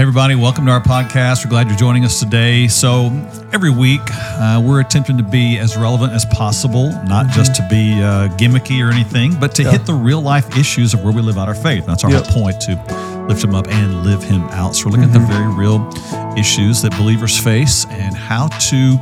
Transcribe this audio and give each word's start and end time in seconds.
Hey, 0.00 0.04
everybody, 0.04 0.34
welcome 0.34 0.64
to 0.64 0.72
our 0.72 0.80
podcast. 0.80 1.44
We're 1.44 1.50
glad 1.50 1.68
you're 1.68 1.76
joining 1.76 2.06
us 2.06 2.20
today. 2.20 2.68
So, 2.68 3.08
every 3.52 3.68
week, 3.68 4.00
uh, 4.10 4.58
we're 4.64 4.80
attempting 4.80 5.18
to 5.18 5.22
be 5.22 5.58
as 5.58 5.76
relevant 5.76 6.14
as 6.14 6.24
possible, 6.24 6.90
not 7.04 7.28
just 7.28 7.54
to 7.56 7.68
be 7.68 8.02
uh, 8.02 8.28
gimmicky 8.38 8.82
or 8.82 8.90
anything, 8.90 9.38
but 9.38 9.54
to 9.56 9.70
hit 9.70 9.84
the 9.84 9.92
real 9.92 10.22
life 10.22 10.56
issues 10.56 10.94
of 10.94 11.04
where 11.04 11.12
we 11.12 11.20
live 11.20 11.36
out 11.36 11.48
our 11.48 11.54
faith. 11.54 11.84
That's 11.84 12.02
our 12.02 12.10
Yep. 12.10 12.28
whole 12.28 12.44
point 12.44 12.62
to 12.62 13.26
lift 13.28 13.44
him 13.44 13.54
up 13.54 13.68
and 13.68 14.02
live 14.02 14.22
him 14.22 14.40
out. 14.44 14.74
So, 14.74 14.86
we're 14.86 14.92
looking 14.92 15.04
at 15.04 15.12
the 15.12 15.18
very 15.18 15.52
real 15.52 15.86
issues 16.34 16.80
that 16.80 16.96
believers 16.96 17.38
face 17.38 17.84
and 17.90 18.16
how 18.16 18.48
to 18.48 18.96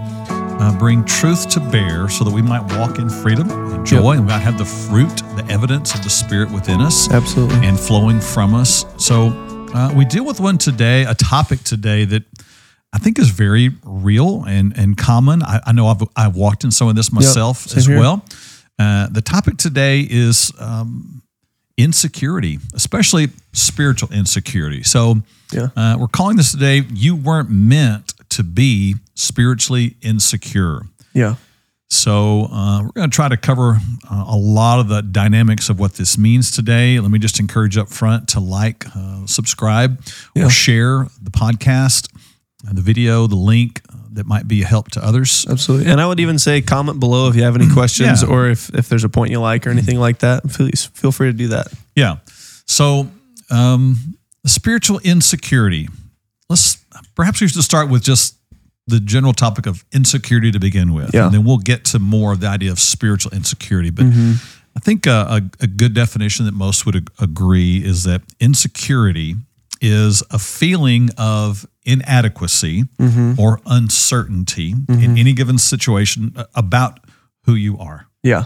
uh, 0.58 0.76
bring 0.80 1.04
truth 1.04 1.48
to 1.50 1.60
bear 1.60 2.08
so 2.08 2.24
that 2.24 2.34
we 2.34 2.42
might 2.42 2.76
walk 2.76 2.98
in 2.98 3.08
freedom 3.08 3.48
and 3.48 3.86
joy 3.86 4.14
and 4.14 4.22
we 4.22 4.32
might 4.32 4.40
have 4.40 4.58
the 4.58 4.64
fruit, 4.64 5.16
the 5.36 5.46
evidence 5.48 5.94
of 5.94 6.02
the 6.02 6.10
Spirit 6.10 6.50
within 6.50 6.80
us 6.80 7.08
Absolutely. 7.12 7.64
and 7.64 7.78
flowing 7.78 8.20
from 8.20 8.52
us. 8.52 8.84
So 8.96 9.30
uh, 9.74 9.92
we 9.94 10.04
deal 10.04 10.24
with 10.24 10.40
one 10.40 10.58
today, 10.58 11.02
a 11.04 11.14
topic 11.14 11.62
today 11.64 12.04
that 12.06 12.22
I 12.92 12.98
think 12.98 13.18
is 13.18 13.30
very 13.30 13.70
real 13.84 14.44
and 14.44 14.76
and 14.76 14.96
common. 14.96 15.42
I, 15.42 15.60
I 15.66 15.72
know 15.72 15.86
I've 15.88 16.02
I've 16.16 16.36
walked 16.36 16.64
in 16.64 16.70
some 16.70 16.88
of 16.88 16.96
this 16.96 17.12
myself 17.12 17.58
same 17.58 17.78
as 17.78 17.86
here. 17.86 17.98
well. 17.98 18.24
Uh, 18.78 19.08
the 19.10 19.20
topic 19.22 19.56
today 19.56 20.06
is 20.08 20.52
um, 20.60 21.22
insecurity, 21.76 22.58
especially 22.74 23.28
spiritual 23.52 24.08
insecurity. 24.12 24.82
So 24.84 25.22
Yeah. 25.52 25.68
uh, 25.76 25.96
we're 25.98 26.08
calling 26.08 26.36
this 26.36 26.52
today. 26.52 26.84
You 26.92 27.16
weren't 27.16 27.50
meant 27.50 28.14
to 28.30 28.42
be 28.42 28.96
spiritually 29.14 29.96
insecure. 30.02 30.82
Yeah. 31.14 31.34
So 31.90 32.44
uh, 32.52 32.82
we're 32.82 32.90
going 32.92 33.10
to 33.10 33.14
try 33.14 33.28
to 33.28 33.36
cover 33.36 33.78
uh, 34.10 34.24
a 34.28 34.36
lot 34.36 34.78
of 34.78 34.88
the 34.88 35.00
dynamics 35.02 35.70
of 35.70 35.80
what 35.80 35.94
this 35.94 36.18
means 36.18 36.50
today. 36.50 37.00
Let 37.00 37.10
me 37.10 37.18
just 37.18 37.40
encourage 37.40 37.78
up 37.78 37.88
front 37.88 38.28
to 38.30 38.40
like, 38.40 38.84
uh, 38.94 39.26
subscribe, 39.26 40.00
Yeah. 40.34 40.46
or 40.46 40.50
share 40.50 41.06
the 41.22 41.30
podcast, 41.30 42.08
and 42.66 42.76
the 42.76 42.82
video, 42.82 43.26
the 43.26 43.36
link 43.36 43.80
uh, 43.90 43.96
that 44.12 44.26
might 44.26 44.46
be 44.46 44.62
a 44.62 44.66
help 44.66 44.90
to 44.92 45.04
others. 45.04 45.46
Absolutely. 45.48 45.90
And 45.90 46.00
I 46.00 46.06
would 46.06 46.20
even 46.20 46.38
say 46.38 46.60
comment 46.60 47.00
below 47.00 47.28
if 47.28 47.36
you 47.36 47.42
have 47.44 47.54
any 47.54 47.68
questions 47.72 48.22
Yeah. 48.22 48.28
or 48.28 48.48
if, 48.50 48.68
if 48.74 48.88
there's 48.88 49.04
a 49.04 49.08
point 49.08 49.30
you 49.30 49.40
like 49.40 49.66
or 49.66 49.70
anything 49.70 49.98
like 49.98 50.18
that. 50.18 50.42
Please 50.50 50.86
feel 50.94 51.12
free 51.12 51.28
to 51.28 51.32
do 51.32 51.48
that. 51.48 51.68
Yeah. 51.96 52.16
So 52.66 53.08
um, 53.50 54.18
spiritual 54.44 54.98
insecurity. 55.04 55.88
Let's 56.50 56.78
perhaps 57.14 57.40
we 57.40 57.48
should 57.48 57.62
start 57.62 57.88
with 57.90 58.02
just 58.02 58.34
the 58.88 59.00
general 59.00 59.32
topic 59.32 59.66
of 59.66 59.84
insecurity 59.92 60.50
to 60.50 60.58
begin 60.58 60.92
with, 60.94 61.14
Yeah. 61.14 61.26
and 61.26 61.34
then 61.34 61.44
we'll 61.44 61.58
get 61.58 61.84
to 61.86 61.98
more 61.98 62.32
of 62.32 62.40
the 62.40 62.48
idea 62.48 62.72
of 62.72 62.80
spiritual 62.80 63.32
insecurity. 63.32 63.90
But 63.90 64.06
mm-hmm. 64.06 64.32
I 64.76 64.80
think 64.80 65.06
a, 65.06 65.10
a, 65.10 65.42
a 65.60 65.66
good 65.66 65.94
definition 65.94 66.46
that 66.46 66.54
most 66.54 66.86
would 66.86 66.96
ag- 66.96 67.10
agree 67.20 67.84
is 67.84 68.04
that 68.04 68.22
insecurity 68.40 69.36
is 69.80 70.22
a 70.30 70.38
feeling 70.38 71.10
of 71.16 71.66
inadequacy 71.84 72.84
mm-hmm. 72.98 73.40
or 73.40 73.60
uncertainty 73.66 74.70
in 74.70 74.86
mm-hmm. 74.86 75.16
any 75.16 75.32
given 75.32 75.58
situation 75.58 76.32
uh, 76.36 76.44
about 76.54 77.00
who 77.44 77.54
you 77.54 77.78
are. 77.78 78.06
Yeah. 78.22 78.44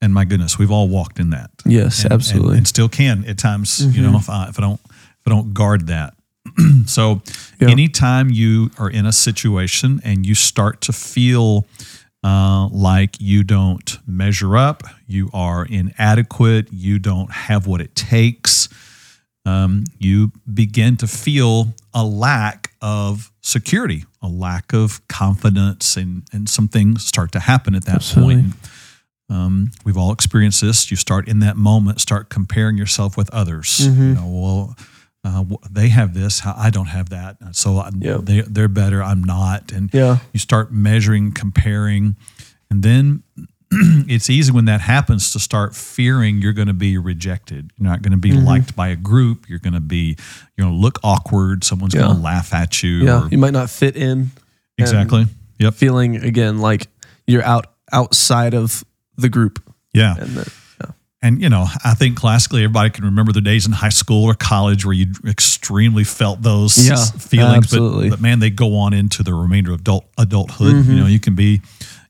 And 0.00 0.12
my 0.12 0.24
goodness, 0.24 0.58
we've 0.58 0.70
all 0.70 0.88
walked 0.88 1.20
in 1.20 1.30
that 1.30 1.50
Yes, 1.64 2.02
and- 2.02 2.12
absolutely. 2.12 2.50
and, 2.50 2.58
and 2.58 2.68
still 2.68 2.88
can 2.88 3.24
at 3.26 3.38
times. 3.38 3.84
You 3.94 4.02
know, 4.02 4.16
if 4.16 4.28
I 4.28 4.48
if 4.48 4.58
I 4.58 4.62
don't 4.62 4.80
if 4.84 5.26
I 5.26 5.30
don't 5.30 5.54
guard 5.54 5.86
that. 5.86 6.14
so, 6.86 7.22
Yeah. 7.60 7.70
anytime 7.70 8.30
you 8.30 8.70
are 8.78 8.90
in 8.90 9.06
a 9.06 9.12
situation 9.12 10.00
and 10.04 10.26
you 10.26 10.34
start 10.34 10.80
to 10.82 10.92
feel 10.92 11.66
uh, 12.24 12.68
like 12.68 13.16
you 13.20 13.42
don't 13.42 13.98
measure 14.06 14.56
up, 14.56 14.82
you 15.08 15.28
are 15.32 15.64
inadequate, 15.66 16.68
you 16.72 16.98
don't 16.98 17.32
have 17.32 17.66
what 17.66 17.80
it 17.80 17.94
takes, 17.94 18.68
um, 19.44 19.84
you 19.98 20.30
begin 20.52 20.96
to 20.98 21.06
feel 21.06 21.74
a 21.92 22.04
lack 22.04 22.72
of 22.80 23.32
security, 23.40 24.04
a 24.22 24.28
lack 24.28 24.72
of 24.72 25.06
confidence, 25.08 25.96
and 25.96 26.22
and 26.32 26.48
some 26.48 26.68
things 26.68 27.04
start 27.04 27.32
to 27.32 27.40
happen 27.40 27.74
at 27.74 27.84
that 27.86 27.96
Absolutely. 27.96 28.42
point. 28.42 28.54
Um, 29.28 29.70
we've 29.84 29.96
all 29.96 30.12
experienced 30.12 30.60
this. 30.60 30.90
You 30.90 30.96
start 30.96 31.26
in 31.26 31.40
that 31.40 31.56
moment, 31.56 32.00
start 32.00 32.28
comparing 32.28 32.76
yourself 32.76 33.16
with 33.16 33.30
others. 33.30 33.80
Mm-hmm. 33.80 34.02
You 34.10 34.14
know, 34.14 34.26
well, 34.28 34.76
uh, 35.24 35.44
they 35.70 35.88
have 35.88 36.14
this, 36.14 36.42
I 36.44 36.70
don't 36.70 36.86
have 36.86 37.10
that, 37.10 37.36
so 37.52 37.78
I, 37.78 37.90
Yep. 37.96 38.20
they 38.22 38.40
they're 38.42 38.68
better, 38.68 39.02
I'm 39.02 39.22
not, 39.22 39.70
and 39.72 39.88
Yeah. 39.92 40.18
you 40.32 40.40
start 40.40 40.72
measuring, 40.72 41.32
comparing, 41.32 42.16
and 42.70 42.82
then 42.82 43.22
it's 43.70 44.28
easy 44.28 44.52
when 44.52 44.64
that 44.66 44.80
happens 44.82 45.32
to 45.32 45.38
start 45.38 45.74
fearing 45.74 46.42
you're 46.42 46.52
going 46.52 46.68
to 46.68 46.74
be 46.74 46.98
rejected. 46.98 47.70
You're 47.78 47.88
not 47.88 48.02
going 48.02 48.10
to 48.12 48.18
be 48.18 48.32
Mm-hmm. 48.32 48.44
liked 48.46 48.76
by 48.76 48.88
a 48.88 48.96
group. 48.96 49.48
You're 49.48 49.60
going 49.60 49.72
to 49.72 49.80
be, 49.80 50.16
you're 50.56 50.66
going 50.66 50.74
to 50.76 50.80
look 50.80 50.98
awkward. 51.02 51.64
Someone's 51.64 51.94
Yeah. 51.94 52.02
going 52.02 52.16
to 52.16 52.22
laugh 52.22 52.52
at 52.52 52.82
you. 52.82 53.04
Yeah. 53.04 53.22
or- 53.24 53.28
You 53.30 53.38
might 53.38 53.54
not 53.54 53.70
fit 53.70 53.96
in. 53.96 54.30
exactly. 54.76 55.26
Yep. 55.58 55.74
Feeling 55.74 56.16
again 56.16 56.58
like 56.58 56.88
you're 57.26 57.44
out 57.44 57.66
outside 57.92 58.52
of 58.54 58.84
the 59.16 59.28
group. 59.30 59.62
Yeah. 59.94 60.16
And 61.22 61.36
that, 61.36 61.40
yeah. 61.40 61.42
And 61.42 61.42
you 61.42 61.48
know, 61.48 61.66
I 61.84 61.94
think 61.94 62.16
classically 62.16 62.64
everybody 62.64 62.90
can 62.90 63.04
remember 63.04 63.32
the 63.32 63.40
days 63.40 63.66
in 63.66 63.72
high 63.72 63.88
school 63.90 64.24
or 64.24 64.34
college 64.34 64.84
where 64.84 64.94
you 64.94 65.06
extremely 65.26 66.04
felt 66.04 66.42
those 66.42 66.76
Yeah, 66.88 66.96
feelings. 67.18 67.70
But, 67.70 68.10
but 68.10 68.20
man, 68.20 68.40
they 68.40 68.50
go 68.50 68.76
on 68.76 68.92
into 68.92 69.22
the 69.22 69.32
remainder 69.34 69.72
of 69.72 69.80
adult 69.80 70.06
adulthood. 70.18 70.74
Mm-hmm. 70.74 70.90
You 70.92 71.00
know, 71.00 71.06
you 71.06 71.20
can 71.20 71.34
be 71.34 71.60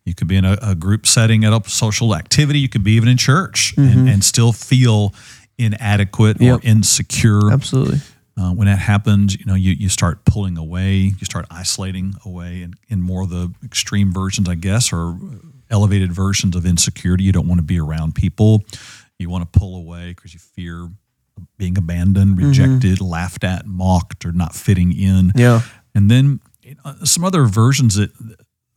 you 0.05 0.15
can 0.15 0.27
be 0.27 0.37
in 0.37 0.45
a, 0.45 0.57
a 0.63 0.75
group 0.75 1.07
setting 1.07 1.45
at 1.45 1.53
a 1.53 1.69
social 1.71 2.15
activity. 2.15 2.59
You 2.59 2.69
could 2.69 2.83
be 2.85 2.93
even 2.93 3.09
in 3.09 3.17
church 3.17 3.75
and, 3.77 4.09
and 4.09 4.25
still 4.25 4.53
feel 4.53 5.15
inadequate 5.59 6.39
Mm-hmm. 6.39 6.45
Yep. 6.45 6.59
or 6.65 6.67
insecure. 6.67 7.53
Absolutely. 7.53 7.99
Uh, 8.37 8.51
when 8.53 8.67
that 8.67 8.79
happens, 8.79 9.39
you 9.39 9.45
know, 9.45 9.55
you, 9.55 9.73
you 9.73 9.89
start 9.91 10.25
pulling 10.25 10.57
away, 10.57 10.95
you 10.95 11.25
start 11.25 11.45
isolating 11.51 12.15
away 12.25 12.63
and 12.63 12.75
in 12.89 13.01
more 13.01 13.23
of 13.23 13.29
the 13.31 13.53
extreme 13.63 14.11
versions, 14.13 14.49
I 14.49 14.55
guess, 14.55 14.91
or 14.93 15.19
elevated 15.71 16.13
versions 16.13 16.57
of 16.57 16.65
insecurity. 16.67 17.25
You 17.25 17.33
don't 17.33 17.47
want 17.47 17.59
to 17.61 17.65
be 17.65 17.79
around 17.79 18.15
people. 18.15 18.63
You 19.23 19.31
want 19.31 19.51
to 19.51 19.59
pull 19.59 19.77
away 19.77 20.13
because 20.15 20.35
you 20.35 20.41
fear 20.41 20.89
being 21.57 21.79
abandoned, 21.79 22.37
mm-hmm. 22.37 22.49
rejected, 22.49 23.01
laughed 23.01 23.45
at, 23.45 23.67
mocked, 23.67 24.25
or 24.25 24.33
not 24.33 24.55
fitting 24.55 24.93
in. 24.93 25.33
Yeah. 25.35 25.63
And 25.95 26.11
then 26.11 26.41
you 26.63 26.77
know, 26.85 26.95
some 27.05 27.25
other 27.25 27.45
versions 27.45 27.97
that 27.97 28.11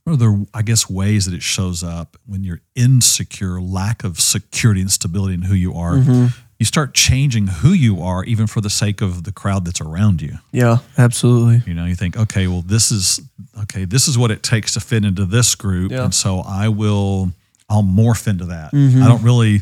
other 0.08 0.46
I 0.54 0.62
guess 0.62 0.90
ways 0.90 1.26
that 1.26 1.34
it 1.34 1.42
shows 1.42 1.84
up 1.84 2.18
when 2.26 2.44
you're 2.44 2.62
insecure, 2.76 3.60
lack 3.60 4.04
of 4.04 4.20
security 4.20 4.82
and 4.82 4.92
stability 4.92 5.34
in 5.34 5.42
who 5.44 5.56
you 5.56 5.74
are. 5.74 5.96
Mm-hmm. 5.96 6.28
You 6.60 6.66
start 6.66 6.94
changing 6.94 7.48
who 7.48 7.70
you 7.70 8.02
are 8.02 8.24
even 8.24 8.48
for 8.48 8.62
the 8.62 8.70
sake 8.70 9.02
of 9.02 9.26
the 9.26 9.32
crowd 9.34 9.66
that's 9.66 9.82
around 9.82 10.22
you. 10.22 10.38
Yeah. 10.54 10.78
Absolutely. 10.98 11.64
You 11.66 11.74
know, 11.74 11.84
you 11.86 11.96
think, 11.96 12.16
okay, 12.18 12.48
well, 12.48 12.62
this 12.62 12.92
is 12.92 13.20
okay. 13.64 13.84
This 13.84 14.08
is 14.08 14.18
what 14.18 14.32
it 14.32 14.42
takes 14.42 14.74
to 14.76 14.80
fit 14.80 15.04
into 15.04 15.26
this 15.26 15.54
group, 15.56 15.92
Yeah. 15.92 16.06
and 16.06 16.14
so 16.14 16.40
I 16.40 16.70
will. 16.70 17.32
I'll 17.68 17.84
morph 17.84 18.28
into 18.28 18.46
that. 18.46 18.72
Mm-hmm. 18.74 19.02
I 19.02 19.08
don't 19.08 19.24
really. 19.24 19.62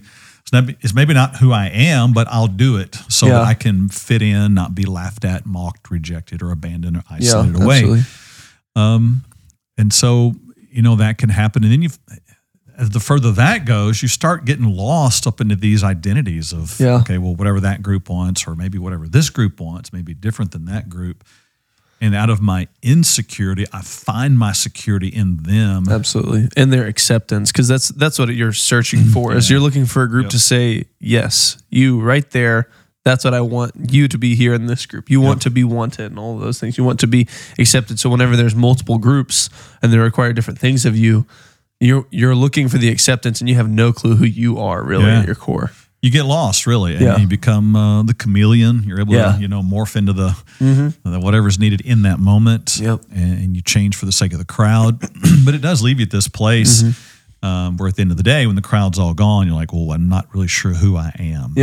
It's, 0.53 0.93
maybe 0.93 1.13
not 1.13 1.37
who 1.37 1.51
I 1.51 1.67
am, 1.67 2.13
but 2.13 2.27
I'll 2.29 2.47
do 2.47 2.77
it 2.77 2.95
so 3.09 3.25
Yeah. 3.27 3.33
that 3.33 3.43
I 3.43 3.53
can 3.53 3.89
fit 3.89 4.21
in, 4.21 4.53
not 4.53 4.75
be 4.75 4.83
laughed 4.85 5.25
at, 5.25 5.45
mocked, 5.45 5.89
rejected, 5.91 6.41
or 6.41 6.51
abandoned, 6.51 6.97
or 6.97 7.03
Yeah. 7.09 7.15
isolated 7.17 7.55
away. 7.61 7.77
Absolutely. 7.77 8.03
Um, 8.75 9.23
and 9.77 9.91
so 9.93 10.35
you 10.71 10.81
know 10.81 10.95
that 10.95 11.17
can 11.17 11.29
happen, 11.29 11.63
and 11.63 11.71
then 11.71 11.81
you, 11.83 11.89
as 12.77 12.89
the 12.89 12.99
further 12.99 13.31
that 13.33 13.65
goes, 13.65 14.01
you 14.01 14.07
start 14.07 14.45
getting 14.45 14.65
lost 14.65 15.27
up 15.27 15.39
into 15.39 15.55
these 15.55 15.83
identities 15.83 16.51
of 16.51 16.79
Yeah. 16.79 16.95
okay, 17.01 17.17
well, 17.19 17.35
whatever 17.35 17.59
that 17.59 17.83
group 17.83 18.09
wants, 18.09 18.47
or 18.47 18.55
maybe 18.55 18.77
whatever 18.79 19.07
this 19.07 19.29
group 19.29 19.59
wants, 19.59 19.93
may 19.93 20.01
be 20.01 20.13
different 20.15 20.51
than 20.51 20.65
that 20.65 20.89
group. 20.89 21.23
And 22.03 22.13
out 22.13 22.29
of 22.29 22.41
my 22.41 22.67
insecurity, 22.81 23.65
I 23.71 23.81
find 23.81 24.37
my 24.37 24.51
security 24.51 25.07
in 25.07 25.37
them. 25.43 25.87
Absolutely. 25.89 26.49
And 26.57 26.73
their 26.73 26.85
acceptance 26.85 27.49
because 27.49 27.69
that's 27.69 27.87
that's 27.87 28.19
what 28.19 28.27
you're 28.35 28.51
searching 28.51 28.99
mm-hmm. 28.99 29.13
for. 29.13 29.33
Is 29.33 29.49
you're 29.49 29.61
looking 29.61 29.85
for 29.85 30.03
a 30.03 30.09
group 30.09 30.29
to 30.31 30.39
say, 30.39 30.83
"Yes, 30.99 31.63
you 31.69 32.01
right 32.01 32.29
there. 32.31 32.67
That's 33.05 33.23
what 33.23 33.33
I 33.33 33.39
want 33.39 33.73
you 33.89 34.09
to 34.09 34.17
be 34.17 34.35
here 34.35 34.53
in 34.53 34.65
this 34.65 34.85
group. 34.85 35.09
You 35.09 35.21
want 35.21 35.41
to 35.43 35.49
be 35.49 35.63
wanted 35.63 36.07
and 36.11 36.19
all 36.19 36.37
those 36.37 36.59
things. 36.59 36.77
You 36.77 36.83
want 36.83 36.99
to 37.01 37.07
be 37.07 37.25
accepted. 37.57 37.99
So 37.99 38.09
whenever 38.09 38.35
there's 38.35 38.55
multiple 38.55 38.97
groups 38.97 39.49
and 39.81 39.91
they 39.93 39.97
require 39.97 40.33
different 40.33 40.59
things 40.59 40.85
of 40.85 40.97
you, 40.97 41.25
you're 41.79 42.05
you're 42.11 42.35
looking 42.35 42.67
for 42.67 42.77
the 42.79 42.89
acceptance 42.89 43.39
and 43.39 43.49
you 43.49 43.55
have 43.55 43.69
no 43.69 43.93
clue 43.93 44.15
who 44.17 44.25
you 44.25 44.59
are 44.59 44.83
really 44.83 45.05
Yeah. 45.05 45.19
at 45.19 45.25
your 45.25 45.35
core. 45.35 45.71
You 46.03 46.11
get 46.11 46.25
lost 46.25 46.67
really, 46.67 46.93
and 46.93 47.01
Yeah. 47.01 47.17
you 47.17 47.25
become 47.27 47.75
uh, 47.75 48.03
the 48.03 48.13
chameleon. 48.13 48.83
You're 48.85 48.99
able 48.99 49.13
Yeah. 49.15 49.23
Mm-hmm. 49.29 49.35
to 49.37 49.41
you 49.41 49.47
know 49.47 49.61
morph 49.63 49.95
into 49.95 50.13
the, 50.13 50.35
the 50.59 51.19
whatever's 51.19 51.57
needed 51.57 51.81
in 51.81 52.03
that 52.03 52.19
moment, 52.19 52.77
Yep. 52.79 53.01
and, 53.15 53.33
and 53.43 53.55
you 53.55 53.61
change 53.63 53.95
for 53.95 54.05
the 54.05 54.11
sake 54.11 54.33
of 54.33 54.37
the 54.39 54.45
crowd. 54.45 54.99
but 55.45 55.55
it 55.55 55.61
does 55.61 55.81
leave 55.81 55.99
you 55.99 56.05
at 56.05 56.11
this 56.11 56.27
place. 56.27 56.83
Mm-hmm. 56.83 57.09
Um, 57.45 57.75
where 57.75 57.89
at 57.89 57.95
the 57.97 58.01
end 58.01 58.11
of 58.11 58.15
the 58.15 58.23
day, 58.23 58.47
when 58.47 58.55
the 58.55 58.61
crowd's 58.61 58.97
all 58.97 59.13
gone, 59.13 59.47
you're 59.47 59.55
like, 59.55 59.73
well, 59.73 59.91
I'm 59.91 60.07
not 60.07 60.33
really 60.33 60.47
sure 60.47 60.71
who 60.71 60.95
I 60.95 61.11
am. 61.19 61.53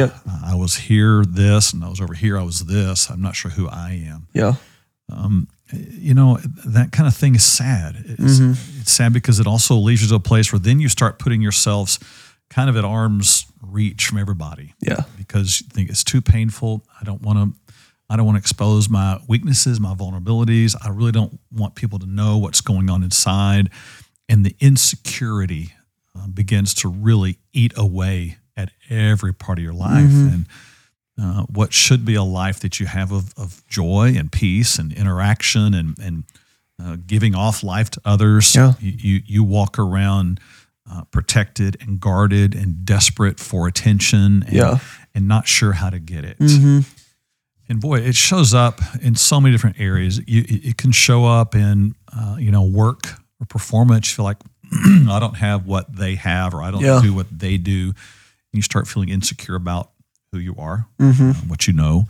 I 0.44 0.54
was 0.54 0.76
here, 0.76 1.24
this, 1.24 1.72
and 1.72 1.82
I 1.82 1.88
was 1.88 2.02
over 2.02 2.12
here, 2.12 2.36
I 2.38 2.42
was 2.42 2.60
this. 2.66 3.08
I'm 3.08 3.22
not 3.22 3.34
sure 3.34 3.50
who 3.50 3.66
I 3.66 3.92
am. 4.06 4.26
Yeah. 4.34 4.56
Um, 5.10 5.48
you 5.72 6.12
know 6.12 6.36
that 6.66 6.92
kind 6.92 7.06
of 7.08 7.14
thing 7.16 7.34
is 7.34 7.44
sad. 7.44 7.96
It's, 7.96 8.38
Mm-hmm. 8.40 8.80
it's 8.82 8.92
sad 8.92 9.14
because 9.14 9.40
it 9.40 9.46
also 9.46 9.74
leads 9.76 10.02
you 10.02 10.08
to 10.08 10.16
a 10.16 10.20
place 10.20 10.52
where 10.52 10.58
then 10.60 10.80
you 10.80 10.90
start 10.90 11.18
putting 11.18 11.40
yourselves 11.40 11.98
kind 12.50 12.68
of 12.68 12.76
at 12.76 12.84
arm's 12.84 13.46
reach 13.62 14.06
from 14.06 14.18
everybody 14.18 14.74
Yeah. 14.80 15.02
because 15.16 15.60
you 15.60 15.68
think 15.70 15.88
it's 15.88 16.04
too 16.04 16.20
painful. 16.20 16.84
I 17.00 17.04
don't 17.04 17.22
want 17.22 17.38
to. 17.38 17.74
I 18.12 18.16
don't 18.16 18.26
want 18.26 18.34
to 18.34 18.40
expose 18.40 18.90
my 18.90 19.20
weaknesses, 19.28 19.78
my 19.78 19.94
vulnerabilities. 19.94 20.74
I 20.84 20.88
really 20.88 21.12
don't 21.12 21.38
want 21.52 21.76
people 21.76 22.00
to 22.00 22.06
know 22.06 22.38
what's 22.38 22.60
going 22.60 22.90
on 22.90 23.04
inside. 23.04 23.70
And 24.28 24.44
the 24.44 24.56
insecurity 24.58 25.74
uh, 26.18 26.26
begins 26.26 26.74
to 26.74 26.88
really 26.88 27.38
eat 27.52 27.72
away 27.76 28.38
at 28.56 28.72
every 28.88 29.32
part 29.32 29.58
of 29.58 29.64
your 29.64 29.74
life. 29.74 30.10
Mm-hmm. 30.10 30.34
And 30.34 30.46
uh, 31.22 31.42
what 31.44 31.72
should 31.72 32.04
be 32.04 32.16
a 32.16 32.24
life 32.24 32.58
that 32.60 32.80
you 32.80 32.86
have 32.86 33.12
of, 33.12 33.32
of 33.38 33.64
joy 33.68 34.14
and 34.16 34.32
peace 34.32 34.76
and 34.76 34.92
interaction 34.92 35.72
and, 35.72 35.96
and 36.00 36.24
uh, 36.82 36.96
giving 37.06 37.36
off 37.36 37.62
life 37.62 37.90
to 37.90 38.00
others. 38.04 38.56
Yeah. 38.56 38.72
You, 38.80 38.92
you, 38.98 39.20
you 39.24 39.44
walk 39.44 39.78
around 39.78 40.40
uh, 40.90 41.02
protected 41.10 41.76
and 41.80 41.98
guarded 42.00 42.54
and 42.54 42.84
desperate 42.84 43.40
for 43.40 43.66
attention 43.66 44.44
and, 44.46 44.52
Yeah. 44.52 44.78
and 45.14 45.26
not 45.26 45.48
sure 45.48 45.72
how 45.72 45.90
to 45.90 45.98
get 45.98 46.24
it. 46.24 46.38
Mm-hmm. 46.38 46.80
And 47.68 47.80
boy, 47.80 48.00
it 48.00 48.16
shows 48.16 48.52
up 48.52 48.80
in 49.00 49.14
so 49.14 49.40
many 49.40 49.52
different 49.54 49.78
areas. 49.80 50.18
You, 50.26 50.44
it 50.48 50.76
can 50.76 50.90
show 50.92 51.24
up 51.26 51.54
in, 51.54 51.94
uh, 52.12 52.36
you 52.38 52.50
know, 52.50 52.64
work 52.64 53.06
or 53.40 53.46
performance. 53.46 54.10
You 54.10 54.16
feel 54.16 54.24
like 54.24 54.38
I 55.08 55.18
don't 55.20 55.36
have 55.36 55.66
what 55.66 55.94
they 55.96 56.16
have, 56.16 56.52
or 56.54 56.62
I 56.62 56.70
don't 56.72 56.82
Yeah. 56.82 57.00
do 57.02 57.14
what 57.14 57.26
they 57.30 57.56
do. 57.58 57.88
And 57.90 57.94
you 58.52 58.62
start 58.62 58.88
feeling 58.88 59.08
insecure 59.08 59.54
about 59.54 59.90
who 60.32 60.38
you 60.38 60.56
are, 60.58 60.86
Mm-hmm. 61.00 61.30
uh, 61.30 61.34
what 61.48 61.66
you 61.68 61.72
know. 61.72 62.06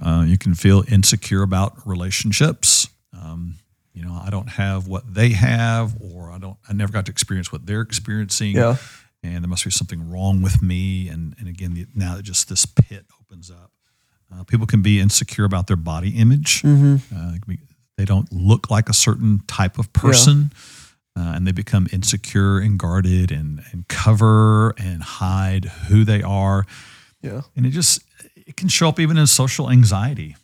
Uh, 0.00 0.24
you 0.26 0.38
can 0.38 0.54
feel 0.54 0.84
insecure 0.88 1.42
about 1.42 1.84
relationships. 1.86 2.88
Um, 3.12 3.56
you 3.94 4.02
know, 4.04 4.20
I 4.24 4.30
don't 4.30 4.48
have 4.48 4.88
what 4.88 5.12
they 5.14 5.30
have, 5.30 5.94
or 6.00 6.30
I 6.30 6.38
don't. 6.38 6.56
I 6.68 6.72
never 6.72 6.92
got 6.92 7.06
to 7.06 7.12
experience 7.12 7.52
what 7.52 7.66
they're 7.66 7.82
experiencing. 7.82 8.56
Yeah. 8.56 8.76
And 9.22 9.44
there 9.44 9.48
must 9.48 9.64
be 9.64 9.70
something 9.70 10.10
wrong 10.10 10.42
with 10.42 10.62
me. 10.62 11.08
And 11.08 11.34
and 11.38 11.46
again, 11.48 11.74
the, 11.74 11.86
now 11.94 12.16
that 12.16 12.22
just 12.22 12.48
this 12.48 12.66
pit 12.66 13.04
opens 13.20 13.50
up, 13.50 13.70
uh, 14.34 14.44
people 14.44 14.66
can 14.66 14.82
be 14.82 14.98
insecure 14.98 15.44
about 15.44 15.66
their 15.66 15.76
body 15.76 16.10
image. 16.18 16.62
Mm-hmm. 16.62 16.96
Uh, 17.14 17.36
be- 17.46 17.58
they 17.98 18.04
don't 18.06 18.32
look 18.32 18.70
like 18.70 18.88
a 18.88 18.94
certain 18.94 19.42
type 19.46 19.78
of 19.78 19.92
person, 19.92 20.52
uh, 21.16 21.34
and 21.36 21.46
they 21.46 21.52
become 21.52 21.86
insecure 21.92 22.58
and 22.58 22.78
guarded 22.78 23.30
and 23.30 23.62
and 23.72 23.86
cover 23.88 24.70
and 24.78 25.02
hide 25.02 25.66
who 25.88 26.04
they 26.04 26.22
are 26.22 26.64
Yeah. 27.20 27.42
and 27.54 27.66
it 27.66 27.70
just 27.70 28.02
it 28.34 28.56
can 28.56 28.68
show 28.68 28.88
up 28.88 28.98
even 28.98 29.18
in 29.18 29.26
social 29.26 29.70
anxiety. 29.70 30.34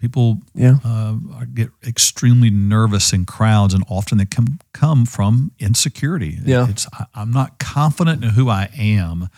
People 0.00 0.42
Yeah. 0.54 0.76
uh, 0.84 1.14
get 1.54 1.70
extremely 1.86 2.50
nervous 2.50 3.12
in 3.12 3.24
crowds, 3.24 3.72
and 3.74 3.82
often 3.88 4.18
they 4.18 4.26
come 4.26 4.58
come 4.72 5.06
from 5.06 5.52
insecurity. 5.58 6.38
Yeah. 6.44 6.68
it's 6.68 6.86
I, 6.92 7.04
I'm 7.14 7.30
not 7.32 7.58
confident 7.58 8.22
in 8.22 8.30
who 8.30 8.48
I 8.50 8.68
am, 8.76 9.28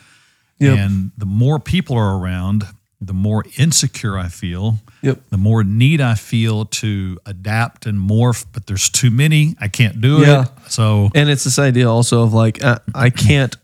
Yep. 0.59 0.79
and 0.79 1.11
the 1.17 1.27
more 1.27 1.61
people 1.61 1.97
are 1.97 2.19
around, 2.19 2.65
the 3.01 3.13
more 3.15 3.45
insecure 3.57 4.19
I 4.19 4.29
feel. 4.29 4.81
Yep. 5.03 5.21
The 5.31 5.37
more 5.39 5.63
need 5.63 6.01
I 6.01 6.15
feel 6.17 6.65
to 6.65 7.19
adapt 7.25 7.87
and 7.87 7.99
morph, 8.01 8.45
but 8.53 8.67
there's 8.67 8.89
too 8.91 9.11
many. 9.13 9.55
I 9.61 9.69
can't 9.69 10.01
do 10.01 10.19
Yeah. 10.23 10.43
it. 10.43 10.49
So 10.73 11.11
And 11.15 11.31
it's 11.31 11.45
this 11.45 11.61
idea 11.61 11.89
also 11.89 12.23
of 12.25 12.33
like 12.35 12.63
uh, 12.65 12.81
I 12.97 13.11
can't 13.11 13.57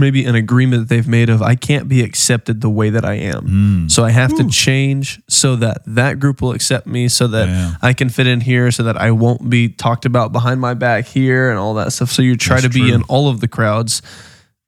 maybe 0.00 0.24
an 0.24 0.34
agreement 0.34 0.82
that 0.82 0.94
they've 0.94 1.06
made 1.08 1.30
of 1.30 1.40
I 1.42 1.54
can't 1.54 1.88
be 1.88 2.02
accepted 2.02 2.60
the 2.60 2.68
way 2.70 2.90
that 2.90 3.04
I 3.04 3.14
am. 3.14 3.46
Mm. 3.86 3.90
So 3.90 4.04
I 4.04 4.10
have 4.10 4.34
to 4.36 4.48
change 4.48 5.20
so 5.28 5.56
that 5.56 5.82
that 5.86 6.18
group 6.18 6.42
will 6.42 6.52
accept 6.52 6.86
me 6.86 7.08
so 7.08 7.26
that 7.28 7.48
Yeah. 7.48 7.74
I 7.80 7.92
can 7.92 8.08
fit 8.08 8.26
in 8.26 8.40
here 8.40 8.70
so 8.70 8.82
that 8.84 8.96
I 8.96 9.10
won't 9.12 9.48
be 9.48 9.68
talked 9.68 10.04
about 10.04 10.32
behind 10.32 10.60
my 10.60 10.74
back 10.74 11.06
here 11.06 11.50
and 11.50 11.58
all 11.58 11.74
that 11.74 11.92
stuff. 11.92 12.10
So 12.10 12.22
you 12.22 12.36
try 12.36 12.56
That's 12.60 12.72
to 12.74 12.80
be 12.80 12.86
true. 12.88 12.94
in 12.94 13.02
all 13.04 13.28
of 13.28 13.40
the 13.40 13.48
crowds 13.48 14.02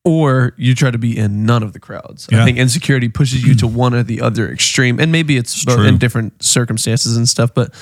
or 0.05 0.53
you 0.59 0.75
try 0.75 0.91
to 0.91 0.99
be 0.99 1.17
in 1.17 1.47
none 1.47 1.63
of 1.63 1.73
the 1.73 1.81
crowds. 1.81 2.29
Yeah. 2.31 2.43
I 2.43 2.45
think 2.45 2.59
insecurity 2.59 3.09
pushes 3.09 3.45
you 3.45 3.55
to 3.57 3.67
one 3.67 3.95
or 3.95 4.03
the 4.03 4.21
other 4.21 4.51
extreme 4.51 5.01
and 5.01 5.11
maybe 5.11 5.37
it's, 5.37 5.65
both 5.65 5.87
in 5.87 5.99
different 5.99 6.43
circumstances 6.43 7.17
and 7.17 7.29
stuff 7.29 7.53
but 7.55 7.73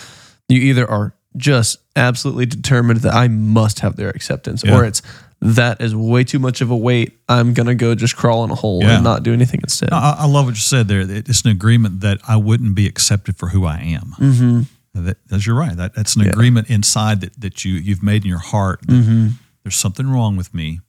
you 0.48 0.60
either 0.60 0.88
are 0.88 1.14
just 1.36 1.78
absolutely 1.96 2.46
determined 2.46 3.00
that 3.00 3.14
I 3.14 3.26
must 3.28 3.80
have 3.80 3.96
their 3.96 4.10
acceptance 4.10 4.62
Yeah. 4.64 4.76
or 4.76 4.84
it's 4.84 5.02
that 5.42 5.80
is 5.80 5.94
way 5.94 6.24
too 6.24 6.38
much 6.38 6.60
of 6.60 6.70
a 6.70 6.76
weight. 6.76 7.18
I'm 7.28 7.52
gonna 7.52 7.74
go 7.74 7.94
just 7.94 8.16
crawl 8.16 8.44
in 8.44 8.50
a 8.50 8.54
hole 8.54 8.80
Yeah. 8.82 8.94
and 8.96 9.04
not 9.04 9.22
do 9.22 9.32
anything 9.32 9.60
instead. 9.62 9.90
No, 9.90 9.96
I, 9.98 10.16
I 10.20 10.26
love 10.26 10.46
what 10.46 10.54
you 10.54 10.60
said 10.60 10.88
there. 10.88 11.00
It's 11.06 11.42
an 11.44 11.50
agreement 11.50 12.00
that 12.00 12.20
I 12.26 12.36
wouldn't 12.36 12.74
be 12.74 12.86
accepted 12.86 13.36
for 13.36 13.48
who 13.48 13.64
I 13.66 13.78
am. 13.78 14.14
mm-hmm. 14.18 14.62
That, 14.94 15.16
that's 15.26 15.46
you're 15.46 15.56
right. 15.56 15.74
That 15.76 15.94
that's 15.94 16.16
an 16.16 16.22
Yeah. 16.22 16.28
agreement 16.30 16.68
inside 16.70 17.22
that 17.22 17.40
that 17.40 17.64
you 17.64 17.74
you've 17.74 18.02
made 18.02 18.22
in 18.24 18.28
your 18.28 18.38
heart. 18.38 18.80
That 18.86 18.92
Mm-hmm. 18.92 19.28
There's 19.64 19.76
something 19.76 20.08
wrong 20.10 20.36
with 20.36 20.52
me, 20.52 20.80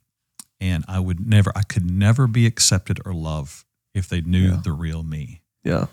and 0.60 0.84
I 0.88 1.00
would 1.00 1.20
never, 1.26 1.52
I 1.56 1.62
could 1.62 1.90
never 1.92 2.26
be 2.28 2.46
accepted 2.48 3.00
or 3.06 3.14
loved 3.14 3.64
if 3.94 4.10
they 4.10 4.20
knew 4.22 4.50
Yeah. 4.52 4.60
the 4.64 4.72
real 4.72 5.04
me. 5.04 5.42
Yeah. 5.64 5.86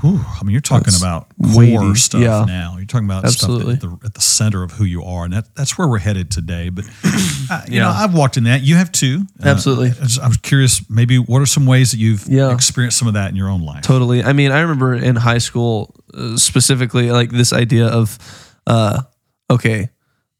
Whew, 0.00 0.20
I 0.40 0.44
mean, 0.44 0.52
you're 0.52 0.60
talking 0.60 0.84
That's 0.84 1.00
about 1.00 1.26
weighty. 1.38 1.94
stuff 1.96 2.20
Yeah. 2.20 2.44
now. 2.46 2.76
You're 2.76 2.86
talking 2.86 3.06
about 3.06 3.24
Absolutely. 3.24 3.76
stuff 3.76 3.92
at 3.94 4.00
the, 4.00 4.06
at 4.06 4.14
the 4.14 4.20
center 4.20 4.62
of 4.62 4.70
who 4.72 4.84
you 4.84 5.02
are, 5.02 5.24
and 5.24 5.32
that, 5.32 5.54
that's 5.56 5.76
where 5.76 5.88
we're 5.88 5.98
headed 5.98 6.30
today. 6.30 6.68
But 6.68 6.84
uh, 7.50 7.62
you 7.66 7.76
Yeah. 7.76 7.82
know, 7.82 7.90
I've 7.90 8.14
walked 8.14 8.36
in 8.36 8.44
that. 8.44 8.62
You 8.62 8.76
have 8.76 8.92
too. 8.92 9.22
Uh, 9.44 9.48
Absolutely. 9.48 9.90
I 9.98 10.02
was, 10.02 10.18
I 10.20 10.28
was 10.28 10.36
curious. 10.36 10.88
Maybe 10.88 11.18
what 11.18 11.42
are 11.42 11.46
some 11.46 11.66
ways 11.66 11.90
that 11.90 11.98
you've 11.98 12.26
Yeah. 12.28 12.52
experienced 12.52 12.96
some 12.98 13.08
of 13.08 13.14
that 13.14 13.30
in 13.30 13.36
your 13.36 13.48
own 13.48 13.62
life? 13.62 13.82
Totally. 13.82 14.22
I 14.22 14.32
mean, 14.32 14.52
I 14.52 14.60
remember 14.60 14.94
in 14.94 15.16
high 15.16 15.38
school 15.38 15.94
uh, 16.14 16.36
specifically 16.36 17.10
like 17.10 17.30
this 17.30 17.52
idea 17.52 17.86
of, 17.88 18.18
uh, 18.66 19.02
okay, 19.50 19.88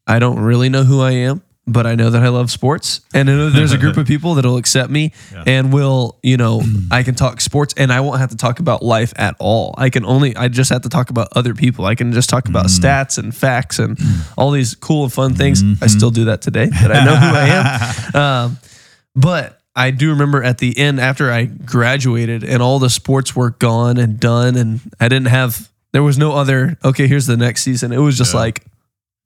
I 0.07 0.19
don't 0.19 0.39
really 0.39 0.69
know 0.69 0.83
who 0.83 1.01
I 1.01 1.11
am, 1.11 1.41
but 1.65 1.87
I 1.87 1.95
know 1.95 2.09
that 2.09 2.21
I 2.21 2.27
love 2.27 2.51
sports, 2.51 3.01
and 3.13 3.29
I 3.29 3.33
know 3.33 3.49
there's 3.49 3.71
a 3.71 3.77
group 3.77 3.95
of 3.95 4.05
people 4.05 4.35
that'll 4.35 4.57
accept 4.57 4.89
me 4.89 5.13
Yeah. 5.31 5.43
and 5.47 5.71
will, 5.71 6.19
you 6.21 6.35
know, 6.35 6.59
mm. 6.59 6.87
I 6.91 7.03
can 7.03 7.15
talk 7.15 7.39
sports, 7.39 7.73
and 7.77 7.91
I 7.91 8.01
won't 8.01 8.19
have 8.19 8.31
to 8.31 8.37
talk 8.37 8.59
about 8.59 8.83
life 8.83 9.13
at 9.15 9.35
all. 9.39 9.73
I 9.77 9.89
can 9.89 10.05
only, 10.05 10.35
I 10.35 10.49
just 10.49 10.69
have 10.71 10.81
to 10.81 10.89
talk 10.89 11.09
about 11.09 11.29
other 11.35 11.53
people. 11.53 11.85
I 11.85 11.95
can 11.95 12.11
just 12.11 12.29
talk 12.29 12.49
about 12.49 12.65
mm. 12.65 12.79
stats 12.79 13.17
and 13.17 13.33
facts 13.33 13.79
and 13.79 13.97
mm. 13.97 14.33
all 14.37 14.51
these 14.51 14.75
cool 14.75 15.03
and 15.03 15.13
fun 15.13 15.35
things. 15.35 15.61
I 15.61 15.65
mm-hmm. 15.65 15.87
still 15.87 16.11
do 16.11 16.25
that 16.25 16.41
today, 16.41 16.69
but 16.81 16.91
I 16.91 17.05
know 17.05 17.15
who 17.15 17.35
I 17.35 17.47
am. 17.47 18.13
Um, 18.23 18.57
but 19.15 19.59
I 19.75 19.91
do 19.91 20.11
remember 20.11 20.43
at 20.43 20.59
the 20.59 20.77
end 20.77 20.99
after 20.99 21.31
I 21.31 21.45
graduated 21.45 22.43
and 22.43 22.61
all 22.61 22.79
the 22.79 22.89
sports 22.89 23.35
were 23.35 23.51
gone 23.51 23.97
and 23.97 24.19
done, 24.19 24.55
and 24.55 24.81
I 24.99 25.07
didn't 25.07 25.29
have 25.29 25.69
there 25.93 26.03
was 26.03 26.17
no 26.17 26.33
other. 26.33 26.77
Okay, 26.83 27.07
here's 27.07 27.25
the 27.25 27.37
next 27.37 27.63
season. 27.63 27.91
It 27.91 27.97
was 27.97 28.17
just 28.17 28.33
Yeah. 28.33 28.41
like, 28.41 28.65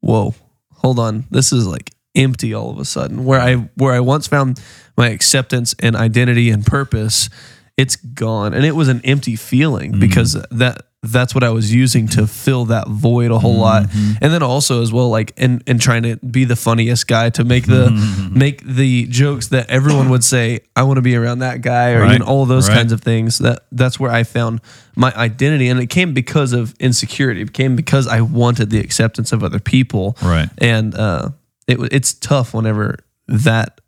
whoa, 0.01 0.35
hold 0.73 0.99
on, 0.99 1.25
this 1.31 1.51
is 1.51 1.65
like 1.67 1.91
empty 2.15 2.54
all 2.54 2.69
of 2.69 2.80
a 2.80 2.86
sudden. 2.86 3.25
Where 3.25 3.39
I 3.39 3.56
where 3.75 3.94
I 3.94 4.00
once 4.00 4.27
found 4.27 4.62
my 4.98 5.09
acceptance 5.09 5.75
and 5.80 5.95
identity 5.95 6.50
and 6.50 6.65
purpose, 6.65 7.30
it's 7.77 7.95
gone, 7.95 8.54
and 8.54 8.65
it 8.65 8.75
was 8.75 8.88
an 8.88 9.01
empty 9.04 9.36
feeling 9.36 9.92
mm-hmm. 9.92 10.01
because 10.01 10.33
that 10.51 10.88
that's 11.04 11.36
what 11.36 11.44
I 11.44 11.51
was 11.51 11.74
using 11.74 12.07
to 12.09 12.25
fill 12.25 12.65
that 12.65 12.88
void 12.88 13.30
a 13.30 13.38
whole 13.38 13.57
lot. 13.57 13.83
Mm-hmm. 13.83 14.24
And 14.24 14.33
then 14.33 14.42
also 14.42 14.81
as 14.81 14.92
well, 14.92 15.09
like 15.09 15.31
and 15.37 15.64
and 15.68 15.80
trying 15.80 16.04
to 16.04 16.18
be 16.18 16.44
the 16.44 16.56
funniest 16.56 17.07
guy 17.07 17.30
to 17.31 17.44
make 17.44 17.66
the 17.66 17.87
mm-hmm. 17.87 18.37
make 18.37 18.66
the 18.66 19.06
jokes 19.07 19.47
that 19.49 19.69
everyone 19.69 20.09
would 20.09 20.23
say, 20.23 20.61
I 20.76 20.83
want 20.83 20.97
to 20.97 21.02
be 21.02 21.16
around 21.16 21.40
that 21.40 21.61
guy, 21.61 21.92
or 21.92 22.02
Right, 22.02 22.19
know, 22.19 22.26
all 22.26 22.45
those 22.45 22.68
right. 22.68 22.76
kinds 22.76 22.92
of 22.92 23.02
things. 23.02 23.37
That 23.40 23.66
that's 23.71 23.99
where 23.99 24.11
I 24.11 24.23
found 24.23 24.61
my 24.95 25.14
identity. 25.16 25.69
And 25.69 25.80
it 25.80 25.87
came 25.87 26.14
because 26.14 26.54
of 26.54 26.73
insecurity. 26.80 27.42
It 27.42 27.54
came 27.54 27.76
because 27.76 28.07
I 28.07 28.21
wanted 28.21 28.69
the 28.69 28.80
acceptance 28.80 29.31
of 29.31 29.44
other 29.44 29.59
people. 29.59 30.18
Right. 30.21 30.49
And 30.57 30.95
uh 30.95 31.30
it 31.68 31.78
it's 31.92 32.14
tough 32.14 32.54
whenever 32.54 33.00
that 33.28 33.81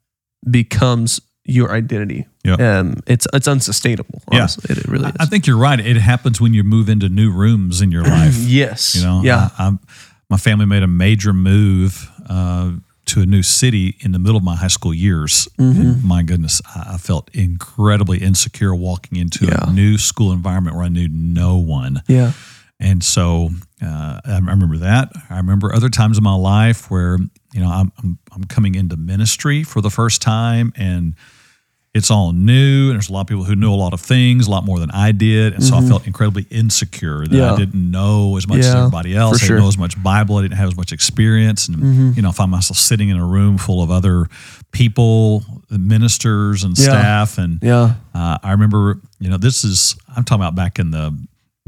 becomes 0.50 1.20
your 1.46 1.72
identity. 1.72 2.28
Yep. 2.44 2.60
And 2.60 3.04
it's 3.08 3.28
it's 3.34 3.48
unsustainable. 3.48 4.22
Yeah. 4.32 4.46
It, 4.70 4.78
it 4.80 4.88
really 4.88 5.10
is. 5.10 5.16
I 5.20 5.26
think 5.26 5.48
you're 5.48 5.58
right. 5.58 5.80
It 5.80 5.98
happens 5.98 6.40
when 6.40 6.54
you 6.54 6.64
move 6.64 6.90
into 6.90 7.10
new 7.10 7.32
rooms 7.32 7.82
in 7.82 7.92
your 7.92 8.04
life. 8.04 8.36
yes. 8.38 8.96
You 8.96 9.04
know, 9.04 9.22
Yeah. 9.24 9.50
I, 9.58 9.68
I'm, 9.68 9.80
my 10.30 10.38
family 10.38 10.66
made 10.66 10.84
a 10.84 10.88
major 10.88 11.34
move 11.34 12.08
uh, 12.30 12.74
to 13.06 13.22
a 13.22 13.26
new 13.26 13.42
city 13.42 13.96
in 14.02 14.12
the 14.12 14.20
middle 14.20 14.38
of 14.38 14.44
my 14.44 14.56
high 14.56 14.68
school 14.68 14.94
years. 14.94 15.48
Mm-hmm. 15.58 16.08
My 16.08 16.22
goodness, 16.22 16.62
I, 16.76 16.94
I 16.94 16.98
felt 16.98 17.30
incredibly 17.34 18.20
insecure 18.20 18.76
walking 18.76 19.18
into 19.18 19.48
Yeah. 19.48 19.70
a 19.70 19.74
new 19.74 19.98
school 19.98 20.32
environment 20.32 20.76
where 20.76 20.86
I 20.86 20.90
knew 20.90 21.08
no 21.10 21.58
one. 21.58 22.04
yeah. 22.08 22.34
And 22.80 23.04
so 23.04 23.50
uh, 23.82 24.20
I 24.26 24.36
remember 24.38 24.78
that. 24.78 25.12
I 25.30 25.38
remember 25.38 25.74
other 25.74 25.90
times 25.90 26.18
in 26.18 26.24
my 26.24 26.36
life 26.36 26.90
where 26.92 27.18
you 27.54 27.62
know 27.62 27.70
I'm, 27.70 27.92
I'm 28.04 28.20
I'm 28.32 28.44
coming 28.46 28.76
into 28.76 28.98
ministry 28.98 29.64
for 29.64 29.82
the 29.82 29.90
first 29.90 30.22
time 30.22 30.74
and 30.76 31.14
it's 31.96 32.12
all 32.12 32.32
new 32.34 32.90
and 32.92 32.96
there's 32.96 33.10
a 33.10 33.14
lot 33.14 33.22
of 33.22 33.28
people 33.28 33.44
who 33.46 33.56
know 33.56 33.74
a 33.74 33.76
lot 33.76 33.94
of 33.94 34.00
things 34.00 34.46
a 34.46 34.52
lot 34.52 34.64
more 34.64 34.78
than 34.80 34.92
I 34.92 35.12
did 35.12 35.54
and 35.54 35.64
so 35.64 35.76
I 35.76 35.82
felt 35.82 36.06
incredibly 36.06 36.46
insecure 36.52 37.22
that 37.22 37.30
Mm-hmm. 37.32 37.36
Yeah. 37.36 37.54
I 37.54 37.58
didn't 37.58 37.90
know 37.90 38.38
as 38.38 38.48
much 38.48 38.60
as 38.60 38.76
everybody 38.76 39.16
else 39.16 39.42
I 39.44 39.48
didn't 39.48 39.62
know 39.64 39.68
as 39.70 39.78
much 39.78 40.02
Bible 40.04 40.38
I 40.38 40.44
didn't 40.44 40.58
have 40.58 40.68
as 40.68 40.78
much 40.78 40.92
experience 40.92 41.68
and 41.68 41.78
Mm-hmm. 41.78 42.12
you 42.16 42.22
know 42.22 42.30
I 42.30 42.32
find 42.34 42.52
myself 42.52 42.78
sitting 42.78 43.10
in 43.10 43.18
a 43.18 43.26
room 43.26 43.58
full 43.58 43.82
of 43.82 43.90
other 43.90 44.28
people 44.72 45.44
ministers 45.72 46.64
and 46.64 46.78
Yeah. 46.78 46.84
staff 46.86 47.38
and 47.40 47.60
Yeah. 47.64 47.96
uh, 48.14 48.38
I 48.44 48.52
remember, 48.52 49.00
you 49.20 49.30
know, 49.30 49.38
this 49.38 49.64
is, 49.64 49.96
I'm 50.16 50.24
talking 50.24 50.42
about 50.44 50.56
back 50.56 50.78
in 50.80 50.92
the 50.92 51.16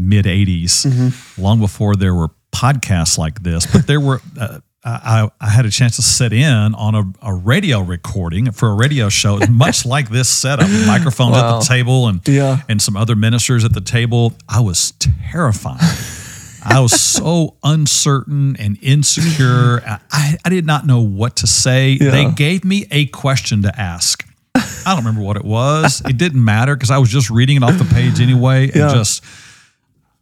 mid 0.08 0.25
80s, 0.25 0.86
Mm-hmm. 0.86 1.41
long 1.41 1.60
before 1.60 1.96
there 1.96 2.13
were 2.15 2.29
podcasts 2.51 3.17
like 3.17 3.43
this, 3.43 3.65
but 3.65 3.88
there 3.88 4.00
were, 4.00 4.22
uh, 4.39 4.60
I, 4.84 5.29
I 5.39 5.50
had 5.50 5.65
a 5.65 5.70
chance 5.70 5.96
to 5.98 6.01
sit 6.01 6.34
in 6.34 6.74
on 6.75 6.96
a, 6.96 7.03
a 7.22 7.34
radio 7.34 7.81
recording 7.81 8.51
for 8.51 8.70
a 8.70 8.74
radio 8.74 9.10
show, 9.10 9.39
much 9.50 9.86
like 9.86 10.10
this 10.10 10.27
setup, 10.27 10.70
microphones 10.88 11.34
Wow. 11.34 11.58
at 11.58 11.60
the 11.62 11.65
table 11.67 12.08
and 12.08 12.27
Yeah. 12.27 12.62
and 12.67 12.81
some 12.81 12.98
other 12.98 13.15
ministers 13.15 13.63
at 13.63 13.74
the 13.74 13.81
table. 13.81 14.34
I 14.50 14.60
was 14.62 14.93
terrified. 15.31 15.79
I 16.63 16.79
was 16.79 17.00
so 17.00 17.55
uncertain 17.63 18.55
and 18.58 18.77
insecure. 18.84 19.81
I, 20.12 20.38
I 20.46 20.50
did 20.50 20.65
not 20.65 20.86
know 20.86 21.01
what 21.01 21.38
to 21.38 21.48
say. 21.48 21.98
They 21.98 22.29
gave 22.31 22.63
me 22.63 22.86
a 22.91 23.05
question 23.08 23.63
to 23.63 23.79
ask. 23.79 24.27
I 24.55 24.62
don't 24.96 24.98
remember 24.98 25.22
what 25.22 25.38
it 25.38 25.46
was. 25.46 26.01
It 26.08 26.17
didn't 26.17 26.43
matter 26.43 26.75
because 26.75 26.91
I 26.91 26.98
was 26.98 27.10
just 27.10 27.29
reading 27.29 27.58
it 27.58 27.63
off 27.63 27.77
the 27.77 27.86
page 27.86 28.20
anyway, 28.20 28.65
and 28.65 28.75
Yeah. 28.75 28.93
just 28.93 29.24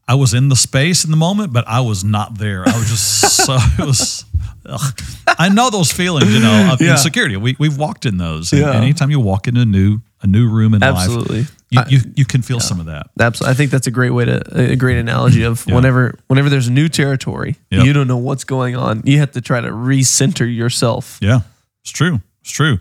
I 0.10 0.16
was 0.16 0.34
in 0.34 0.50
the 0.50 0.56
space 0.56 1.06
in 1.06 1.12
the 1.12 1.18
moment, 1.18 1.54
but 1.54 1.66
I 1.68 1.82
was 1.82 2.04
not 2.04 2.38
there. 2.40 2.64
I 2.68 2.76
was 2.78 2.90
just 2.90 3.36
so 3.46 3.58
it 3.78 3.86
was. 3.86 4.26
ugh. 4.66 5.02
I 5.38 5.50
know 5.50 5.70
those 5.70 5.92
feelings, 5.92 6.34
you 6.34 6.40
know, 6.40 6.74
of 6.74 6.82
Yeah. 6.82 6.92
insecurity. 6.94 7.38
We 7.38 7.56
we've 7.60 7.78
walked 7.78 8.06
in 8.06 8.18
those. 8.18 8.52
And 8.52 8.62
Yeah. 8.62 8.74
anytime 8.74 9.12
you 9.12 9.20
walk 9.20 9.48
into 9.48 9.62
a 9.62 9.66
new 9.66 10.00
a 10.22 10.28
new 10.28 10.50
room 10.50 10.74
in 10.74 10.84
Absolutely. 10.84 11.40
life, 11.42 11.56
you, 11.70 11.82
you 11.90 12.00
you 12.16 12.26
can 12.26 12.42
feel 12.42 12.60
some 12.60 12.80
of 12.80 12.88
that. 12.88 13.08
Absolutely. 13.20 13.54
I 13.54 13.56
think 13.56 13.72
that's 13.72 13.88
a 13.88 13.92
great 13.92 14.10
way 14.10 14.26
to 14.26 14.42
a 14.74 14.76
great 14.76 14.98
analogy 14.98 15.44
of 15.44 15.66
whenever 15.68 16.18
whenever 16.28 16.50
there's 16.50 16.70
new 16.70 16.90
territory, 16.90 17.56
Yep. 17.72 17.86
you 17.86 17.94
don't 17.94 18.08
know 18.08 18.18
what's 18.18 18.44
going 18.44 18.76
on. 18.76 19.02
You 19.06 19.20
have 19.20 19.32
to 19.34 19.42
try 19.42 19.62
to 19.62 19.70
recenter 19.70 20.48
yourself. 20.54 21.20
Yeah, 21.22 21.42
it's 21.84 21.92
true. 21.92 22.20
It's 22.42 22.52
true. 22.52 22.80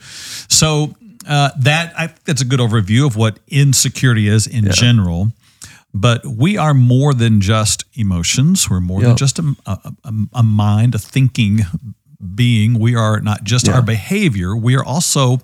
So 0.49 0.97
uh, 1.29 1.51
that 1.59 1.93
I 1.99 2.07
think 2.07 2.25
that's 2.25 2.43
a 2.43 2.47
good 2.47 2.61
overview 2.61 3.07
of 3.07 3.15
what 3.17 3.39
insecurity 3.49 4.29
is 4.29 4.47
in 4.47 4.71
general. 4.73 5.31
But 5.95 6.25
we 6.27 6.57
are 6.59 6.75
more 6.75 7.15
than 7.15 7.41
just 7.41 7.85
emotions. 7.95 8.69
We're 8.69 8.81
more 8.81 9.01
Yeah. 9.01 9.09
than 9.09 9.17
just 9.17 9.39
a, 9.39 9.55
a, 9.67 9.93
a, 10.05 10.13
a 10.35 10.43
mind, 10.43 10.95
a 10.95 10.99
thinking 10.99 11.61
being. 12.35 12.79
We 12.79 12.95
are 12.95 13.21
not 13.21 13.45
just 13.45 13.69
our 13.69 13.83
behavior. 13.83 14.57
We 14.57 14.77
are 14.77 14.85
also. 14.85 15.39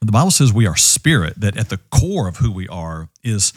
The 0.00 0.12
Bible 0.12 0.30
says 0.32 0.52
we 0.52 0.66
are 0.66 0.76
spirit. 0.76 1.40
That 1.40 1.56
at 1.56 1.68
the 1.70 1.78
core 1.90 2.28
of 2.28 2.38
who 2.38 2.50
we 2.50 2.68
are 2.68 3.08
is 3.22 3.52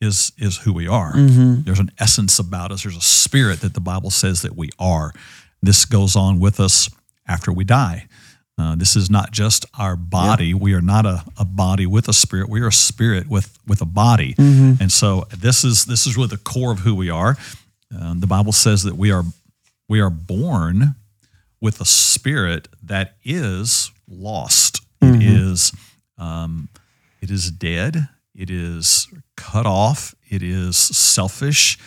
is 0.00 0.32
is 0.38 0.58
who 0.58 0.72
we 0.72 0.86
are. 0.88 1.12
Mm-hmm. 1.12 1.62
There's 1.62 1.80
an 1.80 1.90
essence 1.98 2.38
about 2.38 2.70
us. 2.72 2.84
There's 2.84 2.96
a 2.96 3.00
spirit 3.02 3.60
that 3.60 3.74
the 3.74 3.80
Bible 3.80 4.10
says 4.10 4.42
that 4.42 4.56
we 4.56 4.70
are. 4.78 5.12
This 5.60 5.84
goes 5.84 6.16
on 6.16 6.40
with 6.40 6.58
us 6.60 6.88
after 7.26 7.52
we 7.52 7.64
die. 7.64 8.06
Uh, 8.60 8.74
this 8.76 8.94
is 8.96 9.08
not 9.08 9.30
just 9.32 9.64
our 9.78 9.96
body. 9.96 10.52
We 10.54 10.74
are 10.74 10.82
not 10.82 11.06
a, 11.06 11.24
a 11.38 11.44
body 11.46 11.86
with 11.86 12.08
a 12.08 12.12
spirit. 12.12 12.48
We 12.50 12.60
are 12.60 12.68
a 12.68 12.72
spirit 12.72 13.26
with 13.28 13.58
with 13.66 13.80
a 13.80 13.86
body. 13.86 14.34
And 14.80 14.92
so 14.92 15.26
this 15.36 15.64
is 15.64 15.86
this 15.86 16.06
is 16.06 16.16
really 16.16 16.28
the 16.28 16.36
core 16.52 16.72
of 16.72 16.80
who 16.80 16.94
we 16.94 17.08
are. 17.10 17.36
Um, 17.98 18.20
the 18.20 18.26
Bible 18.26 18.52
says 18.52 18.82
that 18.82 18.96
we 18.96 19.10
are 19.12 19.24
we 19.88 20.00
are 20.00 20.10
born 20.10 20.94
with 21.60 21.80
a 21.80 21.84
spirit 21.86 22.68
that 22.82 23.14
is 23.24 23.90
lost. 24.08 24.82
It 25.02 25.22
is 25.22 25.72
um, 26.18 26.68
it 27.22 27.30
is 27.30 27.50
dead. 27.50 28.08
It 28.34 28.50
is 28.50 29.08
cut 29.36 29.66
off. 29.66 30.14
It 30.28 30.42
is 30.42 30.76
selfish. 30.76 31.78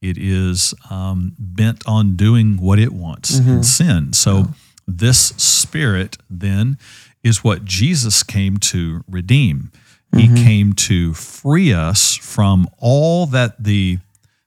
It 0.00 0.16
is 0.18 0.74
um, 0.90 1.34
bent 1.38 1.82
on 1.86 2.16
doing 2.16 2.56
what 2.58 2.78
it 2.78 2.92
wants 2.92 3.38
and 3.38 3.66
sin. 3.66 4.12
So 4.12 4.48
this 4.86 5.28
spirit 5.36 6.16
then 6.28 6.78
is 7.22 7.44
what 7.44 7.64
Jesus 7.64 8.22
came 8.22 8.58
to 8.58 9.04
redeem. 9.08 9.70
He 10.14 10.26
mm-hmm. 10.26 10.34
came 10.34 10.72
to 10.74 11.14
free 11.14 11.72
us 11.72 12.16
from 12.16 12.68
all 12.78 13.26
that 13.26 13.62
the 13.62 13.98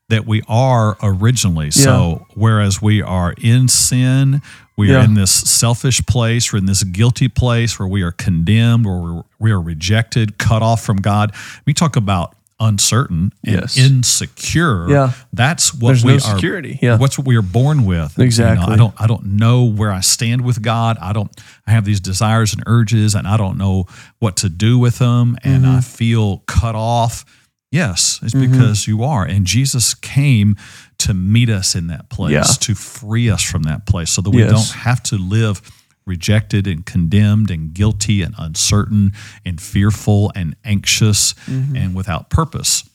that 0.07 0.27
we 0.27 0.43
are 0.47 0.97
originally. 1.01 1.71
So 1.71 2.27
whereas 2.35 2.79
we 2.79 3.01
are 3.01 3.33
in 3.39 3.67
sin, 3.67 4.43
we 4.77 4.93
are 4.93 5.03
in 5.03 5.15
this 5.15 5.31
selfish 5.31 6.05
place, 6.05 6.53
we're 6.53 6.59
in 6.59 6.67
this 6.67 6.83
guilty 6.83 7.27
place 7.27 7.79
where 7.79 7.87
we 7.87 8.03
are 8.03 8.11
condemned, 8.11 8.85
where 8.85 8.97
we're, 8.97 9.23
we 9.39 9.51
are 9.51 9.61
rejected, 9.61 10.37
cut 10.37 10.61
off 10.61 10.83
from 10.83 10.97
God. 10.97 11.33
We 11.65 11.73
talk 11.73 11.95
about 11.95 12.35
uncertain 12.59 13.33
and 13.43 13.55
Yes. 13.61 13.77
insecure. 13.77 14.89
Yeah. 14.89 15.11
That's 15.33 15.73
what 15.73 15.89
There's 15.89 16.05
we 16.05 16.11
no 16.11 16.15
are. 16.17 16.19
security. 16.35 16.79
Yeah. 16.81 16.97
What's 16.97 17.17
what 17.17 17.27
we 17.27 17.35
are 17.35 17.41
born 17.41 17.85
with. 17.85 18.13
You 18.17 18.21
know, 18.23 18.25
Exactly. 18.25 18.73
I 18.73 18.77
don't 18.77 18.93
I 18.97 19.07
don't 19.07 19.25
know 19.25 19.63
where 19.65 19.91
I 19.91 19.99
stand 20.01 20.41
with 20.41 20.61
God. 20.61 20.97
I 21.01 21.11
don't 21.13 21.29
I 21.67 21.71
have 21.71 21.83
these 21.85 21.99
desires 21.99 22.53
and 22.53 22.63
urges 22.65 23.13
and 23.15 23.27
I 23.27 23.35
don't 23.37 23.57
know 23.57 23.85
what 24.19 24.37
to 24.37 24.49
do 24.49 24.77
with 24.79 24.99
them 24.99 25.37
and 25.43 25.63
Mm-hmm. 25.65 25.75
I 25.77 25.81
feel 25.81 26.37
cut 26.47 26.75
off. 26.75 27.25
Yes, 27.71 28.19
it's 28.23 28.33
because 28.33 28.87
you 28.87 29.03
are. 29.03 29.25
And 29.25 29.45
Jesus 29.45 29.93
came 29.93 30.55
to 30.99 31.13
meet 31.13 31.49
us 31.49 31.75
in 31.75 31.87
that 31.87 32.09
place, 32.09 32.31
Yeah. 32.31 32.43
to 32.43 32.73
free 32.75 33.29
us 33.29 33.41
from 33.41 33.63
that 33.63 33.85
place 33.85 34.11
so 34.11 34.21
that 34.21 34.29
we 34.29 34.43
Yes. 34.43 34.51
don't 34.51 34.79
have 34.83 35.03
to 35.03 35.17
live 35.17 35.61
rejected 36.05 36.67
and 36.67 36.85
condemned 36.85 37.49
and 37.49 37.73
guilty 37.73 38.21
and 38.21 38.35
uncertain 38.37 39.11
and 39.45 39.59
fearful 39.59 40.31
and 40.35 40.55
anxious 40.63 41.33
Mm-hmm. 41.47 41.75
and 41.75 41.95
without 41.95 42.29
purpose. 42.29 42.87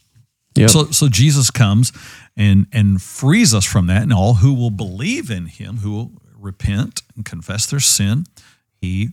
Yep. 0.57 0.71
So, 0.71 0.85
so 0.91 1.09
Jesus 1.09 1.51
comes 1.51 1.93
and 2.37 2.67
and 2.73 3.01
frees 3.01 3.55
us 3.55 3.65
from 3.65 3.87
that, 3.87 4.03
and 4.03 4.13
all 4.13 4.35
who 4.35 4.53
will 4.55 4.71
believe 4.71 5.31
in 5.31 5.47
Him, 5.47 5.79
who 5.79 5.91
will 5.93 6.13
repent 6.39 7.03
and 7.17 7.25
confess 7.25 7.67
their 7.67 7.81
sin, 7.81 8.25
He 8.81 9.11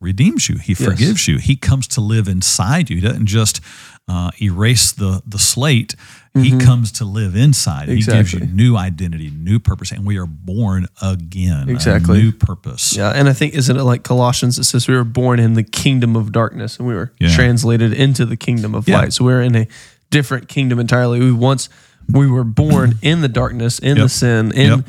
redeems 0.00 0.48
you. 0.48 0.56
He 0.58 0.74
forgives 0.74 1.26
you. 1.28 1.38
He 1.38 1.56
comes 1.56 1.88
to 1.88 2.00
live 2.00 2.28
inside 2.28 2.88
you. 2.88 2.96
He 2.96 3.02
doesn't 3.02 3.26
just 3.26 3.60
uh, 4.08 4.30
erase 4.40 4.92
the 4.92 5.22
the 5.26 5.38
slate. 5.38 5.94
He 6.42 6.58
comes 6.58 6.92
to 6.92 7.04
live 7.04 7.36
inside. 7.36 7.88
He 7.88 8.02
gives 8.02 8.32
you 8.32 8.40
Mm-hmm. 8.40 8.56
New 8.56 8.76
identity, 8.76 9.30
new 9.30 9.58
purpose, 9.58 9.92
and 9.92 10.06
we 10.06 10.18
are 10.18 10.26
born 10.26 10.86
again. 11.02 11.68
Exactly. 11.68 12.18
a 12.20 12.22
new 12.22 12.32
purpose. 12.32 12.96
Yeah, 12.96 13.10
and 13.10 13.28
I 13.28 13.32
think 13.32 13.54
isn't 13.54 13.76
it 13.76 13.82
like 13.82 14.02
Colossians? 14.02 14.58
It 14.58 14.64
says 14.64 14.86
we 14.88 14.94
were 14.94 15.04
born 15.04 15.38
in 15.40 15.54
the 15.54 15.62
kingdom 15.64 16.16
of 16.16 16.32
darkness, 16.32 16.78
and 16.78 16.86
we 16.88 16.94
were 16.94 17.12
Yeah. 17.20 17.34
translated 17.34 17.92
into 17.92 18.24
the 18.26 18.36
kingdom 18.36 18.74
of 18.74 18.88
Yeah. 18.88 18.98
light. 18.98 19.12
So 19.12 19.24
we're 19.24 19.42
in 19.42 19.54
a 19.56 19.66
different 20.10 20.48
kingdom 20.48 20.78
entirely. 20.78 21.20
We 21.20 21.32
once 21.32 21.68
we 22.10 22.26
were 22.26 22.44
born 22.44 22.98
in 23.02 23.20
the 23.20 23.28
darkness, 23.28 23.78
in 23.78 23.96
Yep. 23.96 24.04
the 24.04 24.08
sin, 24.08 24.52
in 24.52 24.70
Yep. 24.78 24.86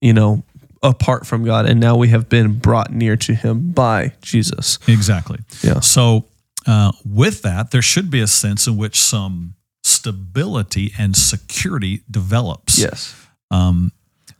you 0.00 0.12
know 0.12 0.44
apart 0.82 1.26
from 1.26 1.44
God, 1.44 1.66
and 1.66 1.80
now 1.80 1.96
we 1.96 2.08
have 2.08 2.28
been 2.28 2.58
brought 2.58 2.92
near 2.92 3.16
to 3.16 3.34
Him 3.34 3.72
by 3.72 4.12
Jesus. 4.22 4.78
Exactly. 4.86 5.38
Yeah. 5.62 5.80
So, 5.80 6.26
uh, 6.66 6.92
with 7.04 7.42
that, 7.42 7.70
there 7.72 7.82
should 7.82 8.10
be 8.10 8.20
a 8.20 8.26
sense 8.26 8.66
in 8.66 8.76
which 8.76 9.00
some 9.00 9.54
stability 9.86 10.92
and 10.98 11.16
security 11.16 12.02
develops. 12.10 12.78
Yes. 12.78 13.14
Um, 13.50 13.92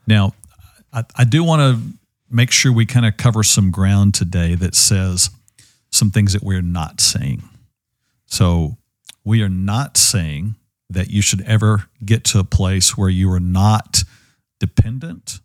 now, 0.06 0.34
I, 0.92 1.04
I 1.16 1.24
do 1.24 1.44
want 1.44 1.60
to 1.60 1.98
make 2.30 2.50
sure 2.50 2.72
we 2.72 2.86
kind 2.86 3.06
of 3.06 3.16
cover 3.16 3.42
some 3.42 3.70
ground 3.70 4.14
today 4.14 4.54
that 4.56 4.74
says 4.74 5.30
some 5.90 6.10
things 6.10 6.32
that 6.32 6.42
we're 6.42 6.62
not 6.62 7.00
saying. 7.00 7.42
So, 8.26 8.76
we 9.24 9.42
are 9.42 9.48
not 9.48 9.96
saying 9.96 10.56
that 10.90 11.10
you 11.10 11.20
should 11.22 11.42
ever 11.42 11.88
get 12.04 12.22
to 12.24 12.38
a 12.38 12.44
place 12.44 12.96
where 12.96 13.08
you 13.08 13.30
are 13.32 13.40
not 13.40 14.04
dependent, 14.60 15.40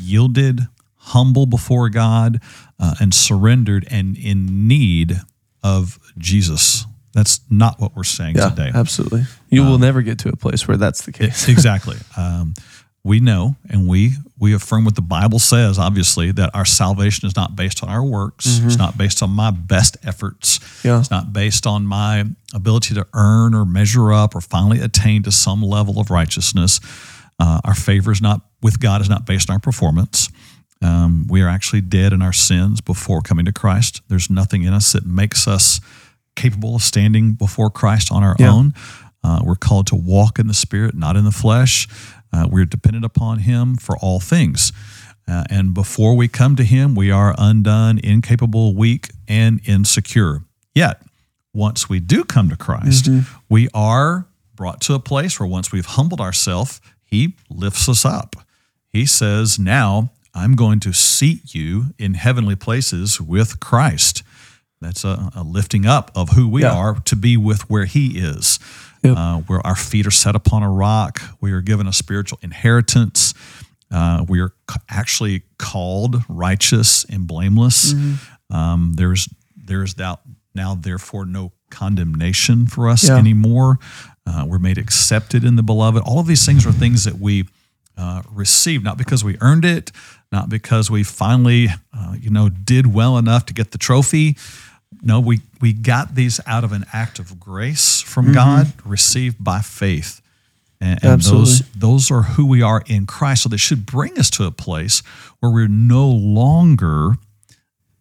yielded, 0.00 0.66
humble 0.96 1.46
before 1.46 1.88
God, 1.88 2.40
uh, 2.78 2.94
and 3.00 3.14
surrendered 3.14 3.86
and 3.90 4.16
in 4.18 4.66
need 4.66 5.20
of 5.62 5.98
Jesus. 6.18 6.86
That's 7.12 7.40
not 7.50 7.80
what 7.80 7.96
we're 7.96 8.04
saying 8.04 8.36
Yeah. 8.36 8.50
today. 8.50 8.70
Absolutely. 8.74 9.24
You 9.48 9.64
will 9.64 9.78
never 9.78 10.02
get 10.02 10.18
to 10.20 10.28
a 10.28 10.36
place 10.36 10.68
where 10.68 10.76
that's 10.76 11.02
the 11.04 11.12
case. 11.12 11.48
exactly. 11.54 11.96
Um, 12.16 12.54
we 13.02 13.18
know 13.18 13.56
and 13.70 13.88
we 13.88 14.12
we 14.38 14.54
affirm 14.54 14.84
what 14.84 14.94
the 14.94 15.02
Bible 15.02 15.38
says. 15.38 15.78
Obviously, 15.78 16.32
that 16.32 16.50
our 16.54 16.64
salvation 16.66 17.26
is 17.26 17.34
not 17.34 17.56
based 17.56 17.82
on 17.82 17.88
our 17.88 18.04
works. 18.04 18.58
It's 18.62 18.76
not 18.76 18.96
based 18.98 19.22
on 19.22 19.30
my 19.30 19.50
best 19.50 19.96
efforts. 20.04 20.60
Yeah. 20.84 21.00
It's 21.00 21.10
not 21.10 21.32
based 21.32 21.66
on 21.66 21.86
my 21.86 22.24
ability 22.54 22.94
to 22.94 23.06
earn 23.14 23.54
or 23.54 23.64
measure 23.64 24.12
up 24.12 24.34
or 24.34 24.40
finally 24.42 24.80
attain 24.80 25.22
to 25.24 25.32
some 25.32 25.62
level 25.62 25.98
of 25.98 26.10
righteousness. 26.10 26.78
Uh, 27.38 27.60
our 27.64 27.74
favor 27.74 28.12
is 28.12 28.20
not 28.20 28.42
with 28.62 28.78
God 28.80 29.00
is 29.00 29.08
not 29.08 29.24
based 29.24 29.48
on 29.48 29.54
our 29.54 29.60
performance. 29.60 30.28
Um, 30.82 31.26
we 31.28 31.40
are 31.42 31.48
actually 31.48 31.80
dead 31.82 32.12
in 32.12 32.20
our 32.22 32.32
sins 32.34 32.80
before 32.82 33.20
coming 33.22 33.46
to 33.46 33.52
Christ. 33.52 34.02
There's 34.08 34.28
nothing 34.30 34.62
in 34.62 34.72
us 34.74 34.92
that 34.92 35.06
makes 35.06 35.46
us 35.48 35.80
capable 36.36 36.76
of 36.76 36.82
standing 36.82 37.32
before 37.32 37.70
Christ 37.70 38.10
on 38.12 38.22
our 38.22 38.36
Yeah. 38.38 38.50
own. 38.52 38.74
Uh, 39.22 39.40
we're 39.44 39.54
called 39.56 39.86
to 39.88 39.96
walk 39.96 40.38
in 40.38 40.46
the 40.46 40.54
Spirit, 40.54 40.94
not 40.94 41.16
in 41.16 41.24
the 41.24 41.32
flesh. 41.32 41.86
Uh, 42.32 42.46
we're 42.50 42.64
dependent 42.64 43.04
upon 43.04 43.40
Him 43.40 43.76
for 43.76 43.96
all 43.98 44.20
things. 44.20 44.72
Uh, 45.28 45.44
and 45.50 45.74
before 45.74 46.16
we 46.16 46.26
come 46.28 46.56
to 46.56 46.64
Him, 46.64 46.94
we 46.94 47.10
are 47.10 47.34
undone, 47.38 47.98
incapable, 47.98 48.74
weak, 48.74 49.10
and 49.28 49.60
insecure. 49.66 50.42
Yet, 50.74 51.02
once 51.52 51.88
we 51.88 52.00
do 52.00 52.24
come 52.24 52.48
to 52.48 52.56
Christ, 52.56 53.08
we 53.48 53.68
are 53.74 54.26
brought 54.54 54.80
to 54.82 54.94
a 54.94 54.98
place 55.00 55.38
where 55.38 55.46
once 55.48 55.70
we've 55.72 55.86
humbled 55.86 56.20
ourselves, 56.20 56.80
He 57.04 57.34
lifts 57.50 57.88
us 57.88 58.04
up. 58.04 58.36
He 58.88 59.04
says, 59.06 59.58
Now 59.58 60.10
I'm 60.34 60.54
going 60.56 60.80
to 60.80 60.92
seat 60.92 61.54
you 61.54 61.86
in 61.98 62.14
heavenly 62.14 62.56
places 62.56 63.20
with 63.20 63.60
Christ. 63.60 64.22
That's 64.80 65.04
a, 65.04 65.30
a 65.34 65.42
lifting 65.42 65.86
up 65.86 66.10
of 66.14 66.30
who 66.30 66.48
we 66.48 66.62
Yeah. 66.62 66.72
are 66.74 66.94
to 67.00 67.16
be 67.16 67.36
with 67.36 67.68
where 67.68 67.84
He 67.84 68.18
is. 68.18 68.58
Yep. 69.02 69.16
Uh, 69.16 69.38
where 69.40 69.66
our 69.66 69.76
feet 69.76 70.06
are 70.06 70.10
set 70.10 70.36
upon 70.36 70.62
a 70.62 70.70
rock. 70.70 71.22
We 71.40 71.52
are 71.52 71.62
given 71.62 71.86
a 71.86 71.92
spiritual 71.92 72.38
inheritance. 72.42 73.32
Uh, 73.90 74.24
we 74.28 74.40
are 74.40 74.52
c- 74.70 74.76
actually 74.90 75.42
called 75.58 76.22
righteous 76.28 77.04
and 77.04 77.26
blameless. 77.26 77.94
Um, 78.50 78.92
there's 78.96 79.26
there's 79.56 79.96
now, 79.96 80.18
now 80.54 80.74
therefore 80.74 81.24
no 81.24 81.52
condemnation 81.70 82.66
for 82.66 82.88
us 82.90 83.08
Yeah. 83.08 83.16
anymore. 83.16 83.78
Uh, 84.26 84.44
we're 84.46 84.58
made 84.58 84.76
accepted 84.78 85.44
in 85.44 85.56
the 85.56 85.62
beloved. 85.62 86.02
All 86.02 86.18
of 86.20 86.26
these 86.26 86.44
things 86.44 86.66
are 86.66 86.72
things 86.72 87.04
that 87.04 87.18
we 87.18 87.46
uh, 87.96 88.22
receive, 88.30 88.82
not 88.82 88.98
because 88.98 89.24
we 89.24 89.36
earned 89.40 89.64
it, 89.64 89.92
not 90.30 90.48
because 90.48 90.90
we 90.90 91.02
finally, 91.04 91.68
uh, 91.96 92.14
you 92.20 92.30
know, 92.30 92.48
did 92.48 92.92
well 92.92 93.16
enough 93.18 93.46
to 93.46 93.54
get 93.54 93.70
the 93.72 93.78
trophy. 93.78 94.36
No, 95.02 95.20
we 95.20 95.40
we 95.60 95.72
got 95.72 96.14
these 96.14 96.40
out 96.46 96.64
of 96.64 96.72
an 96.72 96.84
act 96.92 97.18
of 97.18 97.38
grace 97.38 98.00
from 98.00 98.26
mm-hmm. 98.26 98.34
God, 98.34 98.72
received 98.84 99.42
by 99.42 99.60
faith, 99.60 100.20
and, 100.80 101.02
and 101.02 101.22
those 101.22 101.60
those 101.70 102.10
are 102.10 102.22
who 102.22 102.46
we 102.46 102.60
are 102.60 102.82
in 102.86 103.06
Christ. 103.06 103.44
So 103.44 103.48
that 103.50 103.58
should 103.58 103.86
bring 103.86 104.18
us 104.18 104.30
to 104.30 104.44
a 104.44 104.50
place 104.50 105.02
where 105.38 105.52
we're 105.52 105.68
no 105.68 106.08
longer 106.08 107.14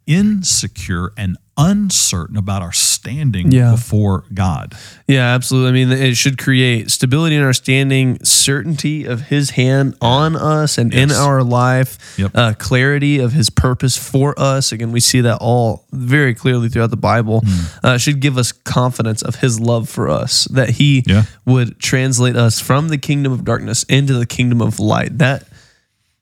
insecure 0.09 1.13
and 1.15 1.37
uncertain 1.55 2.37
about 2.37 2.61
our 2.61 2.71
standing 2.71 3.51
Yeah. 3.51 3.71
before 3.71 4.23
God. 4.33 4.73
Yeah, 5.07 5.33
absolutely. 5.35 5.69
I 5.81 5.85
mean, 5.85 5.91
it 5.91 6.15
should 6.15 6.37
create 6.37 6.89
stability 6.89 7.35
in 7.35 7.43
our 7.43 7.51
standing, 7.53 8.17
certainty 8.23 9.03
of 9.03 9.23
His 9.27 9.51
hand 9.51 9.95
on 10.01 10.37
us 10.37 10.77
and 10.77 10.93
in 10.93 11.11
our 11.11 11.43
life, 11.43 11.97
Yep. 12.17 12.31
uh, 12.33 12.53
clarity 12.57 13.19
of 13.19 13.33
His 13.33 13.49
purpose 13.49 13.97
for 13.97 14.33
us. 14.39 14.71
Again, 14.71 14.93
we 14.93 15.01
see 15.01 15.19
that 15.21 15.37
all 15.41 15.85
very 15.91 16.33
clearly 16.33 16.69
throughout 16.69 16.91
the 16.91 16.97
Bible. 16.97 17.43
Hmm. 17.45 17.65
Uh, 17.85 17.97
should 17.97 18.21
give 18.21 18.37
us 18.37 18.51
confidence 18.53 19.21
of 19.21 19.35
His 19.35 19.59
love 19.59 19.89
for 19.89 20.09
us, 20.09 20.45
that 20.51 20.69
He 20.71 21.03
Yeah. 21.05 21.23
would 21.45 21.77
translate 21.79 22.37
us 22.37 22.59
from 22.61 22.87
the 22.87 22.97
kingdom 22.97 23.33
of 23.33 23.43
darkness 23.43 23.83
into 23.89 24.13
the 24.13 24.25
kingdom 24.25 24.61
of 24.61 24.79
light. 24.79 25.17
That 25.17 25.43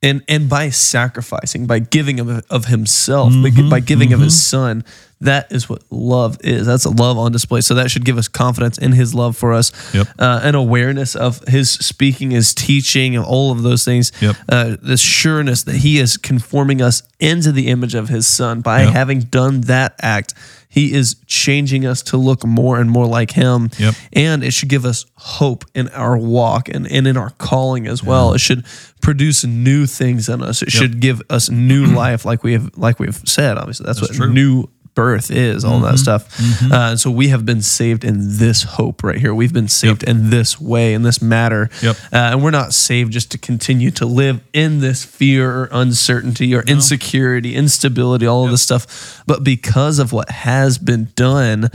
and 0.04 0.24
and 0.28 0.48
by 0.50 0.70
sacrificing, 0.70 1.66
by 1.66 1.80
giving 1.80 2.20
of, 2.20 2.46
of 2.50 2.66
himself, 2.66 3.34
by 3.42 3.50
gi- 3.50 3.70
by 3.70 3.80
giving 3.80 4.14
of 4.14 4.20
his 4.20 4.40
son, 4.42 4.84
that 5.22 5.52
is 5.52 5.68
what 5.68 5.82
love 5.90 6.38
is. 6.44 6.68
That's 6.68 6.86
a 6.86 6.92
love 6.92 7.18
on 7.18 7.32
display. 7.32 7.62
So 7.62 7.74
that 7.76 7.90
should 7.90 8.06
give 8.06 8.18
us 8.20 8.28
confidence 8.28 8.78
in 8.78 8.92
his 8.92 9.16
love 9.16 9.36
for 9.36 9.54
us, 9.54 9.72
Yep. 9.96 10.08
uh, 10.20 10.42
an 10.44 10.54
awareness 10.54 11.16
of 11.16 11.40
his 11.48 11.72
speaking, 11.72 12.30
his 12.32 12.54
teaching, 12.54 13.16
and 13.16 13.26
all 13.26 13.52
of 13.52 13.64
those 13.64 13.84
things. 13.84 14.12
Yep. 14.22 14.36
Uh, 14.48 14.76
the 14.82 14.98
sureness 14.98 15.64
that 15.64 15.78
he 15.78 15.98
is 15.98 16.18
conforming 16.18 16.82
us 16.82 17.02
into 17.20 17.52
the 17.52 17.68
image 17.68 17.96
of 17.96 18.10
his 18.10 18.28
son 18.28 18.62
by 18.62 18.84
Yep. 18.84 18.94
having 18.94 19.20
done 19.22 19.62
that 19.62 19.96
act. 20.00 20.36
He 20.78 20.94
is 20.94 21.16
changing 21.26 21.86
us 21.86 22.02
to 22.04 22.18
look 22.18 22.46
more 22.46 22.80
and 22.80 22.90
more 22.90 23.08
like 23.08 23.32
him. 23.32 23.70
Yep. 23.80 23.96
And 24.14 24.44
it 24.44 24.52
should 24.52 24.70
give 24.70 24.86
us 24.86 25.06
hope 25.16 25.66
in 25.74 25.88
our 25.90 26.18
walk 26.18 26.70
and, 26.70 26.90
and 26.92 27.08
in 27.08 27.18
our 27.18 27.32
calling 27.32 27.88
as 27.88 28.04
well. 28.04 28.34
It 28.34 28.40
should 28.40 28.66
produce 29.02 29.44
new 29.44 29.88
things 29.88 30.30
in 30.30 30.44
us. 30.44 30.62
It 30.62 30.72
should 30.72 31.00
give 31.00 31.22
us 31.30 31.50
new 31.50 31.86
life, 32.04 32.26
like 32.26 32.44
we 32.44 32.54
have 32.54 32.78
like 32.78 33.00
we've 33.00 33.16
said. 33.26 33.58
Obviously, 33.58 33.86
that's, 33.86 34.02
what 34.02 34.12
true. 34.12 34.32
new 34.32 34.70
birth 34.98 35.30
is, 35.30 35.64
all 35.64 35.80
that 35.82 36.00
stuff. 36.00 36.24
Uh, 36.72 36.90
and 36.90 37.00
so 37.00 37.12
we 37.12 37.28
have 37.28 37.46
been 37.46 37.62
saved 37.62 38.04
in 38.04 38.18
this 38.40 38.64
hope 38.64 39.04
right 39.04 39.20
here. 39.20 39.32
We've 39.32 39.54
been 39.54 39.68
saved 39.68 40.02
in 40.02 40.32
this 40.32 40.60
way, 40.60 40.96
in 40.96 41.04
this 41.04 41.22
matter. 41.22 41.70
Yep. 41.84 41.96
Uh, 42.12 42.18
and 42.32 42.44
we're 42.44 42.50
not 42.50 42.74
saved 42.74 43.14
just 43.14 43.30
to 43.34 43.38
continue 43.38 43.92
to 43.92 44.08
live 44.08 44.42
in 44.54 44.80
this 44.80 45.06
fear 45.06 45.46
or 45.52 45.70
uncertainty 45.72 46.56
or 46.56 46.64
insecurity, 46.64 47.54
instability, 47.56 48.26
all 48.26 48.46
of 48.46 48.50
this 48.50 48.64
stuff. 48.64 49.22
But 49.28 49.44
because 49.44 50.00
of 50.00 50.12
what 50.12 50.32
has 50.32 50.80
been 50.80 51.10
done, 51.16 51.70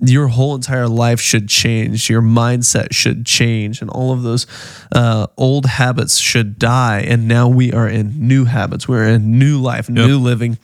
your 0.00 0.26
whole 0.28 0.54
entire 0.56 0.88
life 0.88 1.20
should 1.20 1.48
change. 1.48 2.10
Your 2.10 2.20
mindset 2.20 2.88
should 2.92 3.24
change, 3.24 3.80
and 3.80 3.88
all 3.88 4.12
of 4.12 4.22
those 4.24 4.46
uh, 4.92 5.28
old 5.36 5.66
habits 5.66 6.18
should 6.18 6.58
die. 6.58 7.00
And 7.00 7.28
now 7.28 7.48
we 7.48 7.72
are 7.72 7.88
in 7.88 8.28
new 8.28 8.44
habits. 8.44 8.88
We're 8.88 9.08
in 9.08 9.38
new 9.38 9.58
life, 9.60 9.88
new 9.88 10.18
living. 10.18 10.58